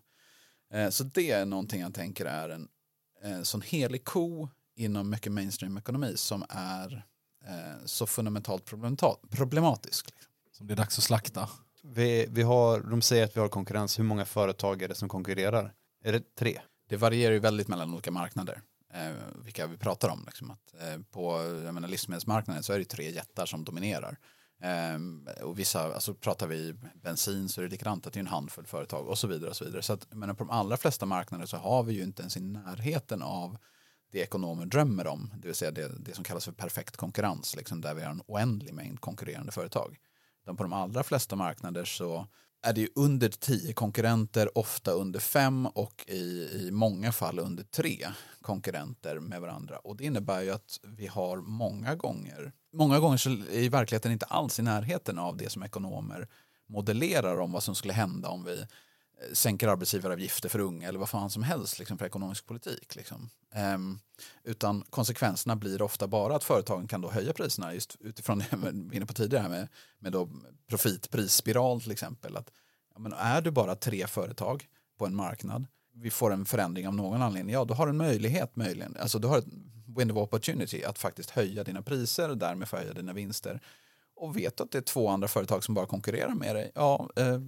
Eh, 0.74 0.90
Så 0.90 1.04
det 1.04 1.32
är 1.32 1.46
någonting 1.46 1.82
jag 1.82 1.94
tänker 1.94 2.26
är 2.26 2.50
en 2.50 2.68
eh, 3.24 3.42
sån 3.42 3.62
helig 3.62 4.04
ko 4.04 4.50
inom 4.76 5.10
mycket 5.10 5.32
mainstream-ekonomi 5.32 6.18
som 6.18 6.46
är 6.50 7.06
eh, 7.46 7.86
så 7.86 8.08
fundamentalt 8.08 8.72
problematisk. 9.30 10.06
Liksom. 10.06 10.32
Som 10.52 10.68
det 10.68 10.74
är 10.74 10.76
dags 10.76 10.98
att 10.98 11.04
slakta. 11.04 11.50
Vi, 11.84 12.26
vi 12.30 12.42
har, 12.42 12.80
de 12.82 13.02
säger 13.02 13.24
att 13.24 13.36
vi 13.36 13.40
har 13.42 13.48
konkurrens. 13.48 14.00
Hur 14.00 14.04
många 14.04 14.26
företag 14.26 14.82
är 14.82 14.88
det 14.88 14.96
som 14.96 15.10
konkurrerar? 15.10 15.74
Är 16.04 16.12
det 16.12 16.36
tre? 16.36 16.60
det 16.90 16.98
varierar 16.98 17.34
ju 17.34 17.40
väldigt 17.40 17.68
mellan 17.68 17.94
olika 17.94 18.12
marknader. 18.12 18.62
Eh, 18.94 19.12
vilka 19.46 19.68
vi 19.68 19.78
pratar 19.78 20.10
om. 20.10 20.24
Liksom. 20.26 20.52
Att, 20.52 20.74
eh, 20.82 21.02
på 21.12 21.32
jag 21.66 21.74
menar, 21.74 21.88
livsmedelsmarknaden 21.88 22.64
så 22.64 22.74
är 22.74 22.80
det 22.80 22.86
tre 22.86 23.12
jättar 23.12 23.46
som 23.46 23.64
dominerar. 23.64 24.18
Eh, 24.64 25.44
och 25.44 25.60
vissa, 25.60 25.94
alltså 25.94 26.14
pratar 26.14 26.48
vi 26.48 26.76
bensin 27.02 27.50
så 27.50 27.62
är 27.62 27.66
det 27.66 27.72
likadant 27.72 28.08
att 28.08 28.14
det 28.14 28.18
är 28.18 28.22
en 28.22 28.28
handfull 28.28 28.66
företag 28.66 29.08
och 29.08 29.18
så 29.18 29.28
vidare. 29.28 29.50
Och 29.50 29.56
så 29.56 29.66
vidare. 29.66 29.82
Så 29.82 29.94
att, 29.94 30.08
men 30.14 30.36
på 30.36 30.44
de 30.44 30.50
allra 30.50 30.78
flesta 30.78 31.06
marknader 31.06 31.46
så 31.46 31.58
har 31.58 31.84
vi 31.84 31.94
ju 31.94 32.04
inte 32.04 32.22
ens 32.22 32.38
i 32.38 32.42
närheten 32.42 33.22
av 33.22 33.58
det 34.12 34.20
ekonomer 34.20 34.66
drömmer 34.66 35.08
om, 35.08 35.34
det 35.38 35.48
vill 35.48 35.56
säga 35.56 35.72
det, 35.72 35.92
det 36.00 36.16
som 36.16 36.24
kallas 36.24 36.46
för 36.46 36.52
perfekt 36.52 36.98
konkurrens, 36.98 37.56
liksom 37.56 37.82
där 37.82 37.94
vi 37.94 38.02
har 38.02 38.12
en 38.12 38.22
oändlig 38.28 38.74
mängd 38.74 39.02
konkurrerande 39.02 39.52
företag. 39.52 39.98
Utan 40.44 40.58
på 40.58 40.64
de 40.64 40.74
allra 40.74 41.04
flesta 41.04 41.36
marknader 41.36 41.86
så 41.86 42.28
är 42.64 42.74
det 42.74 42.82
ju 42.82 42.88
under 42.96 43.30
tio 43.30 43.74
konkurrenter, 43.74 44.58
ofta 44.58 44.92
under 44.92 45.20
fem 45.20 45.66
och 45.66 46.06
i, 46.08 46.50
i 46.54 46.70
många 46.72 47.12
fall 47.12 47.40
under 47.40 47.64
tre 47.64 48.08
konkurrenter 48.42 49.20
med 49.20 49.42
varandra. 49.42 49.78
Och 49.78 49.98
det 49.98 50.06
innebär 50.06 50.42
ju 50.42 50.52
att 50.52 50.80
vi 50.84 51.08
har 51.08 51.38
många 51.38 51.96
gånger, 51.96 52.52
många 52.74 53.00
gånger 53.00 53.18
så 53.18 53.30
är 53.30 53.60
i 53.60 53.70
verkligheten 53.70 54.12
inte 54.12 54.26
alls 54.26 54.60
i 54.60 54.62
närheten 54.62 55.20
av 55.20 55.38
det 55.38 55.50
som 55.50 55.64
ekonomer 55.64 56.28
modellerar 56.70 57.40
om 57.40 57.52
vad 57.52 57.64
som 57.64 57.76
skulle 57.76 57.94
hända 57.94 58.30
om 58.30 58.44
vi 58.44 58.66
sänker 59.34 59.68
arbetsgivaravgifter 59.68 60.50
för 60.50 60.60
unga 60.60 60.88
eller 60.88 61.00
vad 61.00 61.10
fan 61.10 61.30
som 61.30 61.44
helst 61.44 61.80
liksom, 61.80 61.98
för 61.98 62.06
ekonomisk 62.06 62.46
politik. 62.46 62.96
Liksom. 62.96 63.30
Ehm, 63.52 64.00
utan 64.44 64.84
konsekvenserna 64.90 65.56
blir 65.56 65.82
ofta 65.82 66.08
bara 66.08 66.36
att 66.36 66.44
företagen 66.44 66.88
kan 66.88 67.02
då 67.02 67.12
höja 67.12 67.34
priserna 67.34 67.74
just 67.74 67.96
utifrån 68.00 68.40
det 68.40 68.46
vi 68.52 68.58
var 68.58 68.96
inne 68.96 69.06
på 69.06 69.14
tidigare 69.14 69.50
med, 69.50 69.68
med 70.00 70.12
då 70.12 70.30
profitprisspiral 70.68 71.82
till 71.82 71.92
exempel. 71.92 72.38
Att, 72.38 72.52
ja, 72.94 73.00
men 73.00 73.14
är 73.14 73.42
du 73.42 73.52
bara 73.52 73.76
tre 73.76 74.08
företag 74.08 74.68
på 74.98 75.06
en 75.06 75.16
marknad, 75.16 75.66
vi 75.96 76.10
får 76.10 76.34
en 76.34 76.46
förändring 76.46 76.88
av 76.88 76.96
någon 76.96 77.22
anledning, 77.22 77.54
ja 77.54 77.66
då 77.66 77.74
har 77.74 77.86
du 77.86 77.90
en 77.90 77.98
möjlighet 77.98 78.56
möjligen, 78.56 78.98
alltså 79.00 79.20
du 79.20 79.28
har 79.28 79.38
ett 79.38 79.48
window 79.98 80.18
of 80.18 80.24
opportunity 80.24 80.84
att 80.84 81.00
faktiskt 81.00 81.30
höja 81.30 81.64
dina 81.64 81.82
priser 81.82 82.30
och 82.30 82.38
därmed 82.38 82.68
höja 82.68 82.94
dina 82.94 83.14
vinster. 83.14 83.62
Och 84.16 84.38
vet 84.38 84.62
att 84.62 84.72
det 84.72 84.78
är 84.78 84.82
två 84.82 85.10
andra 85.10 85.28
företag 85.28 85.64
som 85.64 85.74
bara 85.74 85.86
konkurrerar 85.86 86.34
med 86.34 86.56
dig, 86.56 86.72
ja 86.76 87.10
eh, 87.16 87.40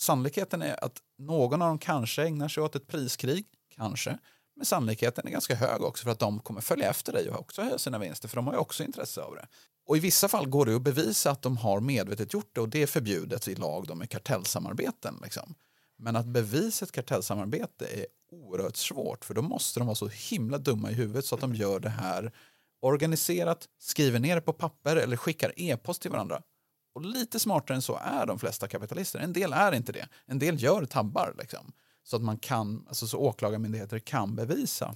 sannolikheten 0.00 0.62
är 0.62 0.84
att 0.84 0.98
någon 1.18 1.62
av 1.62 1.68
dem 1.68 1.78
kanske 1.78 2.22
ägnar 2.22 2.48
sig 2.48 2.62
åt 2.62 2.76
ett 2.76 2.86
priskrig, 2.86 3.46
kanske. 3.76 4.18
Men 4.56 4.66
sannolikheten 4.66 5.26
är 5.26 5.30
ganska 5.30 5.54
hög 5.54 5.82
också 5.82 6.04
för 6.04 6.10
att 6.10 6.18
de 6.18 6.40
kommer 6.40 6.60
följa 6.60 6.90
efter 6.90 7.12
dig 7.12 7.30
och 7.30 7.40
också 7.40 7.62
höja 7.62 7.78
sina 7.78 7.98
vinster 7.98 8.28
för 8.28 8.36
de 8.36 8.46
har 8.46 8.54
ju 8.54 8.58
också 8.58 8.84
intresse 8.84 9.20
av 9.20 9.34
det. 9.34 9.46
Och 9.86 9.96
i 9.96 10.00
vissa 10.00 10.28
fall 10.28 10.48
går 10.48 10.66
det 10.66 10.76
att 10.76 10.82
bevisa 10.82 11.30
att 11.30 11.42
de 11.42 11.56
har 11.56 11.80
medvetet 11.80 12.34
gjort 12.34 12.50
det 12.52 12.60
och 12.60 12.68
det 12.68 12.82
är 12.82 12.86
förbjudet 12.86 13.48
i 13.48 13.54
lag 13.54 13.86
då 13.86 13.94
med 13.94 14.10
kartellsamarbeten. 14.10 15.18
Liksom. 15.22 15.54
Men 15.98 16.16
att 16.16 16.26
bevisa 16.26 16.84
ett 16.84 16.92
kartellsamarbete 16.92 17.86
är 17.86 18.06
oerhört 18.32 18.76
svårt 18.76 19.24
för 19.24 19.34
då 19.34 19.42
måste 19.42 19.80
de 19.80 19.86
vara 19.86 19.94
så 19.94 20.08
himla 20.08 20.58
dumma 20.58 20.90
i 20.90 20.94
huvudet 20.94 21.24
så 21.24 21.34
att 21.34 21.40
de 21.40 21.54
gör 21.54 21.80
det 21.80 21.88
här 21.88 22.32
organiserat, 22.80 23.68
skriver 23.78 24.18
ner 24.18 24.34
det 24.34 24.40
på 24.40 24.52
papper 24.52 24.96
eller 24.96 25.16
skickar 25.16 25.52
e-post 25.56 26.02
till 26.02 26.10
varandra. 26.10 26.42
Och 27.00 27.06
lite 27.06 27.40
smartare 27.40 27.74
än 27.74 27.82
så 27.82 27.96
är 28.02 28.26
de 28.26 28.38
flesta 28.38 28.68
kapitalister. 28.68 29.18
En 29.18 29.32
del 29.32 29.52
är 29.52 29.72
inte 29.72 29.92
det. 29.92 30.08
En 30.26 30.38
del 30.38 30.62
gör 30.62 30.84
tabbar. 30.84 31.34
Liksom. 31.38 31.72
Så 32.04 32.16
att 32.16 32.22
man 32.22 32.38
kan, 32.38 32.84
alltså 32.88 33.06
så 33.06 33.18
åklagarmyndigheter 33.18 33.98
kan 33.98 34.34
bevisa 34.34 34.94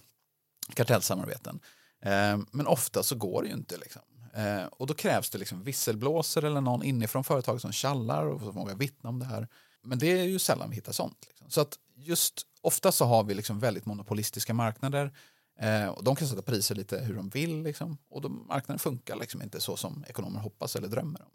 kartellsamarbeten. 0.74 1.60
Eh, 2.02 2.38
men 2.50 2.66
ofta 2.66 3.02
så 3.02 3.14
går 3.14 3.42
det 3.42 3.48
ju 3.48 3.54
inte. 3.54 3.76
Liksom. 3.76 4.02
Eh, 4.34 4.64
och 4.64 4.86
då 4.86 4.94
krävs 4.94 5.30
det 5.30 5.38
liksom 5.38 5.62
visselblåsare 5.62 6.46
eller 6.46 6.60
någon 6.60 6.82
inifrån 6.82 7.24
företaget 7.24 7.62
som 7.62 7.72
kallar 7.72 8.26
och 8.26 8.40
som 8.40 8.54
vågar 8.54 8.74
vittna 8.74 9.08
om 9.08 9.18
det 9.18 9.26
här. 9.26 9.48
Men 9.82 9.98
det 9.98 10.20
är 10.20 10.24
ju 10.24 10.38
sällan 10.38 10.70
vi 10.70 10.76
hittar 10.76 10.92
sånt. 10.92 11.24
Liksom. 11.28 11.50
Så 11.50 11.60
att 11.60 11.78
just 11.96 12.46
ofta 12.60 12.92
så 12.92 13.04
har 13.04 13.24
vi 13.24 13.34
liksom 13.34 13.60
väldigt 13.60 13.86
monopolistiska 13.86 14.54
marknader. 14.54 15.12
Eh, 15.60 15.88
och 15.88 16.04
de 16.04 16.16
kan 16.16 16.28
sätta 16.28 16.42
priser 16.42 16.74
lite 16.74 16.98
hur 16.98 17.14
de 17.14 17.28
vill. 17.28 17.62
Liksom. 17.62 17.98
Och 18.10 18.20
de, 18.20 18.46
marknaden 18.48 18.78
funkar 18.78 19.16
liksom 19.16 19.42
inte 19.42 19.60
så 19.60 19.76
som 19.76 20.04
ekonomer 20.08 20.40
hoppas 20.40 20.76
eller 20.76 20.88
drömmer 20.88 21.22
om. 21.22 21.30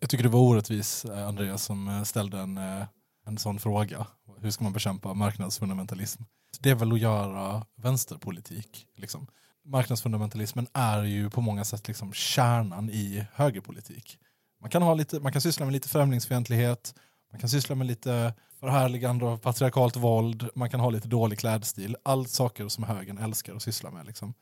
Jag 0.00 0.10
tycker 0.10 0.24
det 0.24 0.30
var 0.30 0.40
orättvis, 0.40 1.04
eh, 1.04 1.28
Andreas, 1.28 1.64
som 1.64 1.88
eh, 1.88 2.02
ställde 2.02 2.38
en, 2.38 2.58
eh, 2.58 2.84
en 3.26 3.38
sån 3.38 3.58
fråga. 3.58 4.06
Hur 4.40 4.50
ska 4.50 4.64
man 4.64 4.72
bekämpa 4.72 5.14
marknadsfundamentalism? 5.14 6.22
Det 6.60 6.70
är 6.70 6.74
väl 6.74 6.92
att 6.92 7.00
göra 7.00 7.66
vänsterpolitik. 7.76 8.86
Liksom. 8.96 9.26
Marknadsfundamentalismen 9.64 10.66
är 10.72 11.02
ju 11.02 11.30
på 11.30 11.40
många 11.40 11.64
sätt 11.64 11.88
liksom 11.88 12.12
kärnan 12.12 12.90
i 12.90 13.26
högerpolitik. 13.32 14.18
Man 14.60 14.70
kan, 14.70 14.82
ha 14.82 14.94
lite, 14.94 15.20
man 15.20 15.32
kan 15.32 15.40
syssla 15.40 15.66
med 15.66 15.72
lite 15.72 15.88
främlingsfientlighet, 15.88 16.94
man 17.32 17.40
kan 17.40 17.48
syssla 17.48 17.74
med 17.74 17.86
lite 17.86 18.34
förhärligande 18.60 19.24
av 19.26 19.36
patriarkalt 19.36 19.96
våld, 19.96 20.48
man 20.54 20.70
kan 20.70 20.80
ha 20.80 20.90
lite 20.90 21.08
dålig 21.08 21.38
klädstil. 21.38 21.96
Allt 22.02 22.30
saker 22.30 22.68
som 22.68 22.84
högern 22.84 23.18
älskar 23.18 23.54
att 23.54 23.62
syssla 23.62 23.90
med. 23.90 24.06
Liksom. 24.06 24.34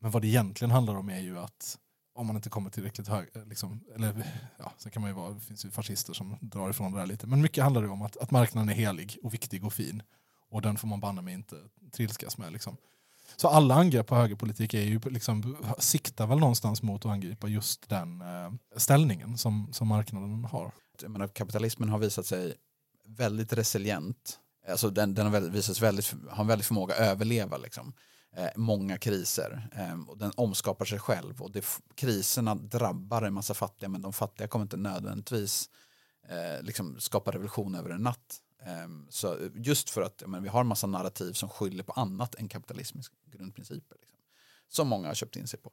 Men 0.00 0.10
vad 0.10 0.22
det 0.22 0.28
egentligen 0.28 0.70
handlar 0.70 0.94
om 0.94 1.10
är 1.10 1.20
ju 1.20 1.38
att 1.38 1.78
om 2.14 2.26
man 2.26 2.36
inte 2.36 2.50
kommer 2.50 2.70
tillräckligt 2.70 3.08
hög, 3.08 3.28
eh, 3.34 3.46
liksom, 3.46 3.80
eller 3.94 4.26
ja, 4.58 4.72
sen 4.78 4.92
kan 4.92 5.02
man 5.02 5.10
ju 5.10 5.14
vara, 5.14 5.32
det 5.32 5.40
finns 5.40 5.64
ju 5.64 5.70
fascister 5.70 6.12
som 6.12 6.36
drar 6.40 6.70
ifrån 6.70 6.92
det 6.92 6.98
där 6.98 7.06
lite. 7.06 7.26
Men 7.26 7.42
mycket 7.42 7.64
handlar 7.64 7.82
det 7.82 7.88
om 7.88 8.02
att, 8.02 8.16
att 8.16 8.30
marknaden 8.30 8.68
är 8.68 8.74
helig 8.74 9.18
och 9.22 9.34
viktig 9.34 9.64
och 9.64 9.72
fin. 9.72 10.02
Och 10.50 10.62
den 10.62 10.76
får 10.76 10.88
man 10.88 11.00
banne 11.00 11.22
mig 11.22 11.34
inte 11.34 11.56
trilskas 11.92 12.38
med. 12.38 12.52
Liksom. 12.52 12.76
Så 13.36 13.48
alla 13.48 13.74
angrepp 13.74 14.06
på 14.06 14.14
högerpolitik 14.14 14.74
är 14.74 14.82
ju, 14.82 15.00
liksom, 15.04 15.56
siktar 15.78 16.26
väl 16.26 16.38
någonstans 16.38 16.82
mot 16.82 17.06
att 17.06 17.12
angripa 17.12 17.48
just 17.48 17.88
den 17.88 18.20
eh, 18.20 18.52
ställningen 18.76 19.38
som, 19.38 19.72
som 19.72 19.88
marknaden 19.88 20.44
har. 20.44 20.72
Jag 21.02 21.10
menar, 21.10 21.28
kapitalismen 21.28 21.88
har 21.88 21.98
visat 21.98 22.26
sig 22.26 22.54
väldigt 23.06 23.52
resilient. 23.52 24.38
Alltså 24.68 24.90
den, 24.90 25.14
den 25.14 25.26
har 25.26 25.32
väldigt, 25.32 25.52
visat 25.52 25.76
sig 25.76 25.86
väldigt, 25.86 26.14
har 26.30 26.44
en 26.44 26.48
väldig 26.48 26.64
förmåga 26.64 26.94
att 26.94 27.00
överleva. 27.00 27.56
Liksom. 27.56 27.92
Eh, 28.36 28.50
många 28.56 28.98
kriser. 28.98 29.68
Eh, 29.72 30.08
och 30.08 30.18
den 30.18 30.32
omskapar 30.36 30.84
sig 30.84 30.98
själv. 30.98 31.42
Och 31.42 31.50
det, 31.50 31.64
kriserna 31.94 32.54
drabbar 32.54 33.22
en 33.22 33.34
massa 33.34 33.54
fattiga 33.54 33.88
men 33.88 34.02
de 34.02 34.12
fattiga 34.12 34.48
kommer 34.48 34.62
inte 34.62 34.76
nödvändigtvis 34.76 35.70
eh, 36.28 36.62
liksom 36.62 37.00
skapa 37.00 37.30
revolution 37.30 37.74
över 37.74 37.90
en 37.90 38.02
natt. 38.02 38.40
Eh, 38.66 38.88
så 39.08 39.38
just 39.54 39.90
för 39.90 40.02
att 40.02 40.22
men, 40.26 40.42
vi 40.42 40.48
har 40.48 40.60
en 40.60 40.66
massa 40.66 40.86
narrativ 40.86 41.32
som 41.32 41.48
skyller 41.48 41.82
på 41.82 41.92
annat 41.92 42.34
än 42.34 42.48
kapitalismens 42.48 43.10
grundprinciper. 43.32 43.96
Liksom, 44.00 44.18
som 44.68 44.88
många 44.88 45.08
har 45.08 45.14
köpt 45.14 45.36
in 45.36 45.46
sig 45.46 45.60
på. 45.60 45.72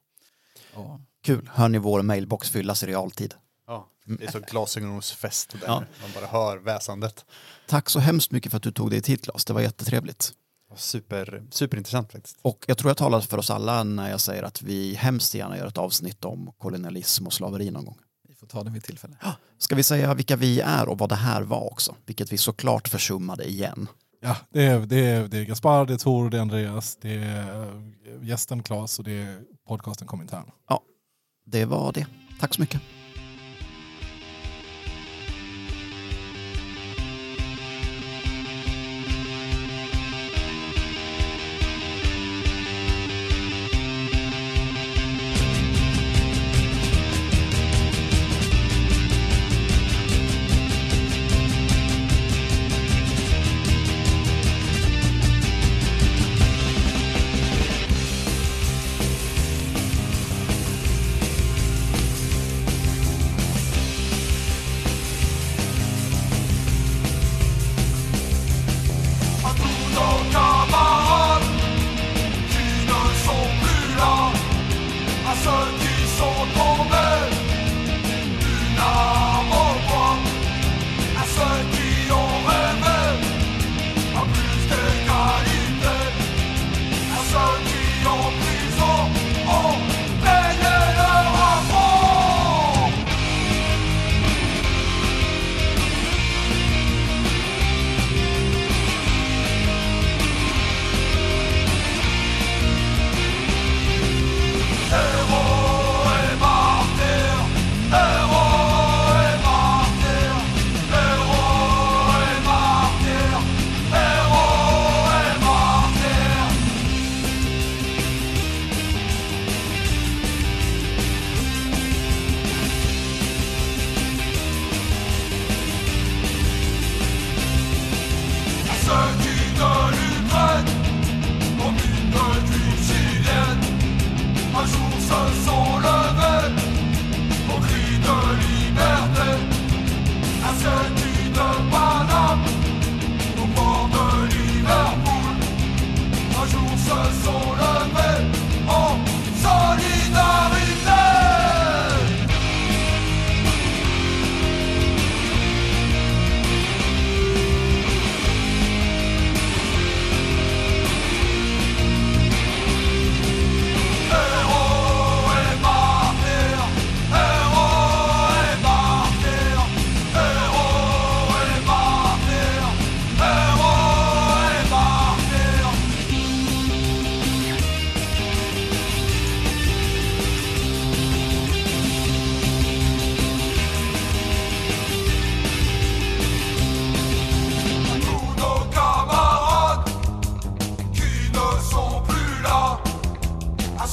Och, 0.74 1.00
Kul, 1.22 1.50
hör 1.52 1.68
ni 1.68 1.78
vår 1.78 2.02
mailbox 2.02 2.50
fyllas 2.50 2.82
i 2.82 2.86
realtid. 2.86 3.34
Ja, 3.66 3.88
det 4.04 4.24
är 4.24 4.30
så 4.30 4.40
glasögonosfest 4.40 5.50
där. 5.50 5.66
Ja. 5.66 5.84
Man 6.02 6.10
bara 6.14 6.26
hör 6.26 6.56
väsandet. 6.56 7.24
Tack 7.66 7.90
så 7.90 7.98
hemskt 7.98 8.30
mycket 8.30 8.50
för 8.50 8.56
att 8.56 8.62
du 8.62 8.72
tog 8.72 8.90
dig 8.90 9.00
tid 9.00 9.24
Claes, 9.24 9.44
det 9.44 9.52
var 9.52 9.60
jättetrevligt. 9.60 10.34
Super, 10.76 11.42
superintressant 11.50 12.12
faktiskt. 12.12 12.38
Och 12.42 12.64
jag 12.68 12.78
tror 12.78 12.90
jag 12.90 12.96
talar 12.96 13.20
för 13.20 13.38
oss 13.38 13.50
alla 13.50 13.84
när 13.84 14.10
jag 14.10 14.20
säger 14.20 14.42
att 14.42 14.62
vi 14.62 14.94
hemskt 14.94 15.34
gärna 15.34 15.56
gör 15.58 15.66
ett 15.66 15.78
avsnitt 15.78 16.24
om 16.24 16.52
kolonialism 16.58 17.26
och 17.26 17.32
slaveri 17.32 17.70
någon 17.70 17.84
gång. 17.84 17.98
vi 18.28 18.34
får 18.34 18.46
ta 18.46 18.64
det 18.64 18.70
vid 18.70 18.84
tillfälle. 18.84 19.16
Ska 19.58 19.74
vi 19.74 19.82
säga 19.82 20.14
vilka 20.14 20.36
vi 20.36 20.60
är 20.60 20.88
och 20.88 20.98
vad 20.98 21.08
det 21.08 21.14
här 21.14 21.42
var 21.42 21.72
också? 21.72 21.94
Vilket 22.06 22.32
vi 22.32 22.38
såklart 22.38 22.88
försummade 22.88 23.48
igen. 23.48 23.88
Ja, 24.20 24.36
det 24.50 24.62
är, 24.62 24.80
det 24.80 25.06
är, 25.06 25.28
det 25.28 25.38
är 25.38 25.44
Gaspar, 25.44 25.86
det 25.86 25.92
är 25.94 25.98
Tor, 25.98 26.30
det 26.30 26.36
är 26.36 26.40
Andreas, 26.40 26.98
det 27.00 27.14
är 27.14 27.62
eh, 27.62 28.28
gästen 28.28 28.62
Claes 28.62 28.98
och 28.98 29.04
det 29.04 29.22
är 29.22 29.40
podcasten 29.68 30.06
Komintern. 30.08 30.44
Det 31.46 31.64
var 31.64 31.92
det. 31.92 32.06
Tack 32.40 32.54
så 32.54 32.60
mycket. 32.60 32.80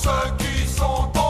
ceux 0.10 0.32
qui 0.38 0.68
sont 0.68 1.10
en 1.18 1.29